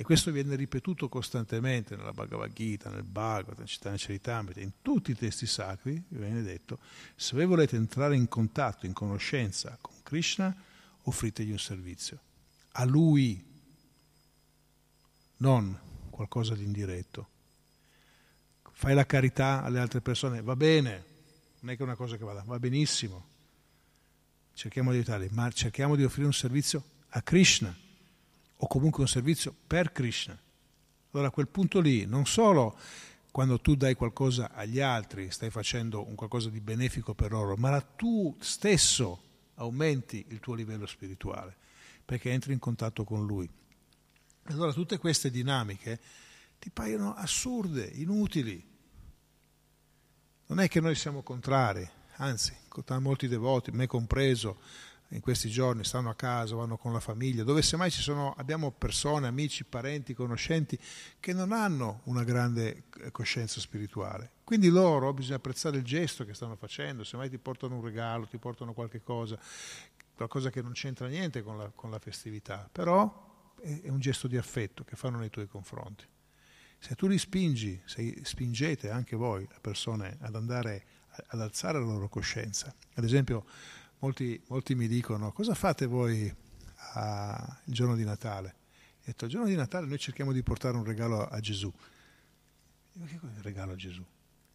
E 0.00 0.04
questo 0.04 0.30
viene 0.30 0.54
ripetuto 0.54 1.08
costantemente 1.08 1.96
nella 1.96 2.12
Bhagavad 2.12 2.52
Gita, 2.52 2.88
nel 2.88 3.02
Bhagavad, 3.02 3.58
nel 3.58 3.66
Cittadina 3.66 4.00
Charitamrita, 4.00 4.60
in 4.60 4.74
tutti 4.80 5.10
i 5.10 5.16
testi 5.16 5.44
sacri 5.44 6.00
viene 6.06 6.42
detto, 6.42 6.78
se 7.16 7.34
voi 7.34 7.46
volete 7.46 7.74
entrare 7.74 8.14
in 8.14 8.28
contatto, 8.28 8.86
in 8.86 8.92
conoscenza 8.92 9.76
con 9.80 9.96
Krishna, 10.04 10.54
offritegli 11.02 11.50
un 11.50 11.58
servizio. 11.58 12.20
A 12.72 12.84
Lui 12.84 13.44
non 15.38 15.78
qualcosa 16.10 16.54
di 16.54 16.64
indiretto. 16.64 17.28
Fai 18.72 18.94
la 18.94 19.06
carità 19.06 19.62
alle 19.62 19.80
altre 19.80 20.00
persone, 20.00 20.40
va 20.40 20.54
bene, 20.54 21.04
non 21.60 21.72
è 21.72 21.76
che 21.76 21.82
è 21.82 21.86
una 21.86 21.96
cosa 21.96 22.16
che 22.16 22.24
vada, 22.24 22.42
va 22.46 22.58
benissimo. 22.58 23.26
Cerchiamo 24.54 24.90
di 24.90 24.98
aiutarli, 24.98 25.28
ma 25.32 25.50
cerchiamo 25.50 25.96
di 25.96 26.04
offrire 26.04 26.26
un 26.26 26.32
servizio 26.32 26.82
a 27.10 27.22
Krishna 27.22 27.74
o 28.56 28.66
comunque 28.66 29.02
un 29.02 29.08
servizio 29.08 29.54
per 29.66 29.92
Krishna. 29.92 30.38
Allora 31.10 31.28
a 31.28 31.32
quel 31.32 31.48
punto 31.48 31.80
lì 31.80 32.06
non 32.06 32.26
solo 32.26 32.76
quando 33.30 33.60
tu 33.60 33.76
dai 33.76 33.94
qualcosa 33.94 34.52
agli 34.52 34.80
altri 34.80 35.30
stai 35.30 35.50
facendo 35.50 36.06
un 36.06 36.14
qualcosa 36.14 36.48
di 36.48 36.60
benefico 36.60 37.14
per 37.14 37.30
loro, 37.30 37.56
ma 37.56 37.80
tu 37.80 38.36
stesso 38.40 39.22
aumenti 39.54 40.24
il 40.28 40.40
tuo 40.40 40.54
livello 40.54 40.86
spirituale 40.86 41.56
perché 42.04 42.30
entri 42.30 42.52
in 42.52 42.58
contatto 42.58 43.04
con 43.04 43.26
lui. 43.26 43.48
Allora 44.50 44.72
tutte 44.72 44.98
queste 44.98 45.30
dinamiche 45.30 46.00
ti 46.58 46.70
paiono 46.70 47.14
assurde, 47.14 47.84
inutili. 47.84 48.76
Non 50.46 50.60
è 50.60 50.68
che 50.68 50.80
noi 50.80 50.94
siamo 50.94 51.22
contrari, 51.22 51.88
anzi, 52.16 52.56
molti 53.00 53.28
devoti, 53.28 53.70
me 53.70 53.86
compreso, 53.86 54.58
in 55.08 55.20
questi 55.20 55.48
giorni 55.48 55.84
stanno 55.84 56.10
a 56.10 56.14
casa, 56.14 56.54
vanno 56.54 56.76
con 56.76 56.92
la 56.92 57.00
famiglia, 57.00 57.42
dove 57.42 57.62
semmai 57.62 57.90
ci 57.90 58.02
sono, 58.02 58.34
abbiamo 58.36 58.70
persone, 58.70 59.26
amici, 59.26 59.64
parenti, 59.64 60.14
conoscenti 60.14 60.78
che 61.20 61.32
non 61.32 61.52
hanno 61.52 62.00
una 62.04 62.24
grande 62.24 62.84
eh, 63.00 63.10
coscienza 63.10 63.60
spirituale. 63.60 64.32
Quindi 64.44 64.68
loro 64.68 65.12
bisogna 65.12 65.36
apprezzare 65.36 65.78
il 65.78 65.84
gesto 65.84 66.24
che 66.24 66.34
stanno 66.34 66.56
facendo, 66.56 67.04
semmai 67.04 67.30
ti 67.30 67.38
portano 67.38 67.76
un 67.76 67.84
regalo, 67.84 68.26
ti 68.26 68.38
portano 68.38 68.72
qualche 68.72 69.02
cosa, 69.02 69.38
qualcosa 70.14 70.50
che 70.50 70.62
non 70.62 70.72
c'entra 70.72 71.06
niente 71.06 71.42
con 71.42 71.56
la, 71.56 71.70
con 71.74 71.90
la 71.90 71.98
festività, 71.98 72.68
però 72.70 73.27
è, 73.60 73.82
è 73.82 73.88
un 73.88 74.00
gesto 74.00 74.26
di 74.26 74.36
affetto 74.36 74.84
che 74.84 74.96
fanno 74.96 75.18
nei 75.18 75.30
tuoi 75.30 75.46
confronti. 75.46 76.04
Se 76.78 76.94
tu 76.94 77.08
li 77.08 77.18
spingi, 77.18 77.80
se 77.84 78.20
spingete 78.22 78.90
anche 78.90 79.16
voi 79.16 79.46
le 79.48 79.58
persone 79.60 80.16
ad 80.20 80.36
andare 80.36 80.84
ad 81.26 81.40
alzare 81.40 81.78
la 81.78 81.84
loro 81.84 82.08
coscienza, 82.08 82.72
ad 82.94 83.04
esempio 83.04 83.44
molti, 83.98 84.40
molti 84.48 84.74
mi 84.74 84.86
dicono 84.86 85.32
cosa 85.32 85.54
fate 85.54 85.86
voi 85.86 86.32
a, 86.94 87.60
il 87.64 87.74
giorno 87.74 87.96
di 87.96 88.04
Natale? 88.04 88.56
Ho 89.00 89.04
detto 89.04 89.24
il 89.24 89.30
giorno 89.30 89.48
di 89.48 89.56
Natale 89.56 89.86
noi 89.86 89.98
cerchiamo 89.98 90.32
di 90.32 90.42
portare 90.42 90.76
un 90.76 90.84
regalo 90.84 91.26
a 91.26 91.40
Gesù. 91.40 91.72
Dico, 92.92 93.06
che 93.06 93.18
cosa 93.18 93.34
è 93.34 93.38
il 93.38 93.42
regalo 93.42 93.72
a 93.72 93.76
Gesù? 93.76 94.04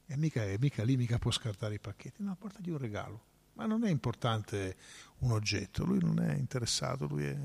E 0.06 0.18
mica, 0.18 0.44
e 0.44 0.58
mica 0.60 0.84
lì 0.84 0.96
mica 0.96 1.18
può 1.18 1.32
scartare 1.32 1.76
i 1.76 1.80
pacchetti, 1.80 2.24
no, 2.24 2.36
portagli 2.36 2.70
un 2.70 2.78
regalo. 2.78 3.32
Ma 3.54 3.66
non 3.66 3.84
è 3.84 3.90
importante 3.90 4.76
un 5.20 5.32
oggetto, 5.32 5.86
lui 5.86 6.00
non 6.00 6.20
è 6.20 6.36
interessato, 6.36 7.06
lui 7.06 7.26
è... 7.26 7.38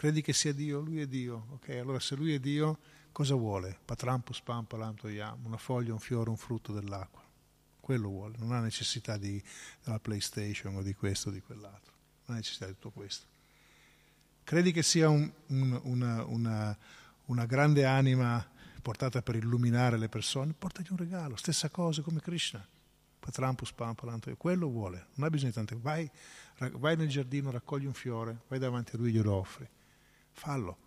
Credi 0.00 0.22
che 0.22 0.32
sia 0.32 0.54
Dio? 0.54 0.80
Lui 0.80 1.02
è 1.02 1.06
Dio. 1.06 1.48
Ok, 1.50 1.68
allora 1.68 2.00
se 2.00 2.16
lui 2.16 2.32
è 2.32 2.40
Dio, 2.40 2.78
cosa 3.12 3.34
vuole? 3.34 3.78
Patrampus, 3.84 4.40
pampa, 4.40 4.78
lamtoiam, 4.78 5.44
una 5.44 5.58
foglia, 5.58 5.92
un 5.92 5.98
fiore, 5.98 6.30
un 6.30 6.38
frutto 6.38 6.72
dell'acqua 6.72 7.22
quello 7.78 8.08
vuole, 8.08 8.36
non 8.38 8.52
ha 8.52 8.60
necessità 8.60 9.18
di, 9.18 9.42
della 9.84 9.98
PlayStation 9.98 10.76
o 10.76 10.82
di 10.82 10.94
questo 10.94 11.28
o 11.28 11.32
di 11.32 11.42
quell'altro, 11.42 11.92
non 12.24 12.36
ha 12.36 12.38
necessità 12.38 12.64
di 12.64 12.72
tutto 12.72 12.90
questo. 12.90 13.26
Credi 14.42 14.72
che 14.72 14.82
sia 14.82 15.10
un, 15.10 15.30
un, 15.48 15.78
una, 15.82 16.24
una, 16.24 16.78
una, 17.26 17.44
grande 17.44 17.84
anima 17.84 18.42
portata 18.80 19.20
per 19.20 19.34
illuminare 19.34 19.98
le 19.98 20.08
persone? 20.08 20.54
Portagli 20.56 20.86
un 20.90 20.96
regalo, 20.96 21.36
stessa 21.36 21.68
cosa 21.68 22.00
come 22.00 22.20
Krishna. 22.20 22.66
Patrampus 23.18 23.72
Pampalanto, 23.72 24.34
quello 24.36 24.68
vuole, 24.68 25.08
non 25.16 25.26
ha 25.26 25.30
bisogno 25.30 25.50
di 25.50 25.56
tante 25.56 25.76
vai, 25.76 26.10
vai 26.78 26.96
nel 26.96 27.08
giardino, 27.08 27.50
raccogli 27.50 27.84
un 27.84 27.92
fiore, 27.92 28.42
vai 28.48 28.58
davanti 28.58 28.94
a 28.94 28.98
lui 28.98 29.10
e 29.10 29.12
glielo 29.12 29.34
offri. 29.34 29.68
Fallo. 30.32 30.78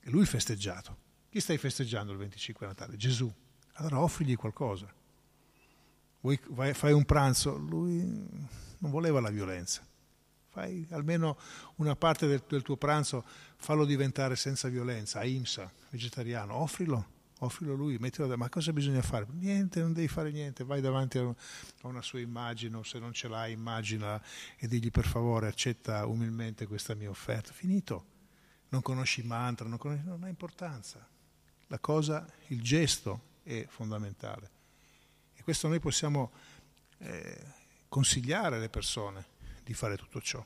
E 0.00 0.10
lui 0.10 0.24
festeggiato. 0.24 1.04
Chi 1.28 1.40
stai 1.40 1.58
festeggiando 1.58 2.12
il 2.12 2.18
25 2.18 2.66
Natale? 2.66 2.96
Gesù 2.96 3.32
allora 3.76 4.00
offrigli 4.00 4.36
qualcosa. 4.36 4.92
Vuoi, 6.20 6.38
vai, 6.48 6.74
fai 6.74 6.92
un 6.92 7.04
pranzo, 7.04 7.56
lui 7.56 8.00
non 8.78 8.90
voleva 8.90 9.20
la 9.20 9.30
violenza. 9.30 9.86
Fai 10.48 10.86
almeno 10.90 11.36
una 11.76 11.94
parte 11.94 12.26
del, 12.26 12.42
del 12.48 12.62
tuo 12.62 12.76
pranzo, 12.76 13.24
fallo 13.56 13.84
diventare 13.84 14.36
senza 14.36 14.68
violenza, 14.68 15.18
ahimsa, 15.20 15.70
vegetariano, 15.90 16.54
offrilo, 16.54 17.14
offrilo 17.40 17.74
lui, 17.74 17.98
mettilo 17.98 18.26
da, 18.26 18.36
ma 18.36 18.48
cosa 18.48 18.72
bisogna 18.72 19.02
fare? 19.02 19.26
Niente, 19.32 19.80
non 19.80 19.92
devi 19.92 20.08
fare 20.08 20.30
niente, 20.30 20.64
vai 20.64 20.80
davanti 20.80 21.18
a 21.18 21.34
una 21.82 22.02
sua 22.02 22.20
immagine 22.20 22.76
o 22.76 22.82
se 22.82 22.98
non 22.98 23.12
ce 23.12 23.28
l'hai 23.28 23.52
immagina 23.52 24.22
e 24.56 24.66
digli 24.66 24.90
per 24.90 25.06
favore 25.06 25.48
accetta 25.48 26.06
umilmente 26.06 26.66
questa 26.66 26.94
mia 26.94 27.10
offerta. 27.10 27.52
Finito, 27.52 28.06
non 28.70 28.80
conosci 28.80 29.22
mantra, 29.22 29.68
non, 29.68 29.78
conosci, 29.78 30.04
non 30.04 30.22
ha 30.22 30.28
importanza. 30.28 31.06
La 31.68 31.78
cosa, 31.78 32.26
il 32.48 32.62
gesto 32.62 33.34
è 33.42 33.66
fondamentale. 33.68 34.50
E 35.34 35.42
questo 35.42 35.68
noi 35.68 35.80
possiamo 35.80 36.32
eh, 36.98 37.44
consigliare 37.88 38.56
alle 38.56 38.70
persone 38.70 39.26
di 39.62 39.74
fare 39.74 39.96
tutto 39.96 40.20
ciò. 40.20 40.44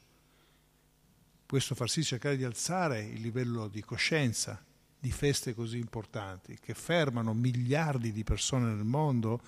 Questo 1.47 1.74
far 1.74 1.88
sì 1.88 2.03
cercare 2.03 2.36
di 2.36 2.45
alzare 2.45 3.03
il 3.03 3.20
livello 3.20 3.68
di 3.68 3.82
coscienza 3.82 4.64
di 5.01 5.11
feste 5.11 5.55
così 5.55 5.78
importanti 5.78 6.59
che 6.61 6.74
fermano 6.74 7.32
miliardi 7.32 8.12
di 8.12 8.22
persone 8.22 8.66
nel 8.66 8.84
mondo, 8.84 9.40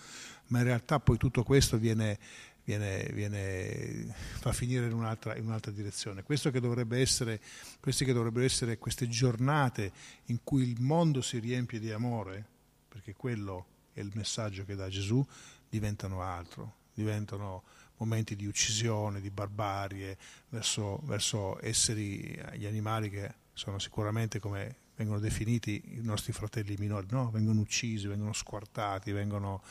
ma 0.49 0.59
in 0.59 0.65
realtà 0.65 0.99
poi 0.99 1.19
tutto 1.19 1.43
questo 1.43 1.77
viene, 1.77 2.19
viene, 2.65 3.11
viene, 3.13 4.15
fa 4.41 4.53
finire 4.53 4.87
in 4.87 4.95
un'altra, 4.95 5.37
in 5.37 5.45
un'altra 5.45 5.71
direzione. 5.71 6.23
Questo 6.23 6.51
che 6.51 6.59
dovrebbe 6.59 6.99
essere, 6.99 7.39
queste 7.81 8.07
che 8.07 8.15
dovrebbero 8.15 8.47
essere 8.47 8.79
queste 8.79 9.09
giornate 9.09 9.93
in 10.27 10.39
cui 10.43 10.63
il 10.63 10.81
mondo 10.81 11.21
si 11.21 11.39
riempie 11.39 11.79
di 11.79 11.93
amore, 11.93 12.45
perché 12.89 13.15
quello 13.15 13.67
è 13.93 14.01
il 14.01 14.11
messaggio 14.15 14.65
che 14.65 14.75
dà 14.75 14.89
Gesù, 14.89 15.25
diventano 15.69 16.23
altro, 16.23 16.77
diventano 16.95 17.63
momenti 17.99 18.35
di 18.37 18.47
uccisione, 18.47 19.21
di 19.21 19.31
barbarie 19.31 20.17
verso, 20.49 20.99
verso 21.05 21.63
esseri, 21.65 22.41
gli 22.55 22.67
animali 22.67 23.11
che 23.11 23.35
sono 23.53 23.79
sicuramente 23.79 24.41
come 24.41 24.77
vengono 24.97 25.19
definiti 25.19 25.83
i 25.97 26.01
nostri 26.03 26.33
fratelli 26.33 26.77
minori, 26.79 27.07
no? 27.11 27.31
vengono 27.31 27.61
uccisi, 27.61 28.07
vengono 28.07 28.33
squartati, 28.33 29.13
vengono 29.13 29.63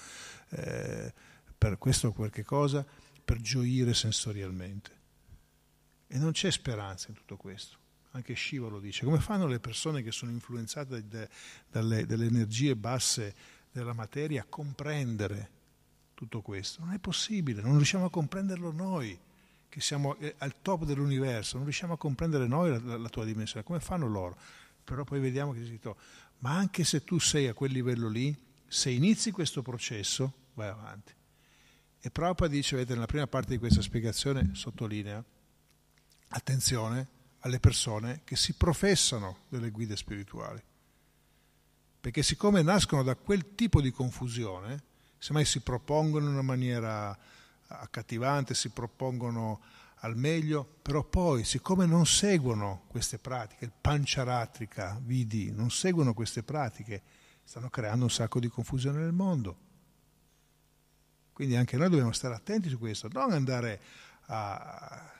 eh, 0.50 1.14
per 1.58 1.78
questo 1.78 2.12
qualche 2.12 2.44
cosa, 2.44 2.86
per 3.24 3.40
gioire 3.40 3.94
sensorialmente. 3.94 5.00
E 6.08 6.18
non 6.18 6.32
c'è 6.32 6.52
speranza 6.52 7.08
in 7.10 7.16
tutto 7.16 7.38
questo 7.38 7.80
anche 8.12 8.36
Shiva 8.36 8.68
lo 8.68 8.80
dice, 8.80 9.06
come 9.06 9.20
fanno 9.20 9.48
le 9.48 9.60
persone 9.60 10.02
che 10.02 10.12
sono 10.12 10.32
influenzate 10.32 11.08
de, 11.08 11.30
dalle, 11.70 12.06
dalle 12.06 12.26
energie 12.26 12.76
basse 12.76 13.34
della 13.72 13.94
materia 13.94 14.42
a 14.42 14.46
comprendere 14.50 15.50
tutto 16.14 16.42
questo? 16.42 16.82
Non 16.82 16.94
è 16.94 17.00
possibile, 17.00 17.62
non 17.62 17.76
riusciamo 17.76 18.06
a 18.06 18.10
comprenderlo 18.10 18.72
noi, 18.72 19.18
che 19.70 19.80
siamo 19.80 20.18
eh, 20.18 20.36
al 20.40 20.56
top 20.62 20.84
dell'universo, 20.84 21.56
non 21.56 21.64
riusciamo 21.64 21.94
a 21.94 21.98
comprendere 21.98 22.48
noi 22.48 22.82
la, 22.84 22.98
la 22.98 23.10
tua 23.10 23.24
dimensione, 23.24 23.66
come 23.66 23.80
fanno 23.80 24.08
loro? 24.08 24.38
Però 24.84 25.04
poi 25.04 25.20
vediamo 25.20 25.54
che 25.54 25.62
dico, 25.62 25.98
ma 26.40 26.56
anche 26.56 26.84
se 26.84 27.04
tu 27.04 27.20
sei 27.20 27.48
a 27.48 27.54
quel 27.54 27.72
livello 27.72 28.08
lì, 28.08 28.36
se 28.68 28.90
inizi 28.90 29.32
questo 29.32 29.62
processo, 29.62 30.34
vai 30.54 30.70
avanti. 30.70 31.14
E 32.00 32.10
Prabhupada 32.10 32.52
dice, 32.52 32.76
vedete, 32.76 32.94
nella 32.94 33.06
prima 33.06 33.28
parte 33.28 33.52
di 33.52 33.58
questa 33.58 33.82
spiegazione 33.82 34.52
sottolinea, 34.54 35.24
attenzione, 36.30 37.08
alle 37.42 37.60
persone 37.60 38.22
che 38.24 38.36
si 38.36 38.54
professano 38.54 39.40
delle 39.50 39.70
guide 39.70 39.96
spirituali. 39.96 40.62
Perché 42.02 42.24
siccome 42.24 42.62
nascono 42.64 43.04
da 43.04 43.16
quel 43.16 43.54
tipo 43.56 43.82
di 43.82 43.92
confusione, 43.92 44.84
semmai 45.18 45.46
si 45.46 45.60
propongono 45.60 46.26
in 46.26 46.32
una 46.32 46.42
maniera 46.42 47.16
accattivante, 47.68 48.56
si 48.56 48.70
propongono 48.70 49.62
al 50.04 50.16
meglio, 50.16 50.78
però 50.82 51.04
poi 51.04 51.43
siccome 51.43 51.86
non 51.86 52.06
seguono 52.06 52.84
queste 52.88 53.18
pratiche, 53.18 53.66
il 53.66 53.74
panciaratrica, 53.80 54.99
vidi, 55.02 55.52
non 55.52 55.72
seguono 55.72 56.14
queste 56.14 56.43
pratiche, 56.43 57.02
stanno 57.43 57.70
creando 57.70 58.06
un 58.06 58.12
sacco 58.12 58.39
di 58.39 58.47
confusione 58.47 58.99
nel 58.99 59.14
mondo. 59.14 59.70
Quindi 61.34 61.56
anche 61.56 61.78
noi 61.78 61.89
dobbiamo 61.89 62.12
stare 62.12 62.36
attenti 62.36 62.70
su 62.70 62.78
questo, 62.78 63.10
non 63.12 63.32
andare 63.32 63.82
a 64.28 65.20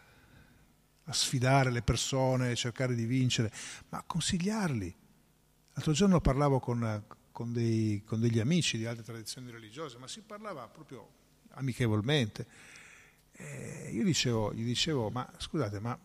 a 1.11 1.13
sfidare 1.13 1.71
le 1.71 1.82
persone, 1.82 2.55
cercare 2.55 2.95
di 2.95 3.05
vincere, 3.05 3.51
ma 3.89 4.01
consigliarli. 4.01 4.95
L'altro 5.73 5.93
giorno 5.93 6.21
parlavo 6.21 6.59
con, 6.59 7.03
con, 7.32 7.51
dei, 7.51 8.03
con 8.05 8.19
degli 8.19 8.39
amici 8.39 8.77
di 8.77 8.86
altre 8.86 9.03
tradizioni 9.03 9.51
religiose, 9.51 9.97
ma 9.97 10.07
si 10.07 10.21
parlava 10.21 10.67
proprio 10.67 11.09
amichevolmente. 11.51 12.47
E 13.41 13.89
io 13.91 14.03
dicevo, 14.03 14.53
gli 14.53 14.63
dicevo, 14.63 15.09
ma 15.09 15.29
scusate, 15.37 15.79
ma 15.79 15.97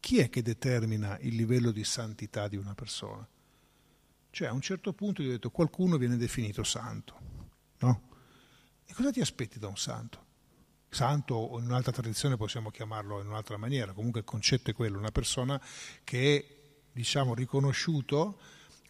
chi 0.00 0.18
è 0.18 0.28
che 0.28 0.42
determina 0.42 1.18
il 1.20 1.34
livello 1.34 1.70
di 1.70 1.84
santità 1.84 2.48
di 2.48 2.56
una 2.56 2.74
persona? 2.74 3.26
Cioè 4.30 4.48
a 4.48 4.52
un 4.52 4.60
certo 4.60 4.92
punto 4.92 5.22
gli 5.22 5.28
ho 5.28 5.32
detto 5.32 5.50
qualcuno 5.50 5.96
viene 5.96 6.16
definito 6.16 6.62
santo, 6.62 7.18
no? 7.78 8.08
E 8.84 8.92
cosa 8.92 9.10
ti 9.10 9.20
aspetti 9.20 9.58
da 9.58 9.68
un 9.68 9.76
santo? 9.76 10.28
santo 10.90 11.34
o 11.34 11.58
in 11.58 11.66
un'altra 11.66 11.92
tradizione 11.92 12.36
possiamo 12.36 12.70
chiamarlo 12.70 13.20
in 13.20 13.28
un'altra 13.28 13.56
maniera, 13.56 13.92
comunque 13.92 14.20
il 14.20 14.26
concetto 14.26 14.70
è 14.70 14.74
quello, 14.74 14.98
una 14.98 15.12
persona 15.12 15.60
che 16.02 16.36
è 16.36 16.58
diciamo, 16.92 17.34
riconosciuto 17.34 18.40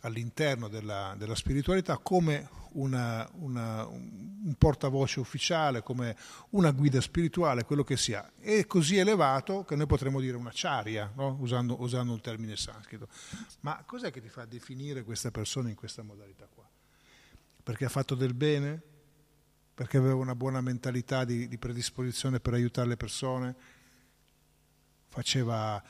all'interno 0.01 0.69
della, 0.69 1.15
della 1.17 1.35
spiritualità 1.35 1.99
come 1.99 2.49
una, 2.73 3.29
una, 3.35 3.87
un 3.87 4.55
portavoce 4.57 5.21
ufficiale, 5.21 5.83
come 5.83 6.17
una 6.51 6.71
guida 6.71 7.01
spirituale, 7.01 7.65
quello 7.65 7.85
che 7.85 7.97
sia. 7.97 8.31
È 8.39 8.67
così 8.67 8.97
elevato 8.97 9.65
che 9.65 9.77
noi 9.77 9.87
potremmo 9.87 10.21
dire 10.21 10.37
una 10.37 10.53
charia, 10.53 11.13
no? 11.17 11.37
usando, 11.41 11.81
usando 11.81 12.13
un 12.13 12.21
termine 12.21 12.57
sanscrito. 12.57 13.09
Ma 13.61 13.83
cos'è 13.85 14.11
che 14.11 14.21
ti 14.21 14.29
fa 14.29 14.45
definire 14.45 15.03
questa 15.03 15.31
persona 15.31 15.69
in 15.69 15.75
questa 15.75 16.03
modalità 16.03 16.47
qua? 16.53 16.69
Perché 17.63 17.85
ha 17.85 17.91
fatto 17.91 18.15
del 18.15 18.35
bene? 18.35 18.83
perché 19.81 19.97
aveva 19.97 20.17
una 20.17 20.35
buona 20.35 20.61
mentalità 20.61 21.25
di, 21.25 21.49
di 21.49 21.57
predisposizione 21.57 22.39
per 22.39 22.53
aiutare 22.53 22.87
le 22.87 22.99
persone, 22.99 23.57
faceva, 25.09 25.83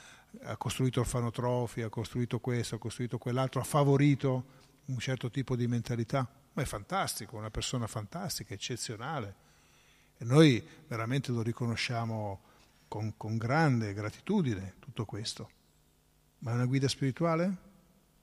ha 0.42 0.56
costruito 0.56 1.00
orfanotrofi, 1.00 1.82
ha 1.82 1.88
costruito 1.88 2.38
questo, 2.38 2.76
ha 2.76 2.78
costruito 2.78 3.18
quell'altro, 3.18 3.60
ha 3.60 3.64
favorito 3.64 4.58
un 4.86 4.98
certo 4.98 5.30
tipo 5.30 5.56
di 5.56 5.66
mentalità. 5.66 6.28
Ma 6.52 6.62
è 6.62 6.64
fantastico, 6.64 7.36
una 7.36 7.50
persona 7.50 7.86
fantastica, 7.86 8.54
eccezionale. 8.54 9.34
E 10.18 10.24
noi 10.24 10.62
veramente 10.86 11.32
lo 11.32 11.42
riconosciamo 11.42 12.40
con, 12.88 13.14
con 13.16 13.36
grande 13.36 13.94
gratitudine 13.94 14.74
tutto 14.78 15.04
questo. 15.04 15.50
Ma 16.38 16.52
è 16.52 16.54
una 16.54 16.66
guida 16.66 16.88
spirituale 16.88 17.56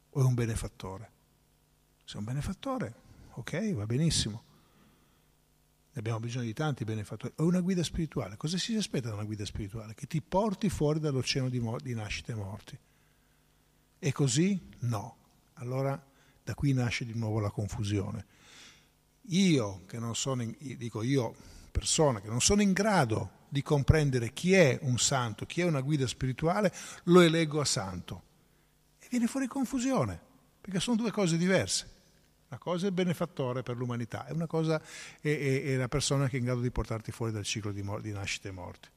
o 0.10 0.22
è 0.22 0.24
un 0.24 0.34
benefattore? 0.34 1.12
Se 2.04 2.16
è 2.16 2.18
un 2.18 2.26
benefattore, 2.26 2.94
ok, 3.34 3.74
va 3.74 3.86
benissimo. 3.86 4.44
Ne 5.98 6.04
abbiamo 6.04 6.20
bisogno 6.20 6.46
di 6.46 6.54
tanti 6.54 6.84
benefattori. 6.84 7.34
O 7.38 7.46
una 7.46 7.60
guida 7.60 7.82
spirituale. 7.82 8.38
Cosa 8.38 8.60
si 8.60 8.76
aspetta 8.76 9.08
da 9.08 9.16
una 9.16 9.24
guida 9.24 9.44
spirituale? 9.46 9.96
Che 9.96 10.06
ti 10.06 10.22
porti 10.22 10.70
fuori 10.70 11.00
dall'oceano 11.00 11.50
di, 11.50 11.60
mo- 11.60 11.80
di 11.80 11.96
nascite 11.96 12.34
e 12.34 12.36
morti. 12.36 12.78
E 13.98 14.12
così? 14.12 14.62
No. 14.82 15.16
Allora 15.56 16.00
da 16.44 16.54
qui 16.54 16.72
nasce 16.74 17.04
di 17.04 17.16
nuovo 17.16 17.40
la 17.40 17.50
confusione. 17.50 18.26
Io, 19.30 19.86
che 19.88 19.98
non 19.98 20.16
sono, 20.16 20.44
in, 20.44 20.56
dico 20.78 21.02
io, 21.02 21.36
persona, 21.72 22.22
che 22.22 22.28
non 22.28 22.42
sono 22.42 22.62
in 22.62 22.74
grado 22.74 23.46
di 23.50 23.64
comprendere 23.64 24.34
chi 24.34 24.54
è 24.54 24.78
un 24.84 25.00
santo, 25.00 25.48
chi 25.48 25.62
è 25.62 25.66
una 25.66 25.82
guida 25.82 26.06
spirituale, 26.06 26.72
lo 27.06 27.22
eleggo 27.22 27.60
a 27.60 27.66
santo. 27.66 28.24
E 29.00 29.08
viene 29.10 29.26
fuori 29.26 29.48
confusione, 29.48 30.22
perché 30.62 30.80
sono 30.80 30.96
due 30.96 31.10
cose 31.10 31.38
diverse. 31.38 31.96
Una 32.50 32.60
cosa 32.60 32.88
è 32.88 32.92
benefattore 32.92 33.62
per 33.62 33.76
l'umanità, 33.76 34.26
e 34.26 34.32
una 34.32 34.48
cosa 34.48 34.82
è, 35.20 35.28
è, 35.28 35.64
è, 35.64 35.76
la 35.76 35.90
persona 35.90 36.30
che 36.30 36.38
è 36.38 36.40
in 36.40 36.46
grado 36.46 36.62
di 36.62 36.72
portarti 36.72 37.12
fuori 37.12 37.34
dal 37.34 37.44
ciclo 37.44 37.74
di, 37.74 37.84
mor- 37.84 38.02
di 38.02 38.12
nascite 38.12 38.48
e 38.48 38.52
morti. 38.52 38.88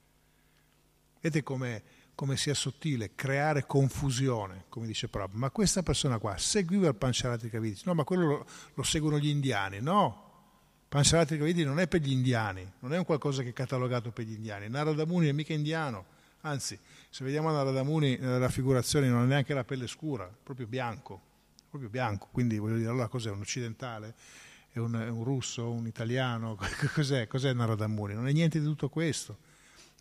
Vedete 1.21 1.43
come, 1.43 1.83
come 2.15 2.37
sia 2.37 2.55
sottile 2.55 3.17
creare 3.17 3.67
confusione, 3.67 4.67
come 4.69 4.87
dice 4.87 5.09
Prabhupada. 5.09 5.39
Ma 5.39 5.51
questa 5.51 5.83
persona 5.83 6.19
qua 6.19 6.37
seguiva 6.39 6.87
il 6.87 6.95
Pancharati 6.95 7.51
Kaviti? 7.51 7.83
No, 7.87 7.95
ma 7.95 8.05
quello 8.05 8.27
lo, 8.27 8.47
lo 8.75 8.83
seguono 8.85 9.19
gli 9.19 9.29
indiani. 9.29 9.81
No, 9.81 10.29
Pancharati 10.89 11.37
Kaviti 11.37 11.65
non 11.65 11.81
è 11.81 11.89
per 11.89 12.03
gli 12.03 12.13
indiani, 12.13 12.71
non 12.79 12.95
è 12.95 12.99
un 12.99 13.05
qualcosa 13.05 13.43
che 13.43 13.49
è 13.49 13.53
catalogato 13.53 14.13
per 14.13 14.27
gli 14.27 14.35
indiani. 14.35 14.69
Narada 14.69 15.05
Muni 15.07 15.27
è 15.27 15.33
mica 15.33 15.53
indiano, 15.53 16.05
anzi, 16.43 16.79
se 17.09 17.25
vediamo 17.25 17.51
Narada 17.51 17.83
Muni 17.83 18.17
nella 18.17 18.39
raffigurazione 18.39 19.09
non 19.09 19.23
ha 19.23 19.25
neanche 19.25 19.55
la 19.55 19.65
pelle 19.65 19.89
scura, 19.89 20.27
è 20.29 20.33
proprio 20.41 20.69
bianco 20.69 21.29
proprio 21.71 21.89
bianco, 21.89 22.29
quindi 22.33 22.59
voglio 22.59 22.77
dire, 22.77 22.91
allora 22.91 23.09
cos'è 23.09 23.31
un 23.31 23.41
occidentale? 23.41 24.15
È 24.73 24.79
un, 24.79 24.93
è 24.95 25.09
un 25.09 25.25
russo, 25.25 25.71
un 25.71 25.87
italiano? 25.87 26.59
Cos'è, 26.95 27.27
cos'è 27.27 27.53
Narada 27.53 27.87
Muni? 27.87 28.15
Non 28.15 28.29
è 28.29 28.33
niente 28.33 28.59
di 28.59 28.65
tutto 28.65 28.89
questo. 28.89 29.39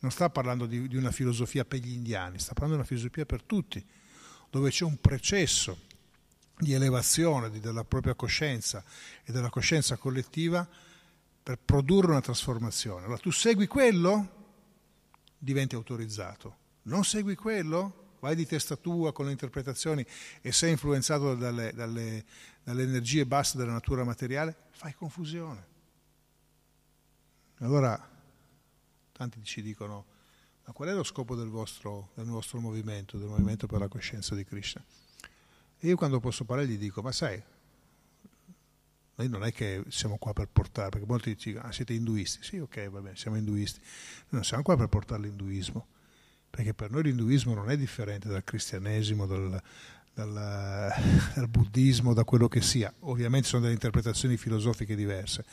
Non 0.02 0.12
sta 0.12 0.30
parlando 0.30 0.66
di, 0.66 0.88
di 0.88 0.96
una 0.96 1.12
filosofia 1.12 1.66
per 1.66 1.80
gli 1.80 1.92
indiani, 1.92 2.40
sta 2.40 2.54
parlando 2.54 2.76
di 2.76 2.82
una 2.82 2.88
filosofia 2.88 3.26
per 3.26 3.44
tutti, 3.44 3.84
dove 4.50 4.70
c'è 4.70 4.86
un 4.86 4.98
processo 5.00 5.88
di 6.58 6.74
elevazione 6.74 7.50
della 7.50 7.84
propria 7.84 8.16
coscienza 8.16 8.84
e 9.24 9.32
della 9.32 9.50
coscienza 9.50 9.98
collettiva 9.98 10.68
per 11.42 11.58
produrre 11.64 12.12
una 12.12 12.22
trasformazione. 12.22 13.06
Allora 13.06 13.20
tu 13.20 13.32
segui 13.32 13.68
quello, 13.68 14.38
diventi 15.38 15.76
autorizzato. 15.76 16.58
Non 16.84 17.04
segui 17.04 17.36
quello, 17.36 18.09
vai 18.20 18.36
di 18.36 18.46
testa 18.46 18.76
tua 18.76 19.12
con 19.12 19.26
le 19.26 19.32
interpretazioni 19.32 20.06
e 20.42 20.52
sei 20.52 20.72
influenzato 20.72 21.36
dalle, 21.36 21.74
dalle, 21.74 22.26
dalle 22.64 22.84
energie 22.84 23.26
basse 23.26 23.58
della 23.58 23.72
natura 23.72 24.04
materiale, 24.04 24.56
fai 24.72 24.94
confusione. 24.94 25.68
Allora, 27.60 28.10
tanti 29.12 29.44
ci 29.44 29.62
dicono, 29.62 30.06
ma 30.66 30.74
qual 30.74 30.90
è 30.90 30.94
lo 30.94 31.04
scopo 31.04 31.36
del 31.36 31.50
vostro, 31.50 32.12
del 32.14 32.26
vostro 32.26 32.60
movimento, 32.60 33.18
del 33.18 33.28
movimento 33.28 33.68
per 33.68 33.80
la 33.80 33.88
coscienza 33.88 34.36
di 34.36 34.46
Krishna? 34.46 34.84
E 35.82 35.88
io 35.88 35.96
quando 35.96 36.20
posso 36.20 36.46
parlare 36.46 36.70
gli 36.70 36.78
dico, 36.78 37.02
ma 37.02 37.12
sai, 37.12 37.42
noi 39.16 39.28
non 39.28 39.44
è 39.44 39.52
che 39.52 39.84
siamo 39.90 40.18
qua 40.18 40.32
per 40.32 40.48
portare, 40.48 40.90
perché 40.90 41.06
molti 41.06 41.36
dicono, 41.36 41.66
ah, 41.66 41.72
siete 41.72 41.94
induisti. 41.94 42.44
Sì, 42.44 42.58
ok, 42.58 42.90
va 42.90 43.02
bene, 43.02 43.18
siamo 43.18 43.36
induisti. 43.36 43.80
Noi 43.80 44.28
non 44.30 44.44
siamo 44.44 44.64
qua 44.64 44.78
per 44.78 44.88
portare 44.88 45.22
l'induismo 45.24 45.98
perché 46.50 46.74
per 46.74 46.92
noi 46.92 47.04
l'induismo 47.04 47.54
non 47.54 47.70
è 47.70 47.78
differente 47.78 48.28
dal 48.28 48.44
cristianesimo, 48.44 49.26
dal, 49.26 49.62
dal, 50.14 50.92
dal 51.36 51.48
buddismo, 51.48 52.14
da 52.14 52.24
quello 52.24 52.48
che 52.48 52.62
sia. 52.62 52.94
Ovviamente 53.02 53.48
sono 53.48 53.62
delle 53.62 53.74
interpretazioni 53.74 54.38
filosofiche 54.38 54.96
diverse. 54.96 55.46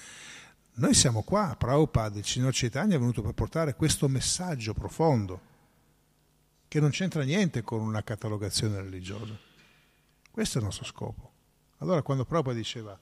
Noi 0.78 0.94
siamo 0.94 1.22
qua, 1.22 1.54
Prabhupada, 1.58 2.18
il 2.18 2.26
signor 2.26 2.52
Chaitanya 2.54 2.96
è 2.96 2.98
venuto 2.98 3.22
per 3.22 3.32
portare 3.32 3.74
questo 3.74 4.08
messaggio 4.08 4.74
profondo, 4.74 5.40
che 6.68 6.80
non 6.80 6.90
c'entra 6.90 7.22
niente 7.22 7.62
con 7.62 7.80
una 7.80 8.02
catalogazione 8.02 8.82
religiosa. 8.82 9.38
Questo 10.30 10.58
è 10.58 10.60
il 10.60 10.66
nostro 10.66 10.84
scopo. 10.84 11.32
Allora 11.78 12.02
quando 12.02 12.24
Prabhupada 12.24 12.56
diceva, 12.56 12.98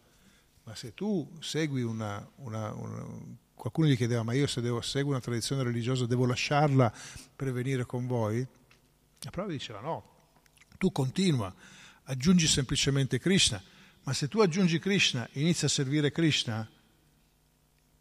ma 0.64 0.74
se 0.74 0.95
tu 0.95 1.28
segui 1.40 1.82
una, 1.82 2.26
una, 2.36 2.72
una 2.72 3.07
qualcuno 3.55 3.88
gli 3.88 3.96
chiedeva, 3.96 4.22
ma 4.22 4.32
io 4.34 4.46
se 4.46 4.61
devo, 4.61 4.80
seguo 4.80 5.12
una 5.12 5.20
tradizione 5.20 5.62
religiosa 5.62 6.07
devo 6.07 6.26
lasciarla 6.26 6.92
per 7.34 7.52
venire 7.52 7.84
con 7.86 8.07
voi? 8.07 8.46
La 9.20 9.30
prova 9.30 9.50
diceva 9.50 9.80
no, 9.80 10.05
tu 10.78 10.92
continua, 10.92 11.55
aggiungi 12.05 12.46
semplicemente 12.46 13.18
Krishna, 13.18 13.62
ma 14.02 14.12
se 14.12 14.28
tu 14.28 14.40
aggiungi 14.40 14.78
Krishna 14.78 15.26
inizi 15.32 15.64
a 15.64 15.68
servire 15.68 16.11
Krishna, 16.11 16.68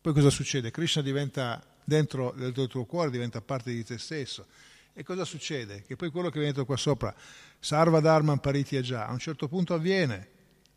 poi 0.02 0.14
cosa 0.14 0.30
succede? 0.30 0.70
Krishna 0.70 1.02
diventa 1.02 1.66
dentro 1.86 2.34
del 2.36 2.68
tuo 2.68 2.86
cuore, 2.86 3.10
diventa 3.10 3.40
parte 3.42 3.72
di 3.72 3.84
te 3.86 3.98
stesso. 3.98 4.48
E 4.92 5.04
cosa 5.04 5.26
succede? 5.26 5.84
Che 5.84 5.96
poi 5.96 6.12
quello 6.12 6.30
che 6.30 6.40
viene 6.40 6.66
qua 6.66 6.78
sopra, 6.78 7.16
Sarva 7.60 8.00
Dharma 8.00 8.38
Paritya 8.38 8.82
già, 8.82 9.08
a 9.08 9.12
un 9.12 9.20
certo 9.20 9.48
punto 9.48 9.74
avviene 9.74 10.33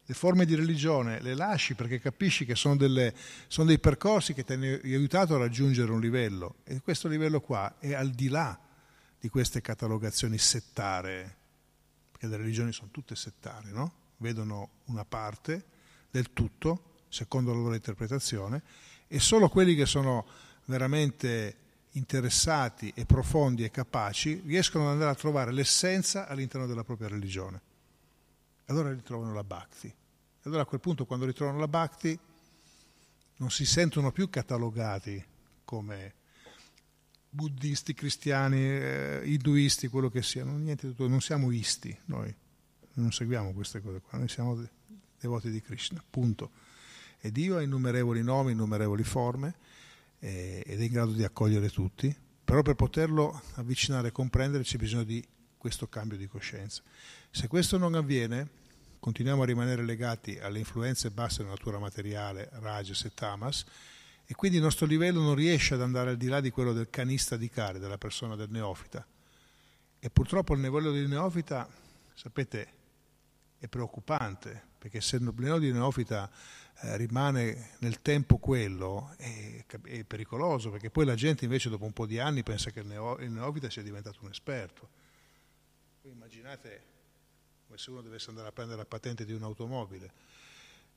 le 0.09 0.15
forme 0.15 0.45
di 0.45 0.55
religione 0.55 1.21
le 1.21 1.35
lasci 1.35 1.75
perché 1.75 1.99
capisci 1.99 2.45
che 2.45 2.55
sono, 2.55 2.77
delle, 2.77 3.13
sono 3.49 3.67
dei 3.67 3.81
percorsi 3.81 4.35
che 4.35 4.45
ti 4.45 4.53
hanno 4.53 4.67
aiutato 4.67 5.35
a 5.35 5.39
raggiungere 5.39 5.91
un 5.91 6.01
livello 6.01 6.57
e 6.65 6.81
questo 6.81 7.09
livello 7.09 7.41
qua 7.41 7.75
è 7.79 7.93
al 7.93 8.11
di 8.11 8.29
là 8.29 8.59
di 9.19 9.29
queste 9.29 9.61
catalogazioni 9.61 10.39
settare, 10.39 11.37
perché 12.13 12.29
le 12.29 12.37
religioni 12.37 12.73
sono 12.73 12.91
tutte 12.93 13.17
settare, 13.17 13.71
no? 13.71 13.93
vedono 14.19 14.71
una 14.85 15.05
parte 15.05 15.65
del 16.11 16.33
tutto 16.33 16.95
secondo 17.09 17.53
la 17.53 17.59
loro 17.59 17.75
interpretazione 17.75 18.63
e 19.09 19.19
solo 19.19 19.49
quelli 19.49 19.75
che 19.75 19.87
sono 19.87 20.27
veramente 20.67 21.57
interessati 21.93 22.93
e 22.95 23.07
profondi 23.07 23.65
e 23.65 23.71
capaci 23.71 24.43
riescono 24.45 24.85
ad 24.85 24.93
andare 24.93 25.11
a 25.11 25.15
trovare 25.15 25.53
l'essenza 25.53 26.29
all'interno 26.29 26.67
della 26.67 26.85
propria 26.85 27.09
religione 27.09 27.75
allora 28.67 28.93
ritrovano 28.93 29.33
la 29.33 29.45
Bhakti. 29.45 29.93
Allora 30.43 30.63
a 30.63 30.67
quel 30.67 30.81
punto 30.81 31.07
quando 31.07 31.27
ritrovano 31.27 31.59
la 31.59 31.69
Bhakti 31.69 32.19
non 33.39 33.51
si 33.51 33.65
sentono 33.65 34.13
più 34.13 34.31
catalogati 34.31 35.25
come 35.65 36.15
buddisti, 37.29 37.93
cristiani, 37.93 38.59
eh, 38.59 39.23
induisti, 39.25 39.89
quello 39.89 40.09
che 40.09 40.23
siano, 40.23 40.57
niente, 40.57 40.95
non 40.97 41.21
siamo 41.21 41.51
isti 41.51 41.97
noi, 42.07 42.35
non 42.95 43.13
seguiamo 43.13 43.53
queste 43.53 43.83
cose 43.83 44.01
qua, 44.01 44.19
noi 44.19 44.29
siamo 44.29 44.67
devoti 45.21 45.51
di 45.51 45.61
Krishna, 45.61 46.03
punto. 46.09 46.51
E 47.21 47.31
Dio 47.31 47.57
ha 47.57 47.63
innumerevoli 47.63 48.23
nomi, 48.23 48.53
innumerevoli 48.53 49.03
forme 49.03 49.55
eh, 50.21 50.63
ed 50.65 50.81
è 50.81 50.85
in 50.85 50.93
grado 50.93 51.13
di 51.13 51.25
accogliere 51.25 51.69
tutti, 51.69 52.15
però 52.45 52.63
per 52.63 52.75
poterlo 52.75 53.43
avvicinare 53.55 54.09
e 54.09 54.13
comprendere 54.13 54.63
c'è 54.63 54.79
bisogno 54.79 55.05
di 55.05 55.23
questo 55.59 55.89
cambio 55.89 56.17
di 56.17 56.27
coscienza. 56.27 56.83
Se 57.31 57.49
questo 57.49 57.79
non 57.79 57.95
avviene, 57.95 58.49
continuiamo 58.99 59.43
a 59.43 59.47
rimanere 59.47 59.85
legati 59.85 60.39
alle 60.39 60.59
influenze 60.59 61.11
basse 61.11 61.39
della 61.39 61.51
natura 61.51 61.79
materiale, 61.79 62.49
rajas 62.53 63.05
e 63.05 63.15
tamas, 63.15 63.65
e 64.25 64.35
quindi 64.35 64.57
il 64.57 64.63
nostro 64.65 64.87
livello 64.87 65.21
non 65.21 65.37
riesce 65.37 65.75
ad 65.75 65.83
andare 65.83 66.11
al 66.11 66.17
di 66.17 66.27
là 66.27 66.41
di 66.41 66.51
quello 66.51 66.73
del 66.73 66.91
canista 66.91 67.37
di 67.37 67.49
care, 67.49 67.79
della 67.79 67.99
persona 67.99 68.35
del 68.35 68.51
neofita. 68.51 69.07
E 69.99 70.11
purtroppo 70.11 70.55
il 70.55 70.61
livello 70.61 70.91
del 70.91 71.07
neofita, 71.07 71.69
sapete, 72.15 72.69
è 73.59 73.69
preoccupante, 73.69 74.61
perché 74.79 75.01
se 75.01 75.17
il 75.17 75.25
livello 75.25 75.59
di 75.59 75.71
neofita 75.71 76.29
eh, 76.81 76.97
rimane 76.97 77.71
nel 77.79 78.03
tempo 78.03 78.39
quello, 78.39 79.15
è, 79.17 79.65
è, 79.85 80.05
pericoloso, 80.05 80.71
perché 80.71 80.91
poi 80.91 81.05
la 81.05 81.15
gente 81.15 81.45
invece 81.45 81.69
dopo 81.69 81.85
un 81.85 81.93
po' 81.93 82.07
di 82.07 82.19
anni 82.19 82.43
pensa 82.43 82.71
che 82.71 82.81
il, 82.81 82.87
neo, 82.87 83.19
il 83.19 83.31
neofita 83.31 83.71
sia 83.71 83.83
diventato 83.83 84.19
un 84.23 84.31
esperto. 84.31 84.89
Voi 86.07 86.15
immaginate 86.15 86.85
come 87.67 87.79
se 87.79 87.91
uno 87.91 88.01
dovesse 88.01 88.29
andare 88.29 88.47
a 88.47 88.53
prendere 88.53 88.79
la 88.79 88.85
patente 88.85 89.25
di 89.25 89.33
un'automobile 89.33 90.13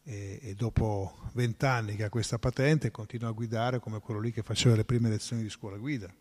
e, 0.04 0.38
e 0.40 0.54
dopo 0.54 1.32
vent'anni 1.34 1.96
che 1.96 2.04
ha 2.04 2.10
questa 2.10 2.38
patente 2.38 2.92
continua 2.92 3.30
a 3.30 3.32
guidare 3.32 3.80
come 3.80 4.00
quello 4.02 4.20
lì 4.20 4.32
che 4.32 4.44
faceva 4.44 4.76
le 4.76 4.86
prime 4.86 5.10
lezioni 5.10 5.42
di 5.42 5.50
scuola 5.50 5.78
guida. 5.78 6.14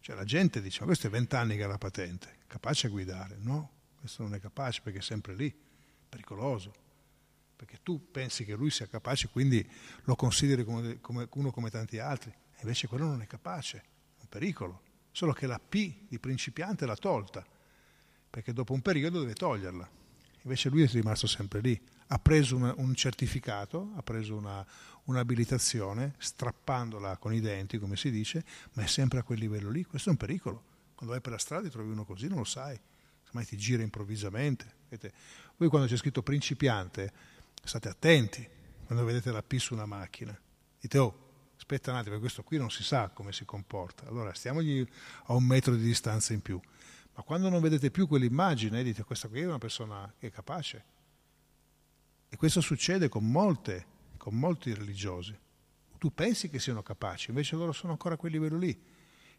Cioè 0.00 0.14
la 0.14 0.24
gente 0.24 0.60
dice, 0.60 0.80
ma 0.80 0.84
questo 0.84 1.06
è 1.06 1.10
vent'anni 1.10 1.56
che 1.56 1.62
ha 1.62 1.66
la 1.66 1.78
patente, 1.78 2.40
capace 2.46 2.88
a 2.88 2.90
guidare, 2.90 3.38
no? 3.38 3.70
Questo 3.98 4.22
non 4.22 4.34
è 4.34 4.38
capace 4.38 4.82
perché 4.82 4.98
è 4.98 5.02
sempre 5.02 5.34
lì, 5.34 5.50
pericoloso, 6.06 6.74
perché 7.56 7.78
tu 7.82 8.10
pensi 8.10 8.44
che 8.44 8.54
lui 8.54 8.68
sia 8.68 8.86
capace, 8.86 9.30
quindi 9.30 9.66
lo 10.02 10.14
consideri 10.14 10.62
come, 10.62 11.00
come 11.00 11.26
uno 11.32 11.50
come 11.50 11.70
tanti 11.70 11.98
altri, 11.98 12.30
invece 12.60 12.86
quello 12.86 13.06
non 13.06 13.22
è 13.22 13.26
capace, 13.26 13.78
è 13.78 14.20
un 14.20 14.28
pericolo, 14.28 14.82
solo 15.10 15.32
che 15.32 15.46
la 15.46 15.58
P 15.58 16.06
di 16.06 16.18
principiante 16.18 16.84
l'ha 16.84 16.94
tolta 16.94 17.56
perché 18.30 18.52
dopo 18.52 18.72
un 18.72 18.82
periodo 18.82 19.20
deve 19.20 19.34
toglierla. 19.34 19.88
invece 20.42 20.68
lui 20.68 20.82
è 20.82 20.88
rimasto 20.88 21.26
sempre 21.26 21.60
lì, 21.60 21.80
ha 22.08 22.18
preso 22.18 22.56
una, 22.56 22.72
un 22.76 22.94
certificato, 22.94 23.92
ha 23.96 24.02
preso 24.02 24.36
una, 24.36 24.64
un'abilitazione, 25.04 26.14
strappandola 26.18 27.16
con 27.16 27.34
i 27.34 27.40
denti, 27.40 27.78
come 27.78 27.96
si 27.96 28.10
dice, 28.10 28.44
ma 28.72 28.82
è 28.82 28.86
sempre 28.86 29.18
a 29.18 29.22
quel 29.22 29.38
livello 29.38 29.70
lì, 29.70 29.84
questo 29.84 30.08
è 30.08 30.12
un 30.12 30.18
pericolo. 30.18 30.64
Quando 30.94 31.14
vai 31.14 31.22
per 31.22 31.32
la 31.32 31.38
strada 31.38 31.66
e 31.66 31.70
trovi 31.70 31.90
uno 31.90 32.04
così, 32.04 32.28
non 32.28 32.38
lo 32.38 32.44
sai, 32.44 32.78
mai 33.32 33.44
ti 33.44 33.56
gira 33.56 33.82
improvvisamente. 33.82 34.76
Vedete? 34.88 35.14
Voi 35.56 35.68
quando 35.68 35.86
c'è 35.86 35.96
scritto 35.96 36.22
principiante, 36.22 37.12
state 37.62 37.88
attenti, 37.88 38.46
quando 38.84 39.04
vedete 39.04 39.30
la 39.30 39.42
P 39.42 39.56
su 39.56 39.74
una 39.74 39.86
macchina, 39.86 40.38
dite 40.80 40.98
oh, 40.98 41.26
aspetta 41.56 41.90
un 41.90 41.98
attimo, 41.98 42.18
questo 42.18 42.42
qui 42.42 42.56
non 42.56 42.70
si 42.70 42.82
sa 42.82 43.08
come 43.08 43.32
si 43.32 43.44
comporta, 43.44 44.06
allora 44.06 44.32
stiamogli 44.32 44.86
a 45.26 45.34
un 45.34 45.44
metro 45.44 45.74
di 45.74 45.82
distanza 45.82 46.32
in 46.32 46.40
più. 46.40 46.60
Ma 47.18 47.24
quando 47.24 47.48
non 47.48 47.60
vedete 47.60 47.90
più 47.90 48.06
quell'immagine, 48.06 48.84
dite 48.84 49.02
questa 49.02 49.26
qui 49.26 49.40
è 49.40 49.44
una 49.44 49.58
persona 49.58 50.14
che 50.20 50.28
è 50.28 50.30
capace. 50.30 50.84
E 52.28 52.36
questo 52.36 52.60
succede 52.60 53.08
con, 53.08 53.28
molte, 53.28 53.86
con 54.16 54.38
molti 54.38 54.72
religiosi. 54.72 55.36
Tu 55.98 56.14
pensi 56.14 56.48
che 56.48 56.60
siano 56.60 56.80
capaci, 56.80 57.30
invece 57.30 57.56
loro 57.56 57.72
sono 57.72 57.90
ancora 57.90 58.14
a 58.14 58.16
quel 58.16 58.30
livello 58.30 58.56
lì, 58.56 58.80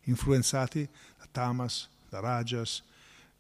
influenzati 0.04 0.86
da 1.18 1.26
Tamas, 1.32 1.90
da 2.10 2.20
Rajas, 2.20 2.84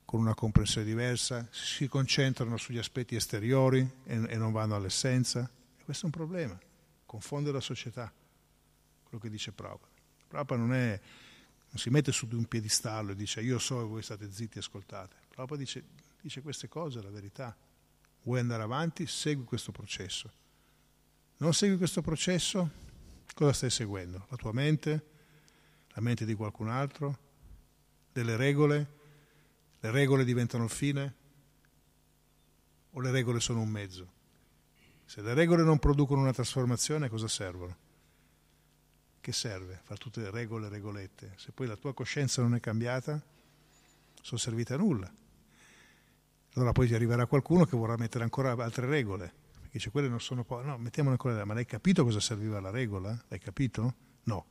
con 0.06 0.22
una 0.22 0.36
comprensione 0.36 0.88
diversa, 0.88 1.46
si 1.52 1.90
concentrano 1.90 2.56
sugli 2.56 2.78
aspetti 2.78 3.16
esteriori 3.16 3.80
e, 4.06 4.24
e 4.26 4.38
non 4.38 4.54
vanno 4.54 4.74
all'essenza. 4.74 5.52
E 5.78 5.84
questo 5.84 6.04
è 6.04 6.06
un 6.06 6.12
problema, 6.12 6.58
confonde 7.06 7.52
la 7.52 7.60
società, 7.60 8.10
quello 9.04 9.22
che 9.22 9.30
dice 9.30 9.52
Prabhupada. 9.52 9.92
Prabhupada 10.30 10.62
non, 10.62 10.74
è, 10.74 11.02
non 11.70 11.78
si 11.78 11.89
mette 11.89 12.11
su 12.11 12.28
di 12.28 12.36
un 12.36 12.45
piedistallo 12.45 13.11
e 13.11 13.15
dice 13.15 13.41
io 13.41 13.59
so 13.59 13.82
e 13.82 13.86
voi 13.86 14.01
state 14.01 14.32
zitti 14.32 14.57
e 14.57 14.61
ascoltate. 14.61 15.15
Prabhupada 15.30 15.61
dice, 15.61 15.84
dice 16.20 16.41
queste 16.41 16.67
cose, 16.67 17.01
la 17.01 17.11
verità. 17.11 17.55
Vuoi 18.24 18.39
andare 18.39 18.63
avanti? 18.63 19.05
Segui 19.05 19.45
questo 19.45 19.72
processo. 19.72 20.32
Non 21.38 21.53
segui 21.53 21.78
questo 21.78 22.01
processo? 22.01 22.70
Cosa 23.34 23.53
stai 23.53 23.70
seguendo? 23.70 24.26
La 24.30 24.36
tua 24.36 24.51
mente? 24.51 25.05
La 25.89 26.01
mente 26.01 26.26
di 26.26 26.34
qualcun 26.34 26.70
altro? 26.70 27.17
Delle 28.11 28.36
regole? 28.36 28.97
Le 29.80 29.91
regole 29.91 30.26
diventano 30.26 30.63
il 30.63 30.70
fine? 30.70 31.15
O 32.91 32.99
le 32.99 33.11
regole 33.11 33.39
sono 33.39 33.61
un 33.61 33.70
mezzo? 33.70 34.17
Se 35.05 35.22
le 35.22 35.34
regole 35.34 35.63
non 35.63 35.80
producono 35.80 36.22
una 36.22 36.34
trasformazione, 36.34 37.09
cosa 37.09 37.28
servono? 37.28 37.88
Che 39.30 39.36
serve 39.36 39.80
fare 39.84 39.99
tutte 39.99 40.21
le 40.21 40.32
regole 40.32 40.65
e 40.65 40.69
regolette? 40.69 41.34
Se 41.36 41.51
poi 41.51 41.67
la 41.67 41.75
tua 41.75 41.93
coscienza 41.93 42.41
non 42.41 42.55
è 42.55 42.59
cambiata, 42.59 43.21
sono 44.23 44.39
servite 44.39 44.73
a 44.73 44.77
nulla. 44.77 45.07
Allora 46.55 46.71
poi 46.71 46.88
ti 46.88 46.95
arriverà 46.95 47.27
qualcuno 47.27 47.65
che 47.65 47.77
vorrà 47.77 47.95
mettere 47.95 48.23
ancora 48.23 48.53
altre 48.53 48.88
regole, 48.88 49.32
perché 49.51 49.69
dice 49.73 49.91
quelle 49.91 50.07
non 50.07 50.19
sono 50.19 50.43
poi, 50.43 50.65
no, 50.65 50.80
mettiamone 50.80 51.13
ancora, 51.13 51.45
ma 51.45 51.53
l'hai 51.53 51.67
capito 51.67 52.03
cosa 52.03 52.19
serviva 52.19 52.59
la 52.59 52.71
regola? 52.71 53.23
L'hai 53.27 53.38
capito? 53.38 53.93
No, 54.23 54.47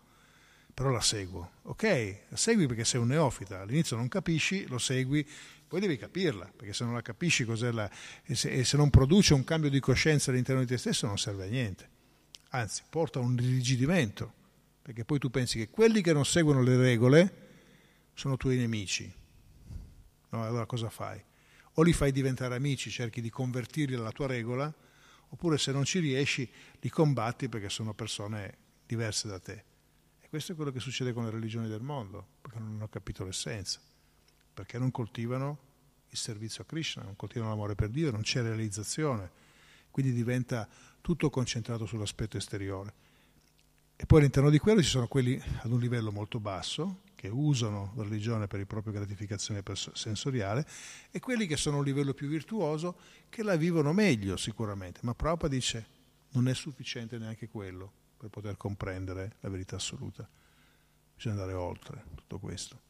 però 0.72 0.90
la 0.90 1.00
seguo. 1.00 1.54
Ok, 1.62 2.18
la 2.28 2.36
segui 2.36 2.68
perché 2.68 2.84
sei 2.84 3.00
un 3.00 3.08
neofita, 3.08 3.62
all'inizio 3.62 3.96
non 3.96 4.06
capisci, 4.06 4.64
lo 4.68 4.78
segui, 4.78 5.28
poi 5.66 5.80
devi 5.80 5.96
capirla, 5.96 6.52
perché 6.56 6.72
se 6.72 6.84
non 6.84 6.94
la 6.94 7.02
capisci 7.02 7.44
cos'è 7.44 7.72
la... 7.72 7.90
e 8.22 8.36
se, 8.36 8.48
e 8.50 8.62
se 8.62 8.76
non 8.76 8.90
produce 8.90 9.34
un 9.34 9.42
cambio 9.42 9.70
di 9.70 9.80
coscienza 9.80 10.30
all'interno 10.30 10.60
di 10.60 10.68
te 10.68 10.78
stesso 10.78 11.08
non 11.08 11.18
serve 11.18 11.46
a 11.46 11.48
niente, 11.48 11.90
anzi 12.50 12.84
porta 12.88 13.18
a 13.18 13.22
un 13.22 13.36
irrigidimento, 13.40 14.36
perché 14.88 15.04
poi 15.04 15.18
tu 15.18 15.28
pensi 15.28 15.58
che 15.58 15.68
quelli 15.68 16.00
che 16.00 16.14
non 16.14 16.24
seguono 16.24 16.62
le 16.62 16.78
regole 16.78 17.48
sono 18.14 18.38
tuoi 18.38 18.56
nemici. 18.56 19.12
No, 20.30 20.42
allora 20.42 20.64
cosa 20.64 20.88
fai? 20.88 21.22
o 21.78 21.82
li 21.82 21.92
fai 21.92 22.10
diventare 22.10 22.56
amici, 22.56 22.90
cerchi 22.90 23.20
di 23.20 23.30
convertirli 23.30 23.94
alla 23.94 24.10
tua 24.10 24.26
regola, 24.26 24.72
oppure 25.28 25.58
se 25.58 25.70
non 25.70 25.84
ci 25.84 26.00
riesci 26.00 26.48
li 26.80 26.88
combatti 26.88 27.48
perché 27.48 27.68
sono 27.68 27.94
persone 27.94 28.56
diverse 28.84 29.28
da 29.28 29.38
te. 29.38 29.64
E 30.20 30.28
questo 30.28 30.52
è 30.52 30.54
quello 30.56 30.72
che 30.72 30.80
succede 30.80 31.12
con 31.12 31.24
le 31.24 31.30
religioni 31.30 31.68
del 31.68 31.80
mondo, 31.80 32.26
perché 32.40 32.58
non 32.58 32.74
hanno 32.74 32.88
capito 32.88 33.24
l'essenza, 33.24 33.80
perché 34.52 34.76
non 34.76 34.90
coltivano 34.90 35.66
il 36.08 36.16
servizio 36.16 36.62
a 36.62 36.66
Krishna, 36.66 37.04
non 37.04 37.14
coltivano 37.14 37.50
l'amore 37.50 37.76
per 37.76 37.90
Dio, 37.90 38.10
non 38.10 38.22
c'è 38.22 38.42
realizzazione, 38.42 39.30
quindi 39.92 40.12
diventa 40.12 40.68
tutto 41.00 41.30
concentrato 41.30 41.86
sull'aspetto 41.86 42.36
esteriore. 42.36 43.06
E 44.00 44.06
poi 44.06 44.20
all'interno 44.20 44.48
di 44.48 44.58
quello 44.58 44.80
ci 44.80 44.88
sono 44.88 45.08
quelli 45.08 45.42
ad 45.62 45.72
un 45.72 45.80
livello 45.80 46.12
molto 46.12 46.38
basso, 46.38 47.00
che 47.16 47.26
usano 47.26 47.94
la 47.96 48.04
religione 48.04 48.46
per 48.46 48.60
la 48.60 48.64
propria 48.64 48.92
gratificazione 48.92 49.60
sensoriale 49.92 50.64
e 51.10 51.18
quelli 51.18 51.48
che 51.48 51.56
sono 51.56 51.74
a 51.74 51.78
un 51.80 51.84
livello 51.84 52.14
più 52.14 52.28
virtuoso 52.28 52.96
che 53.28 53.42
la 53.42 53.56
vivono 53.56 53.92
meglio 53.92 54.36
sicuramente, 54.36 55.00
ma 55.02 55.14
Prabhupada 55.14 55.52
dice 55.52 55.86
non 56.30 56.46
è 56.46 56.54
sufficiente 56.54 57.18
neanche 57.18 57.48
quello 57.48 57.90
per 58.16 58.28
poter 58.28 58.56
comprendere 58.56 59.34
la 59.40 59.48
verità 59.48 59.74
assoluta, 59.74 60.28
bisogna 61.16 61.34
andare 61.34 61.54
oltre 61.54 62.04
tutto 62.14 62.38
questo. 62.38 62.80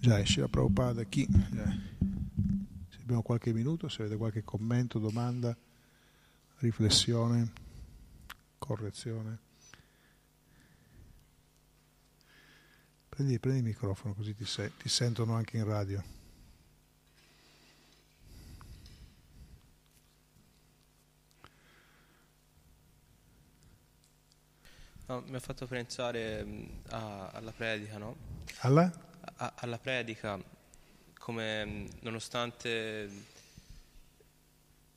Già 0.00 0.18
esce 0.20 0.40
la 0.40 0.48
Prabhupada, 0.48 1.04
chi? 1.04 1.28
Se 2.88 2.98
abbiamo 3.02 3.20
qualche 3.20 3.52
minuto, 3.52 3.88
se 3.88 4.00
avete 4.00 4.16
qualche 4.16 4.42
commento, 4.42 4.98
domanda, 4.98 5.54
riflessione, 6.60 7.66
correzione. 8.58 9.38
Prendi, 13.08 13.38
prendi 13.38 13.58
il 13.60 13.64
microfono 13.64 14.14
così 14.14 14.34
ti, 14.34 14.44
sei, 14.44 14.70
ti 14.76 14.88
sentono 14.88 15.34
anche 15.34 15.56
in 15.56 15.64
radio. 15.64 16.16
No, 25.06 25.22
mi 25.26 25.36
ha 25.36 25.40
fatto 25.40 25.66
pensare 25.66 26.44
mm, 26.44 26.66
a, 26.90 27.30
alla 27.30 27.52
predica, 27.52 27.96
no? 27.96 28.14
Alla? 28.58 28.92
A, 29.36 29.54
alla 29.56 29.78
predica, 29.78 30.38
come 31.18 31.64
mm, 31.64 31.86
nonostante 32.00 33.10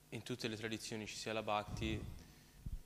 in 0.10 0.22
tutte 0.24 0.50
le 0.50 0.58
tradizioni 0.58 1.08
ci 1.08 1.16
sia 1.16 1.32
la 1.32 1.42
Bhakti, 1.42 2.00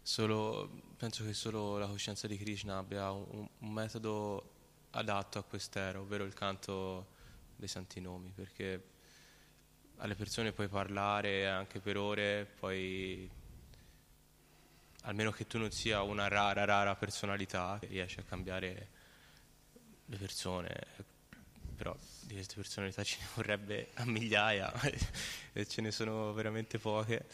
solo, 0.05 0.69
penso 0.97 1.25
che 1.25 1.33
solo 1.33 1.79
la 1.79 1.87
coscienza 1.87 2.27
di 2.27 2.37
Krishna 2.37 2.77
abbia 2.77 3.09
un, 3.09 3.47
un 3.57 3.71
metodo 3.71 4.51
adatto 4.91 5.39
a 5.39 5.43
quest'era, 5.43 5.99
ovvero 5.99 6.23
il 6.25 6.33
canto 6.35 7.07
dei 7.55 7.67
santi 7.67 7.99
nomi, 7.99 8.29
perché 8.29 8.83
alle 9.97 10.13
persone 10.13 10.51
puoi 10.51 10.67
parlare 10.67 11.47
anche 11.49 11.79
per 11.79 11.97
ore, 11.97 12.45
poi 12.45 13.27
almeno 15.01 15.31
che 15.31 15.47
tu 15.47 15.57
non 15.57 15.71
sia 15.71 16.03
una 16.03 16.27
rara, 16.27 16.65
rara 16.65 16.95
personalità 16.95 17.77
che 17.79 17.87
riesce 17.87 18.19
a 18.19 18.23
cambiare 18.23 18.89
le 20.05 20.17
persone, 20.17 20.85
però 21.75 21.95
di 22.21 22.35
queste 22.35 22.53
personalità 22.53 23.03
ce 23.03 23.17
ne 23.21 23.27
vorrebbe 23.33 23.89
a 23.95 24.05
migliaia 24.05 24.71
e 25.51 25.65
ce 25.65 25.81
ne 25.81 25.89
sono 25.89 26.31
veramente 26.31 26.77
poche. 26.77 27.25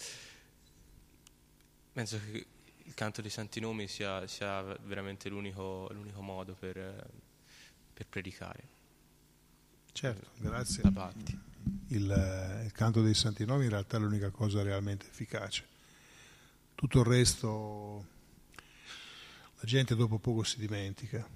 Penso 1.92 2.18
che 2.18 2.46
il 2.86 2.94
canto 2.94 3.22
dei 3.22 3.32
santi 3.32 3.60
nomi 3.60 3.88
sia, 3.88 4.26
sia 4.28 4.62
veramente 4.84 5.30
l'unico, 5.30 5.88
l'unico 5.92 6.22
modo 6.22 6.54
per 6.54 7.10
per 8.02 8.08
predicare. 8.10 8.64
Certo, 9.92 10.30
grazie. 10.38 10.82
Il, 11.88 12.64
il, 12.66 12.72
canto 12.72 13.02
dei 13.04 13.14
santi 13.14 13.46
nomi 13.46 13.66
in 13.66 13.70
realtà 13.70 13.98
è 13.98 14.00
l'unica 14.00 14.32
cosa 14.32 14.64
realmente 14.64 15.06
efficace. 15.08 15.68
Tutto 16.74 17.00
il 17.02 17.06
resto 17.06 18.06
la 19.60 19.68
gente 19.68 19.96
dopo 19.96 20.18
poco 20.18 20.44
si 20.44 20.58
dimentica. 20.58 21.28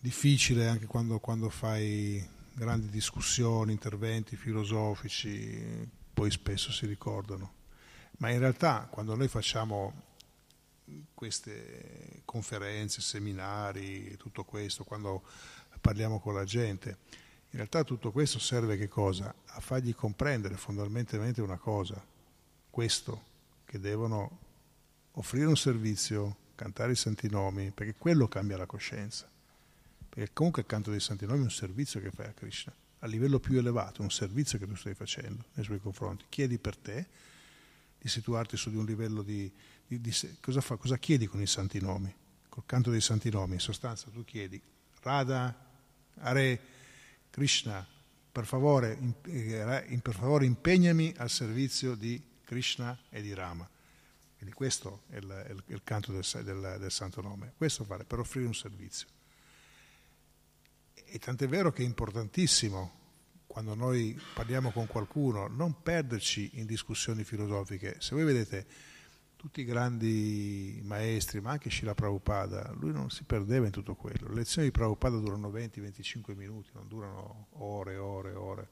Difficile 0.00 0.66
anche 0.66 0.86
quando, 0.86 1.20
quando 1.20 1.48
fai 1.50 2.26
grandi 2.52 2.88
discussioni, 2.88 3.70
interventi 3.72 4.34
filosofici, 4.34 5.88
poi 6.12 6.30
spesso 6.32 6.72
si 6.72 6.86
ricordano. 6.86 7.54
Ma 8.18 8.30
in 8.30 8.40
realtà 8.40 8.88
quando 8.90 9.14
noi 9.14 9.28
facciamo 9.28 10.06
queste 11.14 12.22
conferenze, 12.24 13.00
seminari, 13.00 14.16
tutto 14.16 14.44
questo, 14.44 14.84
quando 14.84 15.22
parliamo 15.80 16.20
con 16.20 16.34
la 16.34 16.44
gente. 16.44 16.96
In 17.50 17.56
realtà 17.56 17.82
tutto 17.84 18.12
questo 18.12 18.38
serve 18.38 18.76
che 18.76 18.88
cosa? 18.88 19.34
A 19.46 19.60
fargli 19.60 19.94
comprendere 19.94 20.56
fondamentalmente 20.56 21.40
una 21.40 21.56
cosa, 21.56 22.02
questo, 22.70 23.22
che 23.64 23.78
devono 23.78 24.38
offrire 25.12 25.46
un 25.46 25.56
servizio, 25.56 26.36
cantare 26.54 26.92
i 26.92 26.96
santi 26.96 27.28
nomi, 27.28 27.70
perché 27.70 27.94
quello 27.96 28.28
cambia 28.28 28.56
la 28.56 28.66
coscienza. 28.66 29.28
Perché 30.08 30.32
comunque 30.32 30.62
il 30.62 30.68
canto 30.68 30.90
dei 30.90 31.00
santi 31.00 31.26
nomi 31.26 31.40
è 31.40 31.44
un 31.44 31.50
servizio 31.50 32.00
che 32.00 32.10
fai 32.10 32.26
a 32.26 32.32
Krishna, 32.32 32.72
a 33.00 33.06
livello 33.06 33.38
più 33.38 33.58
elevato, 33.58 34.02
un 34.02 34.10
servizio 34.10 34.58
che 34.58 34.66
tu 34.66 34.74
stai 34.74 34.94
facendo 34.94 35.44
nei 35.54 35.64
suoi 35.64 35.80
confronti. 35.80 36.24
Chiedi 36.28 36.58
per 36.58 36.76
te 36.76 37.06
di 37.98 38.08
situarti 38.08 38.56
su 38.56 38.70
di 38.70 38.76
un 38.76 38.84
livello 38.84 39.22
di... 39.22 39.50
di, 39.88 40.00
di 40.00 40.14
cosa, 40.40 40.60
fa, 40.60 40.76
cosa 40.76 40.98
chiedi 40.98 41.26
con 41.26 41.40
i 41.40 41.46
santi 41.46 41.80
nomi? 41.80 42.14
Col 42.48 42.64
canto 42.66 42.90
dei 42.90 43.00
santi 43.00 43.30
nomi, 43.30 43.54
in 43.54 43.60
sostanza 43.60 44.10
tu 44.10 44.24
chiedi 44.24 44.60
Radha, 45.00 45.66
Hare 46.20 46.60
Krishna, 47.30 47.86
per 48.30 48.44
favore, 48.44 48.98
eh, 49.24 50.00
per 50.02 50.14
favore 50.14 50.44
impegnami 50.44 51.14
al 51.16 51.30
servizio 51.30 51.94
di 51.94 52.22
Krishna 52.44 52.98
e 53.08 53.22
di 53.22 53.32
Rama. 53.32 53.68
Quindi 54.36 54.54
questo 54.54 55.02
è 55.08 55.16
il, 55.16 55.26
è 55.26 55.50
il, 55.50 55.62
è 55.66 55.72
il 55.72 55.82
canto 55.82 56.12
del, 56.12 56.24
del, 56.44 56.76
del, 56.78 56.92
santo 56.92 57.20
nome, 57.20 57.54
questo 57.56 57.84
vale 57.84 58.04
per 58.04 58.18
offrire 58.18 58.46
un 58.46 58.54
servizio. 58.54 59.08
E 60.94 61.18
tant'è 61.18 61.48
vero 61.48 61.72
che 61.72 61.82
è 61.82 61.86
importantissimo 61.86 62.96
quando 63.46 63.74
noi 63.74 64.20
parliamo 64.34 64.70
con 64.70 64.86
qualcuno 64.86 65.48
non 65.48 65.82
perderci 65.82 66.50
in 66.54 66.66
discussioni 66.66 67.24
filosofiche. 67.24 67.96
Se 67.98 68.14
voi 68.14 68.24
vedete 68.24 68.66
tutti 69.38 69.60
i 69.60 69.64
grandi 69.64 70.80
maestri, 70.82 71.40
ma 71.40 71.52
anche 71.52 71.70
Shila 71.70 71.94
Prabhupada, 71.94 72.74
lui 72.76 72.90
non 72.90 73.08
si 73.08 73.22
perdeva 73.22 73.66
in 73.66 73.70
tutto 73.70 73.94
quello. 73.94 74.26
Le 74.26 74.34
lezioni 74.34 74.66
di 74.66 74.72
Prabhupada 74.72 75.16
durano 75.16 75.48
20-25 75.48 76.34
minuti, 76.34 76.70
non 76.72 76.88
durano 76.88 77.46
ore, 77.52 77.96
ore, 77.96 78.34
ore. 78.34 78.68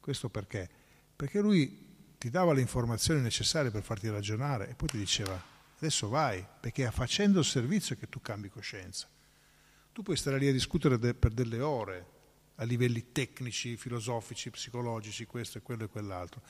Questo 0.00 0.28
perché? 0.28 0.68
Perché 1.14 1.38
lui 1.38 2.16
ti 2.18 2.28
dava 2.28 2.52
le 2.52 2.60
informazioni 2.60 3.20
necessarie 3.20 3.70
per 3.70 3.84
farti 3.84 4.10
ragionare 4.10 4.68
e 4.68 4.74
poi 4.74 4.88
ti 4.88 4.98
diceva 4.98 5.40
adesso 5.78 6.08
vai, 6.08 6.44
perché 6.60 6.84
è 6.84 6.90
facendo 6.90 7.38
il 7.38 7.44
servizio 7.44 7.94
che 7.94 8.08
tu 8.08 8.20
cambi 8.20 8.48
coscienza. 8.48 9.08
Tu 9.92 10.02
puoi 10.02 10.16
stare 10.16 10.38
lì 10.38 10.48
a 10.48 10.52
discutere 10.52 10.98
de- 10.98 11.14
per 11.14 11.30
delle 11.30 11.60
ore 11.60 12.06
a 12.56 12.64
livelli 12.64 13.12
tecnici, 13.12 13.76
filosofici, 13.76 14.50
psicologici, 14.50 15.26
questo 15.26 15.58
e 15.58 15.62
quello 15.62 15.84
e 15.84 15.88
quell'altro. 15.88 16.42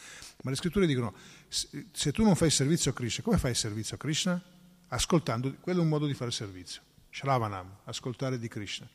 Ma 0.43 0.51
le 0.51 0.57
scritture 0.57 0.87
dicono, 0.87 1.15
se 1.49 2.13
tu 2.13 2.23
non 2.23 2.35
fai 2.35 2.51
servizio 2.51 2.91
a 2.91 2.95
Krishna, 2.95 3.23
come 3.23 3.39
fai 3.39 3.55
servizio 3.55 3.97
a 3.97 3.99
Krishna? 3.99 4.43
Ascoltando, 4.89 5.55
quello 5.61 5.81
è 5.81 5.83
un 5.83 5.89
modo 5.89 6.07
di 6.07 6.15
fare 6.15 6.31
servizio. 6.31 6.83
Shravanam, 7.11 7.79
ascoltare 7.85 8.39
di 8.39 8.49
Krishna. 8.49 8.89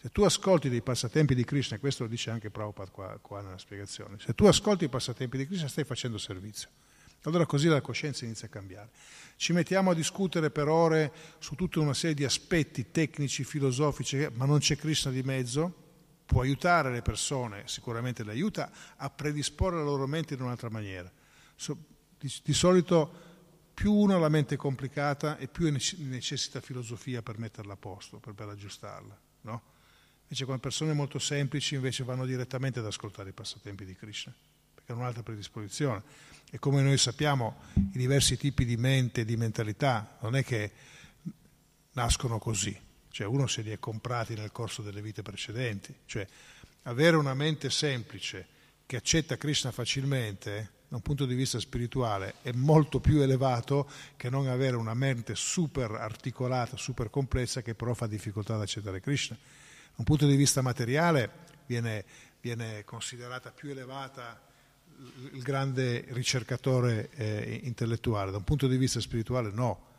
Se 0.00 0.10
tu 0.10 0.22
ascolti 0.22 0.68
dei 0.68 0.80
passatempi 0.80 1.34
di 1.34 1.44
Krishna, 1.44 1.76
e 1.76 1.78
questo 1.78 2.04
lo 2.04 2.08
dice 2.08 2.30
anche 2.30 2.50
Prabhupada 2.50 2.90
qua, 2.90 3.18
qua 3.20 3.42
nella 3.42 3.58
spiegazione, 3.58 4.18
se 4.18 4.34
tu 4.34 4.46
ascolti 4.46 4.84
i 4.84 4.88
passatempi 4.88 5.36
di 5.36 5.46
Krishna 5.46 5.68
stai 5.68 5.84
facendo 5.84 6.16
servizio. 6.16 6.68
Allora 7.24 7.44
così 7.44 7.68
la 7.68 7.82
coscienza 7.82 8.24
inizia 8.24 8.46
a 8.46 8.50
cambiare. 8.50 8.88
Ci 9.36 9.52
mettiamo 9.52 9.90
a 9.90 9.94
discutere 9.94 10.50
per 10.50 10.68
ore 10.68 11.12
su 11.38 11.54
tutta 11.54 11.80
una 11.80 11.92
serie 11.92 12.14
di 12.14 12.24
aspetti 12.24 12.90
tecnici, 12.90 13.44
filosofici, 13.44 14.26
ma 14.32 14.46
non 14.46 14.58
c'è 14.58 14.76
Krishna 14.76 15.10
di 15.10 15.22
mezzo, 15.22 15.89
può 16.30 16.42
aiutare 16.42 16.92
le 16.92 17.02
persone, 17.02 17.64
sicuramente 17.66 18.22
le 18.22 18.30
aiuta, 18.30 18.70
a 18.94 19.10
predisporre 19.10 19.78
la 19.78 19.82
loro 19.82 20.06
mente 20.06 20.34
in 20.34 20.42
un'altra 20.42 20.70
maniera. 20.70 21.10
Di, 21.56 22.32
di 22.44 22.52
solito 22.52 23.12
più 23.74 23.92
uno 23.92 24.14
ha 24.14 24.18
la 24.20 24.28
mente 24.28 24.54
complicata 24.54 25.38
e 25.38 25.48
più 25.48 25.68
necessita 25.68 26.60
filosofia 26.60 27.20
per 27.20 27.40
metterla 27.40 27.72
a 27.72 27.76
posto, 27.76 28.18
per, 28.18 28.34
per 28.34 28.48
aggiustarla. 28.48 29.20
No? 29.40 29.62
Invece 30.22 30.44
con 30.44 30.60
persone 30.60 30.92
molto 30.92 31.18
semplici 31.18 31.74
invece 31.74 32.04
vanno 32.04 32.24
direttamente 32.24 32.78
ad 32.78 32.86
ascoltare 32.86 33.30
i 33.30 33.32
passatempi 33.32 33.84
di 33.84 33.96
Krishna, 33.96 34.32
perché 34.72 34.92
hanno 34.92 35.00
un'altra 35.00 35.24
predisposizione. 35.24 36.00
E 36.48 36.60
come 36.60 36.80
noi 36.80 36.96
sappiamo 36.96 37.56
i 37.74 37.98
diversi 37.98 38.36
tipi 38.36 38.64
di 38.64 38.76
mente, 38.76 39.24
di 39.24 39.36
mentalità, 39.36 40.16
non 40.20 40.36
è 40.36 40.44
che 40.44 40.70
nascono 41.90 42.38
così 42.38 42.88
cioè 43.10 43.26
uno 43.26 43.46
se 43.46 43.62
li 43.62 43.70
è 43.70 43.78
comprati 43.78 44.34
nel 44.34 44.52
corso 44.52 44.82
delle 44.82 45.02
vite 45.02 45.22
precedenti, 45.22 45.94
cioè 46.06 46.26
avere 46.82 47.16
una 47.16 47.34
mente 47.34 47.70
semplice 47.70 48.46
che 48.86 48.96
accetta 48.96 49.36
Krishna 49.36 49.70
facilmente 49.70 50.78
da 50.88 50.96
un 50.96 51.02
punto 51.02 51.24
di 51.24 51.36
vista 51.36 51.60
spirituale 51.60 52.34
è 52.42 52.50
molto 52.50 52.98
più 52.98 53.20
elevato 53.20 53.88
che 54.16 54.28
non 54.28 54.48
avere 54.48 54.76
una 54.76 54.94
mente 54.94 55.36
super 55.36 55.92
articolata, 55.92 56.76
super 56.76 57.10
complessa 57.10 57.62
che 57.62 57.76
però 57.76 57.94
fa 57.94 58.08
difficoltà 58.08 58.54
ad 58.54 58.62
accettare 58.62 59.00
Krishna. 59.00 59.36
Da 59.36 59.94
un 59.96 60.04
punto 60.04 60.26
di 60.26 60.34
vista 60.34 60.62
materiale 60.62 61.30
viene, 61.66 62.04
viene 62.40 62.84
considerata 62.84 63.52
più 63.52 63.70
elevata 63.70 64.40
il 65.32 65.42
grande 65.42 66.06
ricercatore 66.08 67.10
eh, 67.14 67.60
intellettuale, 67.62 68.32
da 68.32 68.38
un 68.38 68.44
punto 68.44 68.66
di 68.66 68.76
vista 68.76 68.98
spirituale 68.98 69.50
no 69.52 69.89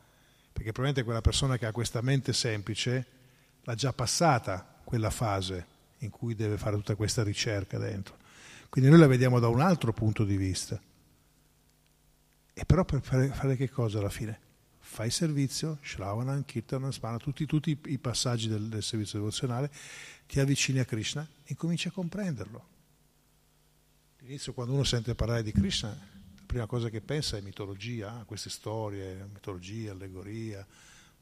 perché 0.52 0.72
probabilmente 0.72 1.04
quella 1.04 1.22
persona 1.22 1.58
che 1.58 1.66
ha 1.66 1.72
questa 1.72 2.02
mente 2.02 2.34
semplice 2.34 3.06
l'ha 3.64 3.76
già 3.76 3.93
passata 3.93 4.80
quella 4.84 5.10
fase 5.10 5.68
in 5.99 6.10
cui 6.10 6.36
deve 6.36 6.58
fare 6.58 6.76
tutta 6.76 6.95
questa 6.95 7.24
ricerca 7.24 7.78
dentro. 7.78 8.18
Quindi 8.70 8.89
noi 8.89 8.99
la 8.99 9.08
vediamo 9.08 9.39
da 9.39 9.47
un 9.47 9.62
altro 9.62 9.93
punto 9.93 10.24
di 10.24 10.38
vista. 10.38 10.80
E 12.54 12.66
però 12.66 12.84
per 12.86 13.02
fare, 13.02 13.56
che 13.56 13.70
cosa 13.70 13.99
alla 13.99 14.10
fine? 14.10 14.39
Fai 14.80 15.10
servizio, 15.10 15.78
Shravanam, 15.82 16.43
Kirtana, 16.43 16.91
Smana, 16.91 17.18
tutti, 17.18 17.45
tutti, 17.45 17.78
i 17.86 17.97
passaggi 17.97 18.47
del, 18.47 18.68
del 18.68 18.84
servizio 18.84 19.20
devozionale, 19.20 19.72
ti 20.28 20.39
avvicini 20.39 20.80
a 20.80 20.86
Krishna 20.86 21.28
e 21.43 21.56
cominci 21.56 21.88
a 21.88 21.91
comprenderlo. 21.91 22.68
All'inizio 24.20 24.54
quando 24.54 24.74
uno 24.74 24.84
sente 24.84 25.16
parlare 25.16 25.43
di 25.43 25.52
Krishna 25.52 25.97
prima 26.52 26.66
cosa 26.66 26.89
che 26.89 26.99
pensa 26.99 27.38
è 27.38 27.41
mitologia, 27.41 28.12
ah, 28.12 28.26
queste 28.26 28.49
storie, 28.49 29.26
mitologia, 29.32 29.93
allegoria. 29.93 30.68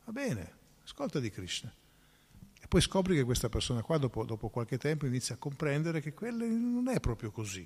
Va 0.05 0.11
bene, 0.11 0.53
ascolta 0.83 1.19
di 1.19 1.29
Krishna. 1.29 1.71
E 2.59 2.67
poi 2.67 2.81
scopri 2.81 3.13
che 3.13 3.23
questa 3.23 3.47
persona 3.47 3.83
qua, 3.83 3.99
dopo, 3.99 4.25
dopo 4.25 4.49
qualche 4.49 4.79
tempo, 4.79 5.05
inizia 5.05 5.35
a 5.35 5.37
comprendere 5.37 6.01
che 6.01 6.15
quello 6.15 6.47
non 6.47 6.87
è 6.87 6.99
proprio 6.99 7.29
così. 7.29 7.61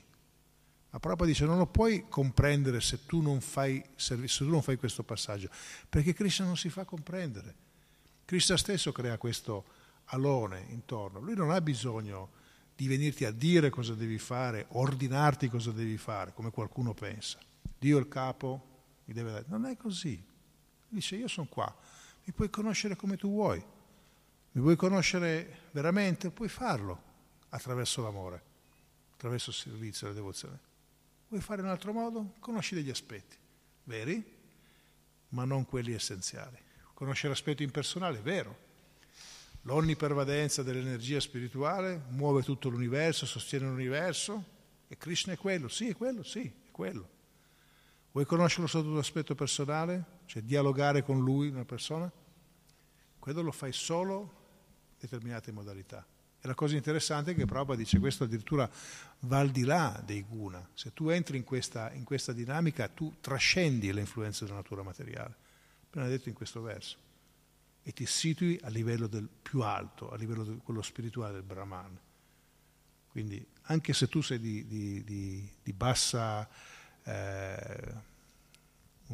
Ma 0.89 0.99
Prabhupada 0.99 1.29
dice 1.29 1.45
non 1.45 1.57
lo 1.57 1.67
puoi 1.67 2.05
comprendere 2.09 2.81
se 2.81 3.05
tu 3.05 3.21
non 3.21 3.39
fai, 3.39 3.81
se 3.95 4.17
tu 4.21 4.49
non 4.49 4.61
fai 4.61 4.75
questo 4.75 5.03
passaggio, 5.03 5.49
perché 5.87 6.13
Krishna 6.13 6.45
non 6.45 6.57
si 6.57 6.69
fa 6.69 6.83
comprendere. 6.83 7.55
Krishna 8.25 8.57
stesso 8.57 8.91
crea 8.91 9.17
questo 9.17 9.63
alone 10.07 10.65
intorno. 10.67 11.21
Lui 11.21 11.35
non 11.35 11.49
ha 11.49 11.61
bisogno 11.61 12.29
di 12.75 12.87
venirti 12.87 13.23
a 13.23 13.31
dire 13.31 13.69
cosa 13.69 13.93
devi 13.93 14.17
fare, 14.17 14.65
ordinarti 14.71 15.47
cosa 15.47 15.71
devi 15.71 15.95
fare, 15.95 16.33
come 16.33 16.51
qualcuno 16.51 16.93
pensa. 16.93 17.39
Dio 17.83 17.97
è 17.97 17.99
il 17.99 18.07
capo, 18.07 19.01
mi 19.03 19.13
deve 19.13 19.31
dare. 19.31 19.45
Non 19.49 19.65
è 19.65 19.75
così. 19.75 20.23
Dice 20.87 21.17
io 21.17 21.27
sono 21.27 21.47
qua, 21.49 21.75
mi 22.23 22.31
puoi 22.31 22.49
conoscere 22.49 22.95
come 22.95 23.17
tu 23.17 23.29
vuoi, 23.29 23.61
mi 24.51 24.61
vuoi 24.61 24.77
conoscere 24.77 25.63
veramente, 25.71 26.31
puoi 26.31 26.47
farlo 26.47 27.01
attraverso 27.49 28.01
l'amore, 28.01 28.41
attraverso 29.15 29.49
il 29.49 29.57
servizio, 29.57 30.07
la 30.07 30.13
devozione. 30.13 30.57
Vuoi 31.27 31.41
fare 31.41 31.59
in 31.59 31.65
un 31.65 31.73
altro 31.73 31.91
modo? 31.91 32.35
Conosci 32.39 32.73
degli 32.73 32.89
aspetti 32.89 33.35
veri, 33.83 34.23
ma 35.29 35.43
non 35.43 35.65
quelli 35.65 35.91
essenziali. 35.91 36.57
Conoscere 36.93 37.33
l'aspetti 37.33 37.63
impersonale, 37.63 38.19
vero. 38.19 38.71
L'onnipervadenza 39.63 40.63
dell'energia 40.63 41.19
spirituale 41.19 42.01
muove 42.11 42.43
tutto 42.43 42.69
l'universo, 42.69 43.25
sostiene 43.25 43.65
l'universo 43.65 44.41
e 44.87 44.95
Krishna 44.95 45.33
è 45.33 45.37
quello, 45.37 45.67
sì, 45.67 45.89
è 45.89 45.95
quello, 45.97 46.23
sì, 46.23 46.43
è 46.45 46.71
quello. 46.71 47.09
Vuoi 48.13 48.25
conoscerlo 48.27 48.67
sotto 48.67 48.93
l'aspetto 48.93 49.33
personale? 49.33 50.19
Cioè 50.25 50.43
dialogare 50.43 51.01
con 51.01 51.19
lui, 51.23 51.47
una 51.47 51.65
persona? 51.65 52.11
Quello 53.17 53.41
lo 53.41 53.51
fai 53.51 53.73
solo 53.73 54.19
in 54.89 54.97
determinate 54.99 55.51
modalità. 55.51 56.05
E 56.39 56.47
la 56.47 56.53
cosa 56.53 56.75
interessante 56.75 57.31
è 57.31 57.35
che 57.35 57.45
Prabhupada 57.45 57.79
dice 57.79 57.97
questo 57.97 58.25
addirittura 58.25 58.69
va 59.21 59.39
al 59.39 59.49
di 59.49 59.63
là 59.63 59.99
dei 60.05 60.21
guna. 60.21 60.63
Se 60.75 60.93
tu 60.93 61.09
entri 61.09 61.37
in 61.37 61.43
questa, 61.43 61.91
in 61.93 62.03
questa 62.03 62.33
dinamica, 62.33 62.87
tu 62.87 63.15
trascendi 63.19 63.91
le 63.91 64.01
influenze 64.01 64.45
della 64.45 64.57
natura 64.57 64.83
materiale. 64.83 65.35
Appena 65.87 66.05
detto 66.07 66.29
in 66.29 66.35
questo 66.35 66.61
verso. 66.61 66.97
E 67.81 67.93
ti 67.93 68.05
situi 68.05 68.59
a 68.61 68.69
livello 68.69 69.07
del 69.07 69.27
più 69.27 69.61
alto, 69.61 70.11
a 70.11 70.17
livello 70.17 70.43
di 70.43 70.59
quello 70.63 70.83
spirituale 70.83 71.33
del 71.33 71.41
Brahman. 71.41 71.99
Quindi 73.07 73.43
anche 73.63 73.93
se 73.93 74.07
tu 74.07 74.21
sei 74.21 74.39
di, 74.39 74.67
di, 74.67 75.03
di, 75.03 75.49
di 75.63 75.73
bassa 75.73 76.47
eh, 77.03 78.11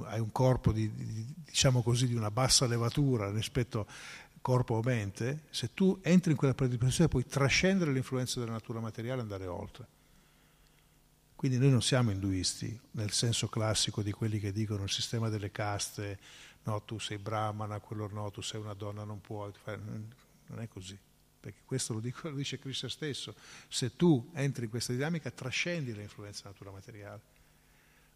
hai 0.05 0.19
un 0.19 0.31
corpo 0.31 0.71
di, 0.71 0.91
di, 0.93 1.25
diciamo 1.45 1.81
così, 1.81 2.07
di 2.07 2.15
una 2.15 2.31
bassa 2.31 2.65
levatura 2.67 3.31
rispetto 3.31 3.87
corpo 4.41 4.75
o 4.75 4.81
mente, 4.81 5.43
se 5.49 5.73
tu 5.73 5.99
entri 6.01 6.31
in 6.31 6.37
quella 6.37 6.53
predisposizione 6.53 7.09
puoi 7.09 7.25
trascendere 7.25 7.91
l'influenza 7.91 8.39
della 8.39 8.53
natura 8.53 8.79
materiale 8.79 9.19
e 9.19 9.23
andare 9.23 9.45
oltre. 9.45 9.87
Quindi 11.35 11.57
noi 11.57 11.69
non 11.69 11.81
siamo 11.81 12.11
induisti 12.11 12.77
nel 12.91 13.11
senso 13.11 13.47
classico 13.47 14.01
di 14.01 14.11
quelli 14.11 14.39
che 14.39 14.51
dicono 14.51 14.83
il 14.83 14.89
sistema 14.89 15.29
delle 15.29 15.51
caste, 15.51 16.19
no 16.63 16.81
tu 16.83 16.99
sei 16.99 17.17
brahmana, 17.17 17.79
quello 17.79 18.09
no, 18.11 18.29
tu 18.31 18.41
sei 18.41 18.59
una 18.59 18.73
donna, 18.73 19.03
non 19.03 19.21
puoi 19.21 19.51
non 19.65 20.59
è 20.59 20.67
così. 20.67 20.97
Perché 21.39 21.59
questo 21.63 21.93
lo, 21.93 22.01
dico, 22.01 22.27
lo 22.27 22.35
dice 22.35 22.59
Cristo 22.59 22.89
stesso, 22.89 23.33
se 23.69 23.95
tu 23.95 24.29
entri 24.33 24.65
in 24.65 24.69
questa 24.69 24.91
dinamica 24.91 25.31
trascendi 25.31 25.93
l'influenza 25.93 26.41
della 26.41 26.51
natura 26.51 26.71
materiale 26.71 27.21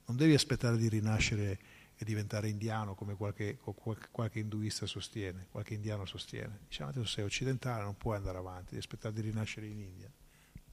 non 0.06 0.18
devi 0.18 0.34
aspettare 0.34 0.78
di 0.78 0.90
rinascere 0.90 1.60
e 1.96 2.06
diventare 2.06 2.50
indiano 2.50 2.96
come 2.96 3.16
qualche, 3.16 3.58
qualche, 3.58 4.08
qualche 4.12 4.40
induista 4.40 4.86
sostiene, 4.86 5.48
qualche 5.52 5.74
indiano 5.74 6.06
sostiene. 6.06 6.60
Diciamo 6.68 6.90
adesso 6.90 7.06
sei 7.06 7.24
occidentale, 7.24 7.84
non 7.84 7.96
puoi 7.96 8.18
andare 8.18 8.38
avanti, 8.38 8.72
devi 8.72 8.80
aspettare 8.80 9.14
di 9.14 9.22
rinascere 9.22 9.68
in 9.68 9.80
India. 9.80 10.12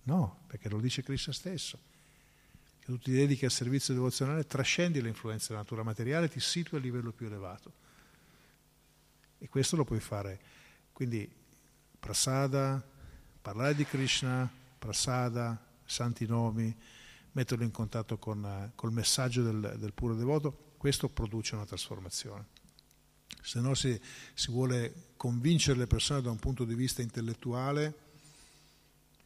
No, 0.05 0.41
perché 0.47 0.69
lo 0.69 0.81
dice 0.81 1.03
Cristo 1.03 1.33
stesso. 1.33 1.79
Che 2.79 2.87
tu 2.87 2.99
ti 2.99 3.13
dedichi 3.13 3.45
al 3.45 3.51
servizio 3.51 3.95
devozionale, 3.95 4.47
trascendi 4.47 5.01
le 5.01 5.09
influenze 5.09 5.49
della 5.49 5.61
natura 5.61 5.83
materiale, 5.83 6.29
ti 6.29 6.41
situi 6.41 6.79
a 6.79 6.81
livello 6.81 7.13
più 7.13 7.27
elevato. 7.27 7.73
E 9.39 9.49
questo 9.49 9.77
lo 9.77 9.85
puoi 9.85 10.01
fare. 10.01 10.41
Quindi 10.93 11.31
prasada, 11.99 12.83
parlare 13.41 13.75
di 13.75 13.85
Krishna, 13.85 14.51
prasada, 14.79 15.63
santi 15.85 16.27
nomi, 16.27 16.75
metterlo 17.33 17.65
in 17.65 17.71
contatto 17.71 18.19
con 18.19 18.45
eh, 18.45 18.73
col 18.75 18.93
messaggio 18.93 19.43
del, 19.43 19.77
del 19.79 19.93
puro 19.93 20.15
devoto, 20.15 20.73
questo 20.77 21.09
produce 21.09 21.55
una 21.55 21.67
trasformazione. 21.67 22.47
Se 23.43 23.61
no 23.61 23.75
si, 23.75 23.99
si 24.35 24.51
vuole 24.51 25.13
convincere 25.17 25.79
le 25.79 25.87
persone 25.87 26.23
da 26.23 26.31
un 26.31 26.39
punto 26.39 26.65
di 26.65 26.75
vista 26.75 27.03
intellettuale, 27.03 27.95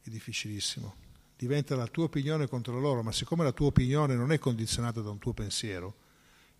è 0.01 0.09
difficilissimo. 0.09 1.03
Diventa 1.37 1.75
la 1.75 1.87
tua 1.87 2.05
opinione 2.05 2.47
contro 2.47 2.79
loro, 2.79 3.03
ma 3.03 3.11
siccome 3.11 3.43
la 3.43 3.51
tua 3.51 3.67
opinione 3.67 4.15
non 4.15 4.31
è 4.31 4.39
condizionata 4.39 5.01
da 5.01 5.09
un 5.09 5.19
tuo 5.19 5.33
pensiero, 5.33 6.03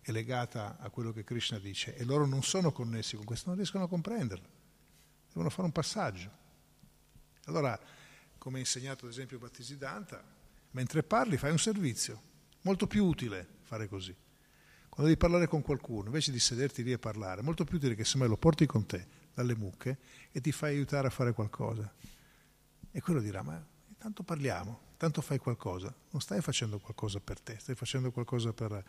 è 0.00 0.12
legata 0.12 0.78
a 0.78 0.90
quello 0.90 1.12
che 1.12 1.24
Krishna 1.24 1.58
dice 1.58 1.96
e 1.96 2.04
loro 2.04 2.26
non 2.26 2.42
sono 2.42 2.72
connessi 2.72 3.16
con 3.16 3.24
questo, 3.24 3.48
non 3.48 3.56
riescono 3.56 3.84
a 3.84 3.88
comprenderlo, 3.88 4.48
devono 5.28 5.50
fare 5.50 5.62
un 5.62 5.72
passaggio. 5.72 6.30
Allora, 7.46 7.78
come 8.38 8.58
ha 8.58 8.60
insegnato 8.60 9.06
ad 9.06 9.12
esempio 9.12 9.38
Battisiddhanta, 9.38 10.22
mentre 10.76 11.02
parli 11.02 11.38
fai 11.38 11.50
un 11.50 11.58
servizio, 11.58 12.22
molto 12.60 12.86
più 12.86 13.06
utile 13.06 13.48
fare 13.62 13.88
così. 13.88 14.14
Quando 14.90 15.10
devi 15.10 15.16
parlare 15.16 15.46
con 15.46 15.62
qualcuno, 15.62 16.06
invece 16.06 16.32
di 16.32 16.38
sederti 16.38 16.82
lì 16.82 16.92
e 16.92 16.98
parlare, 16.98 17.40
è 17.40 17.42
molto 17.42 17.64
più 17.64 17.78
utile 17.78 17.94
che 17.94 18.04
semmai 18.04 18.28
lo 18.28 18.36
porti 18.36 18.66
con 18.66 18.84
te 18.84 19.06
dalle 19.32 19.56
mucche 19.56 19.98
e 20.30 20.40
ti 20.42 20.52
fai 20.52 20.74
aiutare 20.74 21.06
a 21.06 21.10
fare 21.10 21.32
qualcosa. 21.32 21.90
E 22.90 23.00
quello 23.00 23.20
dirà, 23.20 23.40
ma 23.40 23.64
tanto 23.96 24.22
parliamo, 24.22 24.80
tanto 24.98 25.22
fai 25.22 25.38
qualcosa, 25.38 25.94
non 26.10 26.20
stai 26.20 26.42
facendo 26.42 26.78
qualcosa 26.78 27.20
per 27.20 27.40
te, 27.40 27.56
stai 27.58 27.74
facendo 27.74 28.12
qualcosa 28.12 28.52
per, 28.52 28.84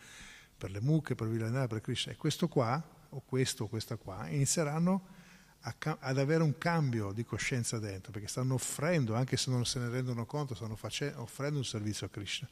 per 0.57 0.71
le 0.71 0.81
mucche, 0.81 1.15
per 1.15 1.29
Villanelle, 1.29 1.67
per 1.67 1.79
Krishna. 1.79 2.11
E 2.11 2.17
questo 2.17 2.49
qua, 2.49 2.83
o 3.09 3.21
questo 3.21 3.63
o 3.63 3.67
questa 3.69 3.95
qua, 3.95 4.27
inizieranno 4.27 4.93
a, 4.93 5.16
ad 5.61 6.17
avere 6.17 6.43
un 6.43 6.57
cambio 6.57 7.11
di 7.11 7.25
coscienza 7.25 7.77
dentro, 7.79 8.11
perché 8.11 8.27
stanno 8.27 8.53
offrendo, 8.53 9.15
anche 9.15 9.35
se 9.35 9.49
non 9.51 9.65
se 9.65 9.79
ne 9.79 9.89
rendono 9.89 10.25
conto, 10.25 10.55
stanno 10.55 10.75
facendo, 10.75 11.21
offrendo 11.21 11.57
un 11.57 11.65
servizio 11.65 12.05
a 12.05 12.09
Krishna. 12.09 12.47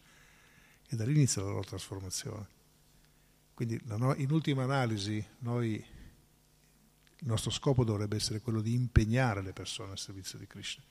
E 0.87 0.95
da 0.95 1.05
lì 1.05 1.13
inizia 1.13 1.41
la 1.41 1.49
loro 1.49 1.63
trasformazione. 1.63 2.47
Quindi 3.53 3.81
in 4.17 4.31
ultima 4.31 4.63
analisi 4.63 5.25
noi, 5.39 5.75
il 5.75 7.27
nostro 7.27 7.51
scopo 7.51 7.85
dovrebbe 7.85 8.17
essere 8.17 8.41
quello 8.41 8.61
di 8.61 8.73
impegnare 8.73 9.41
le 9.41 9.53
persone 9.53 9.91
al 9.91 9.97
servizio 9.97 10.37
di 10.37 10.45
Krishna. 10.45 10.83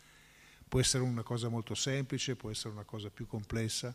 Può 0.67 0.81
essere 0.81 1.03
una 1.03 1.23
cosa 1.23 1.49
molto 1.49 1.75
semplice, 1.75 2.37
può 2.37 2.51
essere 2.51 2.73
una 2.73 2.85
cosa 2.85 3.11
più 3.11 3.27
complessa, 3.27 3.95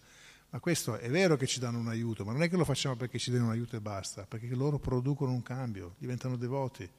ma 0.51 0.59
questo 0.59 0.97
è 0.97 1.09
vero 1.09 1.35
che 1.35 1.47
ci 1.47 1.59
danno 1.59 1.79
un 1.79 1.87
aiuto, 1.87 2.23
ma 2.23 2.31
non 2.31 2.43
è 2.43 2.49
che 2.49 2.57
lo 2.57 2.63
facciamo 2.63 2.95
perché 2.95 3.17
ci 3.17 3.31
danno 3.31 3.45
un 3.45 3.51
aiuto 3.51 3.75
e 3.75 3.81
basta, 3.81 4.25
perché 4.27 4.47
loro 4.53 4.77
producono 4.77 5.31
un 5.31 5.41
cambio, 5.41 5.95
diventano 5.97 6.37
devoti. 6.37 6.89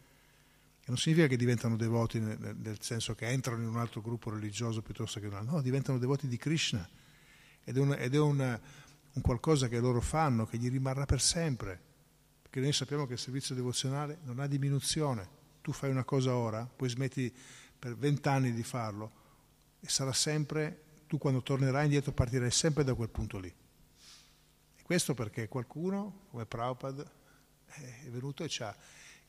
E 0.81 0.85
non 0.87 0.97
significa 0.97 1.27
che 1.27 1.37
diventano 1.37 1.77
devoti 1.77 2.19
nel, 2.19 2.39
nel 2.39 2.81
senso 2.81 3.15
che 3.15 3.27
entrano 3.27 3.63
in 3.63 3.69
un 3.69 3.77
altro 3.77 4.01
gruppo 4.01 4.31
religioso 4.31 4.83
piuttosto 4.83 5.21
che 5.21 5.27
in 5.27 5.33
un 5.33 5.39
altro, 5.39 5.57
no, 5.57 5.63
diventano 5.63 5.99
devoti 5.99 6.27
di 6.27 6.37
Krishna. 6.37 6.89
Ed 7.63 7.77
è, 7.77 7.81
una, 7.81 7.97
ed 7.97 8.15
è 8.15 8.19
una, 8.19 8.61
un 9.13 9.23
qualcosa 9.23 9.69
che 9.69 9.79
loro 9.79 10.01
fanno, 10.01 10.47
che 10.47 10.57
gli 10.57 10.71
rimarrà 10.71 11.05
per 11.07 11.21
sempre. 11.21 11.89
Perché 12.43 12.61
noi 12.61 12.73
sappiamo 12.73 13.07
che 13.07 13.13
il 13.13 13.19
servizio 13.19 13.55
devozionale 13.55 14.19
non 14.25 14.41
ha 14.41 14.47
diminuzione. 14.47 15.39
Tu 15.63 15.73
fai 15.73 15.91
una 15.91 16.05
cosa 16.05 16.35
ora, 16.35 16.65
poi 16.65 16.89
smetti 16.89 17.33
per 17.79 17.97
vent'anni 17.97 18.53
di 18.53 18.63
farlo 18.63 19.19
e 19.81 19.89
sarà 19.89 20.13
sempre, 20.13 20.83
tu 21.07 21.19
quando 21.19 21.43
tornerai 21.43 21.85
indietro 21.85 22.13
partirai 22.13 22.51
sempre 22.51 22.85
da 22.85 22.95
quel 22.95 23.09
punto 23.09 23.39
lì. 23.39 23.49
E 23.49 24.83
questo 24.83 25.15
perché 25.15 25.49
qualcuno, 25.49 26.27
come 26.31 26.45
Prabhupada, 26.45 27.11
è 27.67 28.09
venuto 28.11 28.45
e 28.45 28.49
ci 28.49 28.63
ha 28.63 28.77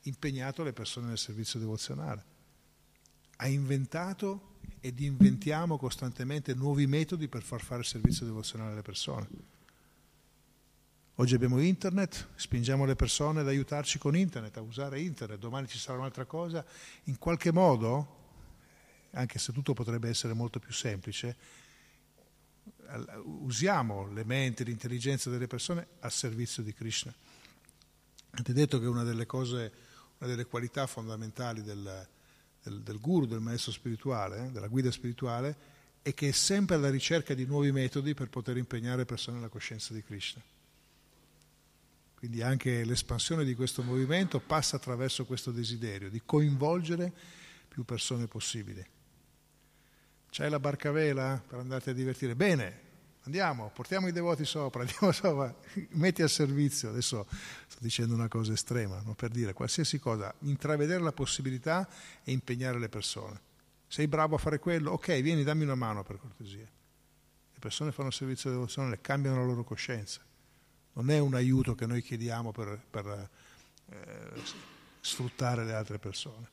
impegnato 0.02 0.62
le 0.62 0.72
persone 0.72 1.08
nel 1.08 1.18
servizio 1.18 1.58
devozionale. 1.58 2.24
Ha 3.36 3.46
inventato 3.48 4.56
ed 4.80 5.00
inventiamo 5.00 5.76
costantemente 5.76 6.54
nuovi 6.54 6.86
metodi 6.86 7.28
per 7.28 7.42
far 7.42 7.62
fare 7.62 7.80
il 7.80 7.86
servizio 7.86 8.26
devozionale 8.26 8.72
alle 8.72 8.82
persone. 8.82 9.28
Oggi 11.16 11.34
abbiamo 11.34 11.60
internet, 11.60 12.30
spingiamo 12.34 12.84
le 12.84 12.96
persone 12.96 13.40
ad 13.40 13.48
aiutarci 13.48 13.98
con 13.98 14.16
internet, 14.16 14.56
a 14.56 14.60
usare 14.60 15.00
internet, 15.00 15.38
domani 15.38 15.68
ci 15.68 15.78
sarà 15.78 15.98
un'altra 15.98 16.24
cosa. 16.24 16.64
In 17.04 17.18
qualche 17.18 17.52
modo, 17.52 18.20
anche 19.12 19.38
se 19.38 19.52
tutto 19.52 19.74
potrebbe 19.74 20.08
essere 20.08 20.32
molto 20.32 20.58
più 20.58 20.72
semplice, 20.72 21.36
usiamo 23.24 24.10
le 24.12 24.24
menti, 24.24 24.64
l'intelligenza 24.64 25.30
delle 25.30 25.46
persone 25.46 25.86
al 26.00 26.12
servizio 26.12 26.62
di 26.62 26.72
Krishna. 26.72 27.14
Avete 28.30 28.52
detto 28.52 28.80
che 28.80 28.86
una 28.86 29.02
delle 29.02 29.26
cose, 29.26 29.72
una 30.22 30.30
delle 30.30 30.46
qualità 30.46 30.86
fondamentali 30.86 31.62
del, 31.62 32.06
del, 32.62 32.80
del 32.82 33.00
guru, 33.00 33.26
del 33.26 33.40
maestro 33.40 33.72
spirituale, 33.72 34.50
della 34.52 34.68
guida 34.68 34.92
spirituale, 34.92 35.70
è 36.00 36.14
che 36.14 36.28
è 36.28 36.32
sempre 36.32 36.76
alla 36.76 36.90
ricerca 36.90 37.34
di 37.34 37.44
nuovi 37.44 37.72
metodi 37.72 38.14
per 38.14 38.28
poter 38.28 38.56
impegnare 38.56 39.04
persone 39.04 39.36
nella 39.36 39.48
coscienza 39.48 39.92
di 39.92 40.02
Krishna. 40.02 40.40
Quindi 42.14 42.40
anche 42.40 42.84
l'espansione 42.84 43.44
di 43.44 43.56
questo 43.56 43.82
movimento 43.82 44.38
passa 44.38 44.76
attraverso 44.76 45.24
questo 45.24 45.50
desiderio 45.50 46.08
di 46.08 46.22
coinvolgere 46.24 47.12
più 47.66 47.84
persone 47.84 48.28
possibili. 48.28 48.84
C'hai 50.30 50.48
la 50.48 50.60
barca 50.60 50.90
a 50.90 50.92
vela 50.92 51.42
per 51.44 51.58
andarti 51.58 51.90
a 51.90 51.94
divertire? 51.94 52.36
Bene, 52.36 52.90
andiamo, 53.24 53.70
portiamo 53.72 54.08
i 54.08 54.12
devoti 54.12 54.44
sopra, 54.44 54.82
andiamo 54.82 55.12
sopra, 55.12 55.54
metti 55.90 56.22
al 56.22 56.30
servizio. 56.30 56.90
Adesso 56.90 57.26
sto 57.66 57.78
dicendo 57.80 58.14
una 58.14 58.28
cosa 58.28 58.52
estrema, 58.52 59.00
non 59.04 59.14
per 59.14 59.30
dire 59.30 59.52
qualsiasi 59.52 59.98
cosa, 59.98 60.32
intravedere 60.40 61.02
la 61.02 61.12
possibilità 61.12 61.88
e 62.22 62.32
impegnare 62.32 62.78
le 62.78 62.88
persone. 62.88 63.40
Sei 63.86 64.06
bravo 64.06 64.36
a 64.36 64.38
fare 64.38 64.58
quello? 64.58 64.92
Ok, 64.92 65.20
vieni, 65.20 65.42
dammi 65.42 65.64
una 65.64 65.74
mano 65.74 66.02
per 66.02 66.18
cortesia. 66.18 66.66
Le 67.52 67.58
persone 67.58 67.92
fanno 67.92 68.10
servizio 68.10 68.50
di 68.50 68.56
devozione, 68.56 69.00
cambiano 69.00 69.38
la 69.38 69.44
loro 69.44 69.64
coscienza 69.64 70.20
non 70.94 71.10
è 71.10 71.18
un 71.18 71.34
aiuto 71.34 71.74
che 71.74 71.86
noi 71.86 72.02
chiediamo 72.02 72.52
per, 72.52 72.80
per 72.90 73.28
eh, 73.86 74.42
sfruttare 75.00 75.64
le 75.64 75.74
altre 75.74 75.98
persone. 75.98 76.50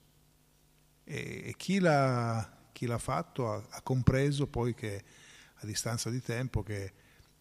E, 1.03 1.43
e 1.47 1.53
chi, 1.57 1.79
l'ha, 1.79 2.49
chi, 2.71 2.85
l'ha, 2.85 2.97
fatto 2.97 3.51
ha, 3.51 3.63
ha, 3.69 3.81
compreso 3.81 4.47
poi 4.47 4.73
che 4.73 5.03
a 5.59 5.65
distanza 5.65 6.09
di 6.09 6.21
tempo 6.21 6.63
che 6.63 6.91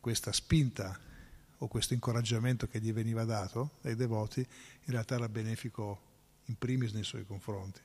questa 0.01 0.33
spinta 0.33 0.99
o 1.59 1.69
questo 1.69 1.95
incoraggiamento 1.95 2.69
che 2.69 2.81
gli 2.81 2.93
veniva 2.93 3.25
dato 3.25 3.73
dai 3.81 3.97
devoti 3.97 4.41
in 4.41 4.93
realtà 4.93 5.17
era 5.17 5.29
benefico 5.29 6.07
in 6.47 6.57
primis 6.57 6.93
nei 6.93 7.05
suoi 7.05 7.27
confronti, 7.27 7.81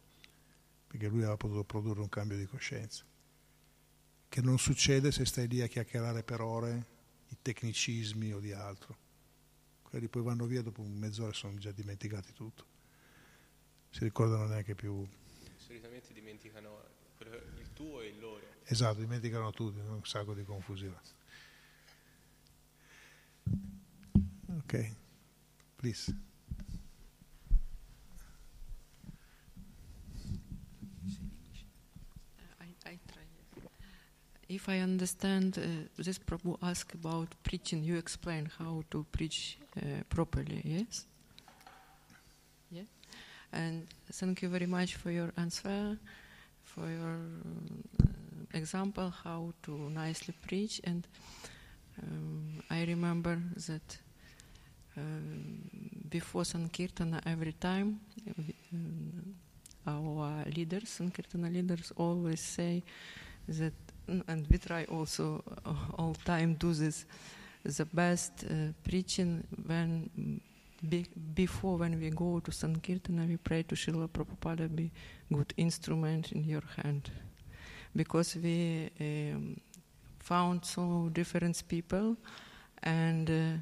perché 0.88 1.08
lui 1.08 1.20
aveva 1.20 1.38
potuto 1.38 1.64
produrre 1.64 2.02
un 2.02 2.10
cambio 2.10 2.38
di 2.38 2.46
coscienza, 2.46 3.04
che 4.30 4.42
non 4.42 4.58
succede 4.60 5.12
se 5.12 5.26
stai 5.26 5.48
lì 5.48 5.62
a 5.62 5.68
chiacchierare 5.68 6.24
per 6.24 6.42
ore 6.42 6.86
di 7.28 7.38
tecnicismi 7.42 8.34
o 8.34 8.40
di 8.40 8.52
altro 8.52 9.04
quelli 9.94 10.08
poi 10.08 10.24
vanno 10.24 10.48
via 10.48 10.64
dopo 10.64 10.82
mezz'ora 10.82 11.30
e 11.30 11.36
sono 11.36 11.56
già 11.60 11.72
dimenticati 11.72 12.34
tutto. 12.34 12.66
Si 13.92 14.04
ricordano 14.04 14.48
neanche 14.48 14.74
più. 14.74 15.08
Solitamente 15.56 16.14
dimenticano 16.14 16.84
il 17.60 17.74
tuo 17.74 18.02
e 18.02 18.08
il 18.08 18.20
loro. 18.20 18.43
Esatto, 18.66 19.00
dimenticano 19.00 19.52
tutti, 19.52 19.80
un 19.80 20.02
sacco 20.04 20.34
di 20.34 20.44
confusione. 20.44 21.00
Ok, 24.58 24.96
please. 25.76 26.16
If 34.54 34.70
I 34.70 34.82
understand, 34.82 35.58
uh, 35.58 35.88
this 35.98 36.20
Prabhu 36.20 36.58
asked 36.62 36.94
about 36.94 37.34
preaching. 37.44 37.84
You 37.84 37.98
explain 37.98 38.52
how 38.60 38.84
to 38.92 39.04
preach 39.12 39.58
uh, 39.78 40.04
properly, 40.10 40.62
yes? 40.64 41.08
Yeah. 42.70 42.84
And 43.52 43.88
thank 44.12 44.44
you 44.44 44.50
very 44.50 44.68
much 44.68 44.96
for 44.96 45.10
your 45.10 45.34
answer, 45.38 45.98
for 46.62 46.88
your 46.88 47.18
example 48.54 49.14
how 49.24 49.54
to 49.64 49.72
nicely 49.90 50.34
preach. 50.46 50.82
And 50.84 51.08
um, 52.02 52.64
I 52.70 52.84
remember 52.86 53.40
that 53.68 53.98
um, 54.98 55.60
before 56.10 56.44
Sankirtana, 56.44 57.22
every 57.26 57.54
time 57.54 58.00
um, 58.74 59.36
our 59.88 60.46
leaders, 60.56 61.00
Sankirtana 61.00 61.52
leaders, 61.52 61.92
always 61.98 62.42
say 62.42 62.84
that, 63.48 63.74
and 64.28 64.48
we 64.50 64.58
try 64.58 64.86
also 64.86 65.44
all 65.98 66.16
time 66.26 66.56
do 66.56 66.74
this 66.74 67.06
the 67.64 67.86
best 67.86 68.44
uh, 68.50 68.74
preaching 68.84 69.44
when 69.66 70.42
be, 70.88 71.06
before 71.34 71.78
when 71.78 72.00
we 72.00 72.10
go 72.10 72.40
to 72.42 72.52
Sankirtana, 72.52 73.28
we 73.28 73.38
pray 73.38 73.64
to 73.64 73.76
Srila 73.76 74.10
Prabhupada 74.10 74.74
be 74.76 74.92
good 75.32 75.54
instrument 75.58 76.32
in 76.34 76.44
your 76.44 76.64
hand, 76.76 77.10
because 77.96 78.36
we 78.36 78.90
um, 79.00 79.60
found 80.20 80.66
so 80.66 81.10
different 81.14 81.62
people, 81.68 82.16
and 82.82 83.30
uh, 83.30 83.58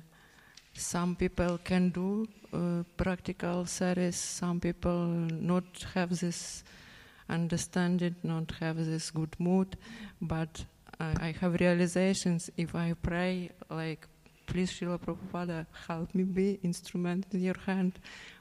some 0.73 1.15
people 1.15 1.59
can 1.63 1.89
do 1.89 2.27
uh, 2.53 2.83
practical 2.97 3.65
service, 3.65 4.17
some 4.17 4.59
people 4.59 5.05
not 5.05 5.65
have 5.93 6.17
this 6.19 6.63
understanding, 7.29 8.15
not 8.23 8.51
have 8.59 8.77
this 8.77 9.11
good 9.11 9.35
mood, 9.39 9.77
but 10.21 10.65
I 10.99 11.29
I 11.29 11.35
have 11.41 11.59
realizations 11.59 12.51
if 12.57 12.75
I 12.75 12.93
pray 12.93 13.49
like, 13.69 14.07
please 14.45 14.71
Srila 14.71 14.99
Prabhupada, 14.99 15.65
help 15.87 16.13
me 16.13 16.23
be 16.23 16.59
instrument 16.63 17.25
in 17.31 17.41
your 17.41 17.57
hand. 17.65 17.99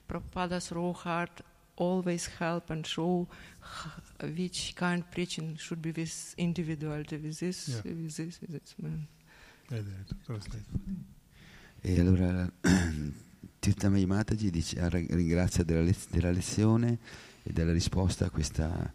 Prabhupada's 0.08 0.70
raw 0.72 0.92
heart 0.92 1.40
always 1.76 2.28
help 2.38 2.70
and 2.70 2.84
show 2.86 3.26
which 4.36 4.72
kind 4.74 5.04
preaching 5.10 5.56
should 5.56 5.80
be 5.80 5.92
with 5.94 6.34
individuality, 6.36 7.16
with 7.16 7.38
this, 7.38 7.68
Yeah. 7.68 7.94
with 7.94 8.14
this, 8.14 8.38
with 8.40 8.50
this 8.50 8.74
man. 8.78 9.06
E 11.82 11.98
allora 12.00 12.50
Tirthamay 13.60 14.04
Mataji 14.04 14.50
dice, 14.50 14.80
ah, 14.80 14.88
ringrazia 14.88 15.64
della, 15.64 15.82
lez- 15.82 16.08
della 16.10 16.30
lezione 16.30 16.98
e 17.42 17.52
della 17.52 17.72
risposta 17.72 18.26
a 18.26 18.30
questa, 18.30 18.92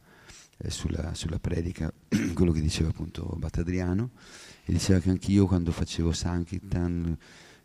eh, 0.57 0.69
sulla, 0.69 1.13
sulla 1.15 1.39
predica, 1.39 1.91
quello 2.33 2.51
che 2.51 2.61
diceva 2.61 2.89
appunto 2.89 3.23
Battadriano, 3.37 4.11
e 4.65 4.71
diceva 4.73 4.99
che 4.99 5.09
anch'io 5.09 5.45
quando 5.47 5.71
facevo 5.71 6.11
Sankirtan 6.11 7.17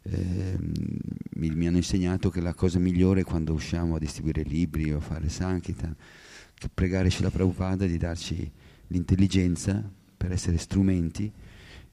eh, 0.03 0.57
mi, 0.59 1.51
mi 1.51 1.67
hanno 1.67 1.77
insegnato 1.77 2.31
che 2.31 2.41
la 2.41 2.55
cosa 2.55 2.79
migliore 2.79 3.23
quando 3.23 3.53
usciamo 3.53 3.97
a 3.97 3.99
distribuire 3.99 4.43
libri 4.43 4.93
o 4.93 4.99
a 4.99 5.01
fare 5.01 5.29
Sankirtan, 5.29 5.95
che 6.55 6.69
pregare 6.73 7.11
Srila 7.11 7.31
Prabhupada 7.31 7.87
di 7.87 7.99
darci 7.99 8.51
l'intelligenza 8.89 9.89
per 10.17 10.33
essere 10.33 10.59
strumenti 10.59 11.31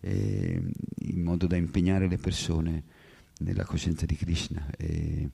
eh, 0.02 0.62
in 1.00 1.22
modo 1.22 1.48
da 1.48 1.56
impegnare 1.56 2.08
le 2.08 2.18
persone 2.18 2.84
nella 3.40 3.66
coscienza 3.66 4.06
di 4.06 4.16
Krishna. 4.16 4.70
E, 4.78 5.30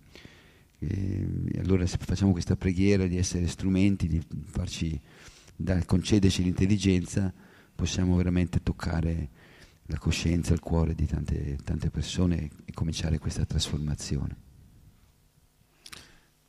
e, 0.80 1.28
e 1.52 1.60
allora 1.60 1.86
se 1.86 1.98
facciamo 2.00 2.32
questa 2.32 2.56
preghiera 2.56 3.08
di 3.08 3.18
essere 3.18 3.48
strumenti, 3.48 4.08
di 4.08 4.22
farci, 4.46 5.00
da, 5.56 5.84
concederci 5.86 6.44
l'intelligenza, 6.44 7.34
possiamo 7.74 8.16
veramente 8.16 8.62
toccare 8.62 9.30
la 9.88 9.98
coscienza, 9.98 10.54
il 10.54 10.60
cuore 10.60 10.96
di 10.96 11.06
tante, 11.06 11.58
tante 11.64 11.90
persone 11.90 12.50
e, 12.66 12.74
cominciare 12.74 13.20
questa 13.20 13.46
trasformazione. 13.46 14.36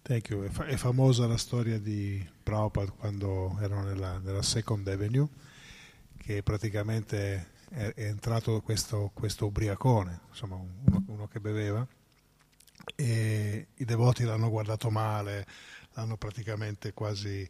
Thank 0.02 0.28
you. 0.28 0.44
È 0.44 0.76
famosa 0.76 1.26
la 1.26 1.36
storia 1.38 1.78
di 1.78 2.24
Prabhupada 2.42 2.90
quando 2.90 3.56
erano 3.60 3.84
nella, 3.84 4.18
nella 4.18 4.42
Second 4.42 4.86
Avenue, 4.86 5.28
che 6.18 6.42
praticamente 6.42 7.52
è, 7.70 7.92
è 7.94 8.04
entrato 8.04 8.60
questo, 8.60 9.10
questo 9.14 9.46
ubriacone, 9.46 10.20
insomma 10.28 10.56
uno, 10.56 11.04
uno 11.06 11.26
che 11.26 11.40
beveva, 11.40 11.86
e 12.94 13.68
i 13.74 13.84
devoti 13.84 14.24
l'hanno 14.24 14.50
guardato 14.50 14.90
male, 14.90 15.46
l'hanno 15.94 16.16
praticamente 16.16 16.92
quasi... 16.92 17.40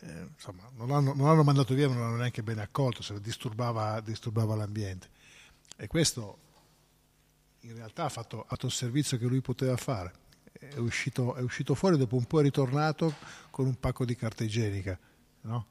eh, 0.00 0.28
insomma, 0.34 0.68
non 0.76 0.88
l'hanno, 0.88 1.14
non 1.14 1.26
l'hanno 1.26 1.42
mandato 1.42 1.74
via, 1.74 1.88
non 1.88 1.98
l'hanno 1.98 2.16
neanche 2.16 2.42
bene 2.42 2.60
accolto, 2.60 3.02
se 3.02 3.18
disturbava, 3.20 4.00
disturbava 4.00 4.54
l'ambiente. 4.54 5.08
E 5.76 5.86
questo 5.86 6.38
in 7.60 7.74
realtà 7.74 8.04
ha 8.04 8.08
fatto, 8.08 8.44
fatto 8.48 8.66
il 8.66 8.72
servizio 8.72 9.18
che 9.18 9.26
lui 9.26 9.40
poteva 9.40 9.76
fare 9.76 10.22
è 10.58 10.78
uscito, 10.78 11.34
è 11.34 11.40
uscito 11.40 11.74
fuori, 11.74 11.96
dopo 11.96 12.16
un 12.16 12.24
po' 12.24 12.40
è 12.40 12.42
ritornato 12.42 13.14
con 13.50 13.66
un 13.66 13.78
pacco 13.78 14.04
di 14.04 14.16
carta 14.16 14.44
igienica, 14.44 14.98
no? 15.42 15.66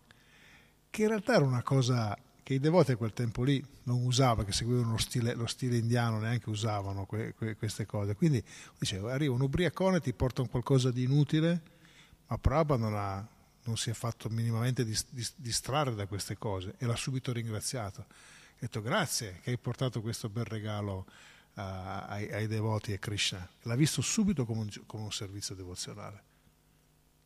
che 0.89 1.03
in 1.03 1.07
realtà 1.07 1.35
era 1.35 1.45
una 1.45 1.63
cosa 1.63 2.17
che 2.43 2.55
i 2.55 2.59
devoti 2.59 2.91
a 2.91 2.97
quel 2.97 3.13
tempo 3.13 3.43
lì 3.43 3.65
non 3.83 4.03
usavano, 4.03 4.45
che 4.45 4.51
seguivano 4.51 4.91
lo 4.91 4.97
stile, 4.97 5.33
lo 5.33 5.47
stile 5.47 5.77
indiano, 5.77 6.19
neanche 6.19 6.49
usavano 6.49 7.05
que, 7.05 7.33
que, 7.33 7.55
queste 7.55 7.85
cose. 7.85 8.15
Quindi 8.15 8.43
dicevo, 8.77 9.07
arriva 9.07 9.33
un 9.33 9.41
ubriacone, 9.41 10.01
ti 10.01 10.13
porta 10.13 10.41
un 10.41 10.49
qualcosa 10.49 10.91
di 10.91 11.03
inutile, 11.03 11.61
ma 12.27 12.37
Prabhupada 12.37 12.83
non, 12.83 12.95
ha, 12.95 13.25
non 13.63 13.77
si 13.77 13.89
è 13.89 13.93
fatto 13.93 14.29
minimamente 14.29 14.83
dis, 14.83 15.05
dis, 15.09 15.33
distrarre 15.37 15.95
da 15.95 16.05
queste 16.05 16.37
cose 16.37 16.75
e 16.77 16.85
l'ha 16.85 16.97
subito 16.97 17.31
ringraziato. 17.31 18.05
Ha 18.63 18.67
detto 18.67 18.81
grazie 18.81 19.41
che 19.43 19.49
hai 19.49 19.57
portato 19.57 20.01
questo 20.01 20.29
bel 20.29 20.45
regalo 20.45 21.05
Uh, 21.55 21.59
ai, 22.07 22.31
ai, 22.31 22.47
devoti 22.47 22.93
e 22.93 22.97
Krishna. 22.97 23.47
L'ha 23.61 23.75
visto 23.75 24.01
subito 24.01 24.43
come 24.43 24.61
un, 24.61 24.69
come 24.87 25.03
un, 25.03 25.11
servizio 25.11 25.53
devozionale. 25.53 26.23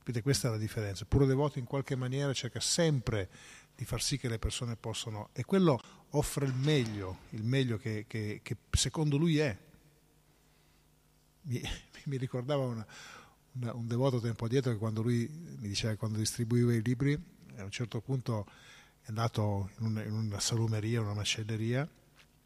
Quindi 0.03 0.21
questa 0.21 0.49
è 0.49 0.51
la 0.51 0.57
differenza. 0.57 1.03
Il 1.03 1.07
puro 1.07 1.25
devoto 1.25 1.59
in 1.59 1.63
qualche 1.63 1.95
maniera 1.95 2.33
cerca 2.33 2.59
sempre 2.59 3.29
di 3.73 3.85
far 3.85 4.01
sì 4.01 4.17
che 4.17 4.27
le 4.27 4.37
persone 4.37 4.75
possano... 4.75 5.29
E 5.31 5.45
quello 5.45 5.79
offre 6.09 6.45
il 6.45 6.53
meglio, 6.55 7.19
il 7.29 7.43
meglio 7.45 7.77
che, 7.77 8.03
che, 8.05 8.41
che 8.43 8.57
secondo 8.71 9.15
lui 9.15 9.37
è. 9.37 9.57
Mi, 11.43 11.61
mi 12.03 12.17
ricordava 12.17 12.65
una, 12.65 12.85
una, 13.53 13.73
un 13.75 13.87
devoto 13.87 14.19
tempo 14.19 14.43
addietro 14.43 14.73
che 14.73 14.77
quando 14.77 15.01
lui 15.01 15.25
mi 15.29 15.69
diceva 15.69 15.93
che 15.93 15.99
quando 15.99 16.17
distribuiva 16.17 16.73
i 16.73 16.81
libri, 16.81 17.17
a 17.55 17.63
un 17.63 17.71
certo 17.71 18.01
punto 18.01 18.45
è 19.07 19.09
andato 19.09 19.69
in 19.79 19.85
una, 19.85 20.03
in 20.03 20.11
una 20.11 20.39
salumeria, 20.39 20.99
una 20.99 21.13
macelleria, 21.13 21.87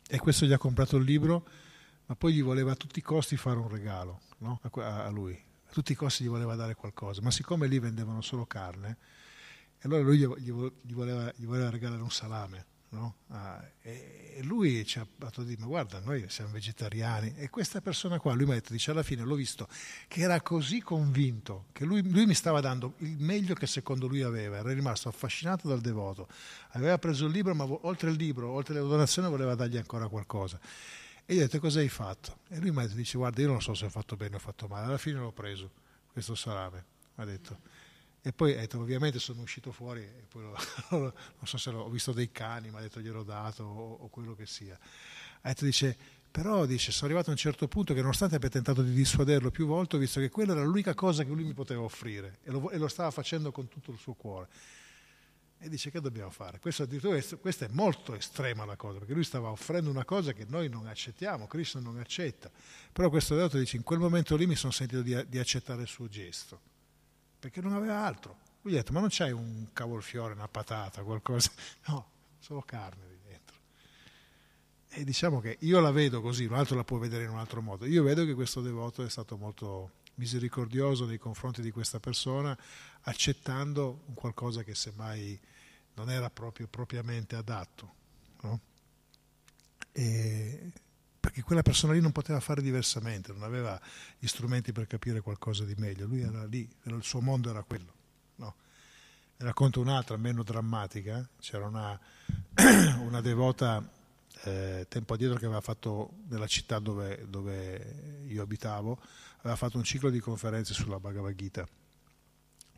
e 0.07 0.17
questo 0.19 0.45
gli 0.45 0.53
ha 0.53 0.59
comprato 0.59 0.97
il 0.97 1.03
libro 1.03 1.47
ma 2.05 2.15
poi 2.15 2.33
gli 2.33 2.43
voleva 2.43 2.73
a 2.73 2.75
tutti 2.75 2.99
i 2.99 3.01
costi 3.01 3.37
fare 3.37 3.57
un 3.57 3.69
regalo 3.69 4.19
no? 4.39 4.59
a, 4.61 5.05
a, 5.05 5.09
lui, 5.09 5.33
a 5.33 5.71
tutti 5.71 5.93
i 5.93 5.95
costi 5.95 6.23
gli 6.23 6.27
voleva 6.27 6.55
dare 6.55 6.75
qualcosa, 6.75 7.21
ma 7.21 7.31
siccome 7.31 7.67
lì 7.67 7.79
vendevano 7.79 8.21
solo 8.21 8.45
carne, 8.45 8.97
allora 9.81 10.03
lui 10.03 10.17
gli, 10.17 10.51
voleva, 10.51 11.31
gli 11.35 11.45
voleva, 11.45 11.69
regalare 11.71 12.01
un 12.01 12.11
salame. 12.11 12.65
No? 12.91 13.15
Ah, 13.29 13.65
e, 13.81 14.39
lui 14.41 14.85
ci 14.85 14.99
ha 14.99 15.07
fatto 15.17 15.43
dire, 15.43 15.61
ma 15.61 15.67
guarda, 15.67 15.99
noi 16.01 16.25
siamo 16.27 16.51
vegetariani, 16.51 17.35
e 17.37 17.49
questa 17.49 17.79
persona 17.79 18.19
qua, 18.19 18.33
lui 18.33 18.43
mi 18.45 18.51
ha 18.51 18.55
detto, 18.55 18.73
dice, 18.73 18.91
alla 18.91 19.03
fine 19.03 19.23
l'ho 19.23 19.35
visto, 19.35 19.69
che 20.09 20.21
era 20.21 20.41
così 20.41 20.81
convinto, 20.81 21.67
che 21.71 21.85
lui, 21.85 22.01
lui 22.09 22.25
mi 22.25 22.33
stava 22.33 22.59
dando 22.59 22.95
il 22.97 23.15
meglio 23.17 23.53
che 23.53 23.65
secondo 23.65 24.07
lui 24.07 24.23
aveva, 24.23 24.57
era 24.57 24.73
rimasto 24.73 25.07
affascinato 25.07 25.69
dal 25.69 25.79
devoto, 25.79 26.27
aveva 26.71 26.97
preso 26.97 27.27
il 27.27 27.31
libro, 27.31 27.55
ma 27.55 27.65
oltre 27.65 28.09
il 28.09 28.17
libro, 28.17 28.49
oltre 28.49 28.73
le 28.73 28.81
donazioni, 28.81 29.29
voleva 29.29 29.55
dargli 29.55 29.77
ancora 29.77 30.09
qualcosa. 30.09 30.59
E 31.25 31.33
gli 31.33 31.37
ho 31.37 31.41
detto 31.41 31.59
cosa 31.61 31.79
hai 31.79 31.87
fatto? 31.87 32.39
E 32.49 32.59
lui 32.59 32.71
mi 32.71 32.79
ha 32.79 32.81
detto, 32.81 32.95
dice 32.95 33.17
guarda 33.17 33.41
io 33.41 33.47
non 33.47 33.61
so 33.61 33.73
se 33.73 33.85
ho 33.85 33.89
fatto 33.89 34.17
bene 34.17 34.33
o 34.33 34.37
ho 34.37 34.41
fatto 34.41 34.67
male, 34.67 34.87
alla 34.87 34.97
fine 34.97 35.17
l'ho 35.17 35.31
preso, 35.31 35.71
questo 36.11 36.35
salame, 36.35 36.83
ha 37.15 37.23
detto. 37.23 37.57
E 38.23 38.33
poi 38.33 38.53
detto, 38.53 38.79
ovviamente 38.79 39.17
sono 39.17 39.41
uscito 39.41 39.71
fuori 39.71 40.01
e 40.01 40.25
poi 40.27 40.43
lo, 40.43 40.55
non 40.99 41.13
so 41.45 41.57
se 41.57 41.71
l'ho, 41.71 41.81
ho 41.81 41.89
visto 41.89 42.11
dei 42.11 42.31
cani, 42.31 42.69
mi 42.69 42.77
ha 42.77 42.81
detto 42.81 42.99
gliel'ho 42.99 43.23
dato 43.23 43.63
o, 43.63 43.93
o, 43.95 44.09
quello 44.09 44.35
che 44.35 44.45
sia. 44.45 44.77
Ha 45.41 45.47
detto, 45.47 45.65
dice, 45.65 45.97
però 46.29 46.65
dice, 46.67 46.91
sono 46.91 47.07
arrivato 47.07 47.29
a 47.29 47.33
un 47.33 47.39
certo 47.39 47.67
punto 47.67 47.95
che 47.95 48.01
nonostante 48.01 48.35
abbia 48.35 48.49
tentato 48.49 48.83
di 48.83 48.93
dissuaderlo 48.93 49.49
più 49.49 49.65
volte, 49.65 49.95
ho 49.95 49.99
visto 49.99 50.19
che 50.19 50.29
quella 50.29 50.51
era 50.51 50.63
l'unica 50.63 50.93
cosa 50.93 51.23
che 51.23 51.31
lui 51.31 51.43
mi 51.43 51.53
poteva 51.53 51.81
offrire 51.81 52.37
e 52.43 52.51
lo, 52.51 52.69
e 52.69 52.77
lo 52.77 52.87
stava 52.87 53.09
facendo 53.09 53.51
con 53.51 53.67
tutto 53.67 53.91
il 53.91 53.97
suo 53.97 54.13
cuore. 54.13 54.47
E 55.57 55.69
dice 55.69 55.89
che 55.91 55.99
dobbiamo 55.99 56.29
fare? 56.29 56.59
Questo, 56.59 56.87
questa 57.39 57.65
è 57.65 57.69
molto 57.71 58.15
estrema 58.15 58.65
la 58.65 58.75
cosa, 58.75 58.99
perché 58.99 59.13
lui 59.13 59.23
stava 59.23 59.49
offrendo 59.49 59.89
una 59.89 60.05
cosa 60.05 60.31
che 60.33 60.45
noi 60.47 60.69
non 60.69 60.87
accettiamo, 60.87 61.47
Krishna 61.47 61.81
non 61.81 61.99
accetta. 61.99 62.51
Però 62.91 63.09
questo 63.09 63.35
devoto 63.35 63.57
dice, 63.57 63.77
in 63.77 63.83
quel 63.83 63.99
momento 63.99 64.35
lì 64.35 64.45
mi 64.45 64.55
sono 64.55 64.71
sentito 64.71 65.01
di, 65.01 65.15
di 65.27 65.37
accettare 65.37 65.81
il 65.81 65.87
suo 65.87 66.07
gesto, 66.07 66.61
perché 67.41 67.59
non 67.59 67.73
aveva 67.73 68.05
altro. 68.05 68.37
Lui 68.61 68.73
ha 68.73 68.77
detto, 68.77 68.93
ma 68.93 68.99
non 68.99 69.09
c'hai 69.09 69.31
un 69.31 69.69
cavolfiore, 69.73 70.33
una 70.33 70.47
patata, 70.47 71.01
qualcosa? 71.01 71.51
No, 71.87 72.05
solo 72.37 72.61
carne 72.61 73.07
lì 73.07 73.17
dentro. 73.27 73.55
E 74.89 75.03
diciamo 75.03 75.39
che 75.39 75.57
io 75.61 75.79
la 75.79 75.91
vedo 75.91 76.21
così, 76.21 76.45
un 76.45 76.53
altro 76.53 76.75
la 76.75 76.83
può 76.83 76.99
vedere 76.99 77.23
in 77.23 77.31
un 77.31 77.39
altro 77.39 77.61
modo. 77.63 77.85
Io 77.85 78.03
vedo 78.03 78.23
che 78.23 78.35
questo 78.35 78.61
devoto 78.61 79.03
è 79.03 79.09
stato 79.09 79.37
molto 79.37 79.93
misericordioso 80.15 81.05
nei 81.05 81.17
confronti 81.17 81.63
di 81.63 81.71
questa 81.71 81.99
persona, 81.99 82.55
accettando 83.01 84.03
un 84.05 84.13
qualcosa 84.13 84.61
che 84.61 84.75
semmai 84.75 85.39
non 85.95 86.11
era 86.11 86.29
proprio 86.29 86.67
propriamente 86.67 87.35
adatto, 87.35 87.93
no? 88.41 88.59
e, 89.91 90.71
perché 91.21 91.43
quella 91.43 91.61
persona 91.61 91.93
lì 91.93 92.01
non 92.01 92.11
poteva 92.11 92.39
fare 92.39 92.61
diversamente, 92.61 93.31
non 93.31 93.43
aveva 93.43 93.79
gli 94.17 94.25
strumenti 94.25 94.71
per 94.71 94.87
capire 94.87 95.21
qualcosa 95.21 95.63
di 95.63 95.75
meglio, 95.77 96.07
lui 96.07 96.21
era 96.21 96.45
lì, 96.45 96.67
il 96.83 97.03
suo 97.03 97.21
mondo 97.21 97.49
era 97.49 97.61
quello. 97.61 97.93
No? 98.37 98.55
Ne 99.37 99.45
racconto 99.45 99.79
un'altra, 99.79 100.17
meno 100.17 100.41
drammatica, 100.41 101.25
c'era 101.39 101.67
una, 101.67 101.97
una 102.99 103.21
devota 103.21 103.87
eh, 104.43 104.87
tempo 104.89 105.13
addietro 105.13 105.37
che 105.37 105.45
aveva 105.45 105.61
fatto 105.61 106.13
nella 106.27 106.47
città 106.47 106.79
dove, 106.79 107.27
dove 107.29 108.23
io 108.27 108.41
abitavo, 108.41 108.99
aveva 109.41 109.55
fatto 109.55 109.77
un 109.77 109.83
ciclo 109.83 110.09
di 110.09 110.19
conferenze 110.19 110.73
sulla 110.73 110.99
Bhagavad 110.99 111.35
Gita 111.35 111.67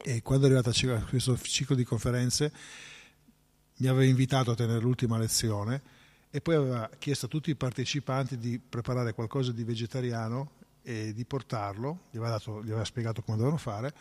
e 0.05 0.21
quando 0.21 0.47
è 0.47 0.49
arrivato 0.49 0.69
a 0.93 1.01
questo 1.03 1.37
ciclo 1.37 1.75
di 1.75 1.85
conferenze 1.85 2.51
mi 3.77 3.87
aveva 3.87 4.03
invitato 4.03 4.51
a 4.51 4.55
tenere 4.55 4.81
l'ultima 4.81 5.17
lezione 5.17 5.81
e 6.35 6.41
poi 6.41 6.55
aveva 6.55 6.89
chiesto 6.97 7.27
a 7.27 7.29
tutti 7.29 7.51
i 7.51 7.55
partecipanti 7.55 8.39
di 8.39 8.57
preparare 8.57 9.13
qualcosa 9.13 9.51
di 9.51 9.63
vegetariano 9.63 10.53
e 10.81 11.13
di 11.13 11.25
portarlo, 11.25 12.05
gli 12.09 12.17
aveva, 12.17 12.31
dato, 12.31 12.63
gli 12.63 12.69
aveva 12.69 12.83
spiegato 12.85 13.21
come 13.21 13.37
dovevano 13.37 13.61
fare. 13.61 13.93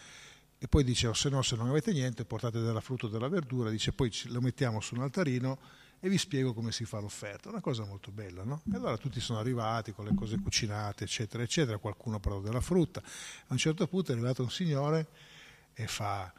E 0.57 0.67
poi 0.67 0.83
dice 0.83 1.09
oh, 1.09 1.13
se 1.13 1.29
no 1.29 1.43
se 1.43 1.57
non 1.57 1.69
avete 1.69 1.93
niente 1.93 2.25
portate 2.25 2.63
della 2.63 2.81
frutta 2.81 3.05
o 3.05 3.09
della 3.11 3.29
verdura, 3.29 3.69
dice 3.69 3.93
poi 3.93 4.11
lo 4.29 4.41
mettiamo 4.41 4.81
su 4.81 4.95
un 4.95 5.03
altarino 5.03 5.59
e 6.01 6.09
vi 6.09 6.17
spiego 6.17 6.55
come 6.55 6.73
si 6.73 6.87
fa 6.87 7.01
l'offerta, 7.01 7.51
una 7.51 7.61
cosa 7.61 7.85
molto 7.85 8.11
bella, 8.11 8.45
no? 8.45 8.63
E 8.73 8.77
allora 8.77 8.97
tutti 8.97 9.21
sono 9.21 9.39
arrivati 9.39 9.93
con 9.93 10.07
le 10.07 10.15
cose 10.15 10.41
cucinate, 10.41 11.05
eccetera, 11.05 11.43
eccetera, 11.43 11.77
qualcuno 11.77 12.19
parlò 12.19 12.41
della 12.41 12.63
frutta, 12.63 13.01
a 13.01 13.53
un 13.53 13.59
certo 13.59 13.87
punto 13.87 14.11
è 14.11 14.15
arrivato 14.15 14.43
un 14.43 14.51
signore 14.51 15.07
e 15.75 15.87
fa 15.87 16.33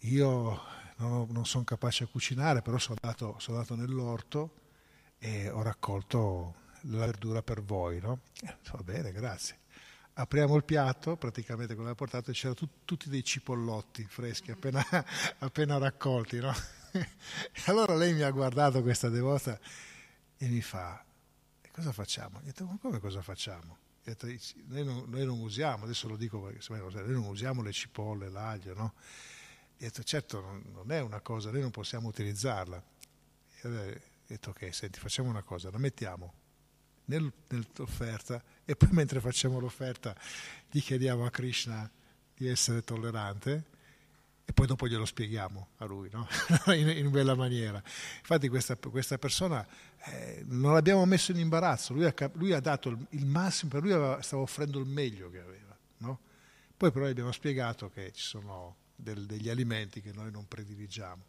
io 0.00 0.60
non, 0.96 1.28
non 1.30 1.46
sono 1.46 1.64
capace 1.64 2.04
a 2.04 2.08
cucinare, 2.08 2.60
però 2.60 2.76
sono 2.76 2.98
andato, 3.00 3.36
sono 3.38 3.56
andato 3.56 3.74
nell'orto 3.74 4.66
e 5.18 5.48
ho 5.50 5.62
raccolto 5.62 6.54
la 6.82 7.06
verdura 7.06 7.42
per 7.42 7.62
voi, 7.62 8.00
no? 8.00 8.20
Va 8.70 8.82
bene, 8.82 9.12
grazie. 9.12 9.58
Apriamo 10.14 10.56
il 10.56 10.64
piatto, 10.64 11.16
praticamente 11.16 11.74
quello 11.74 11.90
che 11.90 11.94
portato, 11.94 12.30
e 12.30 12.34
c'erano 12.34 12.54
tut, 12.54 12.70
tutti 12.84 13.08
dei 13.08 13.22
cipollotti 13.22 14.04
freschi, 14.04 14.50
appena, 14.50 14.84
appena 15.38 15.78
raccolti, 15.78 16.38
no? 16.38 16.52
allora 17.66 17.94
lei 17.94 18.14
mi 18.14 18.22
ha 18.22 18.30
guardato 18.30 18.82
questa 18.82 19.08
devota 19.08 19.58
e 20.36 20.48
mi 20.48 20.60
fa, 20.60 21.04
cosa 21.72 21.92
facciamo? 21.92 22.38
Io 22.38 22.42
ho 22.42 22.46
detto, 22.46 22.64
ma 22.64 22.78
come 22.80 22.98
cosa 22.98 23.22
facciamo? 23.22 23.78
Detto, 24.02 24.26
noi, 24.26 24.84
non, 24.84 25.04
noi, 25.06 25.24
non, 25.24 25.38
usiamo, 25.40 25.84
adesso 25.84 26.08
lo 26.08 26.16
dico 26.16 26.40
perché 26.40 26.64
noi 26.68 27.12
non 27.12 27.26
usiamo 27.26 27.62
le 27.62 27.72
cipolle, 27.72 28.30
l'aglio, 28.30 28.74
no? 28.74 28.94
E 29.76 29.84
ho 29.84 29.88
detto, 29.88 30.02
certo, 30.02 30.40
non, 30.40 30.64
non, 30.72 30.90
è 30.90 31.00
una 31.00 31.20
cosa, 31.20 31.50
noi 31.50 31.60
non 31.60 31.70
possiamo 31.70 32.08
utilizzarla. 32.08 32.82
E 33.60 34.00
ho 34.28 34.34
detto, 34.34 34.50
ok, 34.50 34.74
senti, 34.74 34.98
facciamo 34.98 35.30
una 35.30 35.42
cosa, 35.42 35.70
la 35.70 35.78
mettiamo 35.78 36.34
nel, 37.06 37.32
nell'offerta 37.48 38.42
e 38.66 38.76
poi 38.76 38.90
mentre 38.92 39.20
facciamo 39.20 39.58
l'offerta 39.58 40.14
gli 40.70 40.82
chiediamo 40.82 41.24
a 41.24 41.30
Krishna 41.30 41.90
di 42.34 42.46
essere 42.46 42.82
tollerante 42.82 43.64
e 44.44 44.52
poi 44.52 44.66
dopo 44.66 44.86
glielo 44.86 45.06
spieghiamo 45.06 45.68
a 45.78 45.86
lui 45.86 46.10
no? 46.12 46.28
in, 46.74 46.88
in, 46.88 47.10
bella 47.10 47.34
maniera. 47.34 47.82
Infatti 48.18 48.48
questa, 48.50 48.76
questa 48.76 49.16
persona 49.16 49.66
eh, 50.04 50.42
non 50.46 50.74
l'abbiamo 50.74 51.06
messo 51.06 51.32
in 51.32 51.38
imbarazzo, 51.38 51.94
lui 51.94 52.04
ha, 52.04 52.14
lui 52.34 52.52
ha 52.52 52.60
dato 52.60 52.90
il, 52.90 53.06
il, 53.10 53.24
massimo, 53.24 53.70
per 53.70 53.80
lui 53.80 53.92
aveva, 53.92 54.20
stava 54.20 54.42
offrendo 54.42 54.78
il 54.78 54.86
meglio 54.86 55.30
che 55.30 55.40
aveva. 55.40 55.74
No? 55.98 56.20
Poi 56.76 56.92
però 56.92 57.06
gli 57.06 57.10
abbiamo 57.10 57.32
spiegato 57.32 57.88
che 57.88 58.12
ci 58.12 58.22
sono 58.22 58.76
del, 58.94 59.24
degli 59.24 59.48
alimenti 59.48 60.02
che 60.02 60.12
noi 60.12 60.30
non 60.30 60.46
prediligiamo. 60.46 61.24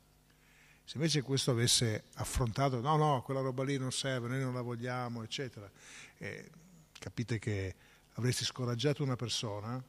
Se 0.90 0.98
invece 0.98 1.22
questo 1.22 1.52
avesse 1.52 2.06
affrontato, 2.16 2.82
no, 2.82 2.98
no, 2.98 3.22
quella 3.22 3.42
roba 3.42 3.64
lì 3.64 3.78
non 3.78 3.92
serve, 3.92 4.28
noi 4.28 4.40
non 4.40 4.56
la 4.56 4.64
vogliamo, 4.64 5.22
eccetera, 5.22 5.70
eh, 6.18 6.50
capite 6.98 7.38
che 7.38 7.76
avresti 8.14 8.44
scoraggiato 8.44 9.04
una 9.04 9.16
persona, 9.16 9.80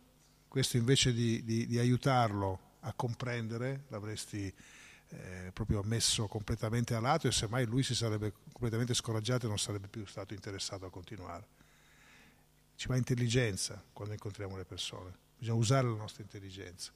questo 0.46 0.76
invece 0.76 1.14
di, 1.14 1.42
di, 1.42 1.66
di 1.66 1.78
aiutarlo 1.78 2.76
a 2.80 2.92
comprendere 2.92 3.84
l'avresti 3.88 4.52
eh, 5.08 5.50
proprio 5.54 5.82
messo 5.82 6.26
completamente 6.26 6.94
a 6.94 7.00
lato 7.00 7.28
e 7.28 7.32
semmai 7.32 7.64
lui 7.64 7.82
si 7.82 7.94
sarebbe 7.94 8.34
completamente 8.52 8.92
scoraggiato 8.92 9.46
e 9.46 9.48
non 9.48 9.58
sarebbe 9.58 9.88
più 9.88 10.04
stato 10.04 10.34
interessato 10.34 10.84
a 10.84 10.90
continuare. 10.90 11.46
Ci 12.74 12.88
va 12.88 12.98
intelligenza 12.98 13.82
quando 13.94 14.12
incontriamo 14.12 14.54
le 14.54 14.66
persone, 14.66 15.16
bisogna 15.38 15.56
usare 15.56 15.88
la 15.88 15.96
nostra 15.96 16.22
intelligenza. 16.22 16.92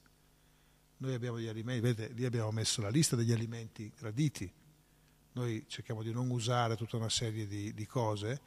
Noi 1.05 1.12
abbiamo 1.12 1.38
gli 1.38 1.48
alimenti, 1.48 1.82
vedete, 1.82 2.14
lì 2.14 2.24
abbiamo 2.24 2.50
messo 2.50 2.80
la 2.80 2.88
lista 2.88 3.14
degli 3.14 3.30
alimenti 3.30 3.92
graditi, 3.94 4.50
noi 5.32 5.66
cerchiamo 5.68 6.02
di 6.02 6.11
non 6.11 6.30
usare 6.30 6.76
tutta 6.76 6.96
una 6.96 7.11
serie 7.11 7.46
di, 7.46 7.74
di 7.74 7.86
cose, 7.86 8.40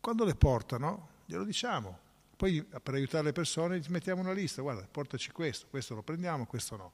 quando 0.00 0.24
le 0.24 0.34
portano 0.34 1.10
glielo 1.24 1.44
diciamo, 1.44 1.98
poi 2.34 2.64
per 2.64 2.94
aiutare 2.94 3.22
le 3.22 3.32
persone 3.32 3.80
mettiamo 3.90 4.22
una 4.22 4.32
lista, 4.32 4.60
guarda, 4.60 4.84
portaci 4.90 5.30
questo, 5.30 5.68
questo 5.70 5.94
lo 5.94 6.02
prendiamo, 6.02 6.46
questo 6.46 6.74
no. 6.76 6.92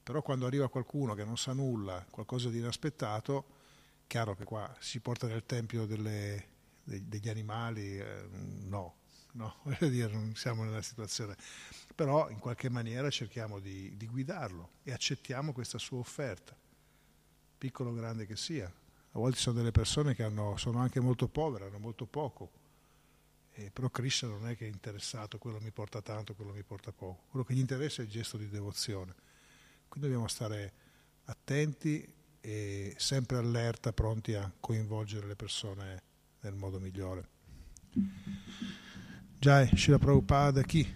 Però 0.00 0.22
quando 0.22 0.46
arriva 0.46 0.68
qualcuno 0.68 1.14
che 1.14 1.24
non 1.24 1.36
sa 1.36 1.52
nulla, 1.52 2.06
qualcosa 2.08 2.50
di 2.50 2.58
inaspettato, 2.58 3.44
chiaro 4.06 4.36
che 4.36 4.44
qua 4.44 4.72
si 4.78 5.00
porta 5.00 5.26
nel 5.26 5.44
tempio 5.44 5.86
delle, 5.86 6.50
degli 6.84 7.28
animali, 7.28 7.98
eh, 7.98 8.28
no, 8.30 8.94
no, 9.34 9.56
voglio 9.62 9.88
dire, 9.88 10.12
non 10.12 10.34
siamo 10.34 10.64
nella 10.64 10.82
situazione 10.82 11.36
però 11.94 12.28
in 12.28 12.38
qualche 12.38 12.68
maniera 12.68 13.08
cerchiamo 13.08 13.60
di, 13.60 13.96
di 13.96 14.06
guidarlo 14.06 14.70
e 14.82 14.92
accettiamo 14.92 15.52
questa 15.52 15.78
sua 15.78 15.98
offerta, 15.98 16.56
piccolo 17.56 17.90
o 17.90 17.94
grande 17.94 18.26
che 18.26 18.36
sia. 18.36 18.66
A 18.66 19.18
volte 19.18 19.36
ci 19.36 19.42
sono 19.42 19.58
delle 19.58 19.70
persone 19.70 20.14
che 20.14 20.24
hanno, 20.24 20.56
sono 20.56 20.80
anche 20.80 20.98
molto 20.98 21.28
povere, 21.28 21.66
hanno 21.66 21.78
molto 21.78 22.04
poco, 22.04 22.50
eh, 23.52 23.70
però 23.70 23.88
Krishna 23.90 24.28
non 24.28 24.48
è 24.48 24.56
che 24.56 24.66
è 24.66 24.68
interessato, 24.68 25.38
quello 25.38 25.60
mi 25.60 25.70
porta 25.70 26.02
tanto, 26.02 26.34
quello 26.34 26.52
mi 26.52 26.64
porta 26.64 26.90
poco, 26.90 27.22
quello 27.28 27.44
che 27.44 27.54
gli 27.54 27.60
interessa 27.60 28.02
è 28.02 28.04
il 28.04 28.10
gesto 28.10 28.36
di 28.36 28.48
devozione. 28.48 29.14
Quindi 29.86 30.08
dobbiamo 30.08 30.26
stare 30.26 30.72
attenti 31.26 32.12
e 32.40 32.94
sempre 32.98 33.36
allerta, 33.36 33.92
pronti 33.92 34.34
a 34.34 34.52
coinvolgere 34.58 35.28
le 35.28 35.36
persone 35.36 36.02
nel 36.40 36.54
modo 36.54 36.80
migliore. 36.80 37.28
Jai 39.40 39.68
Shira 39.76 39.98
Prabhupada 39.98 40.60
aqui. 40.60 40.86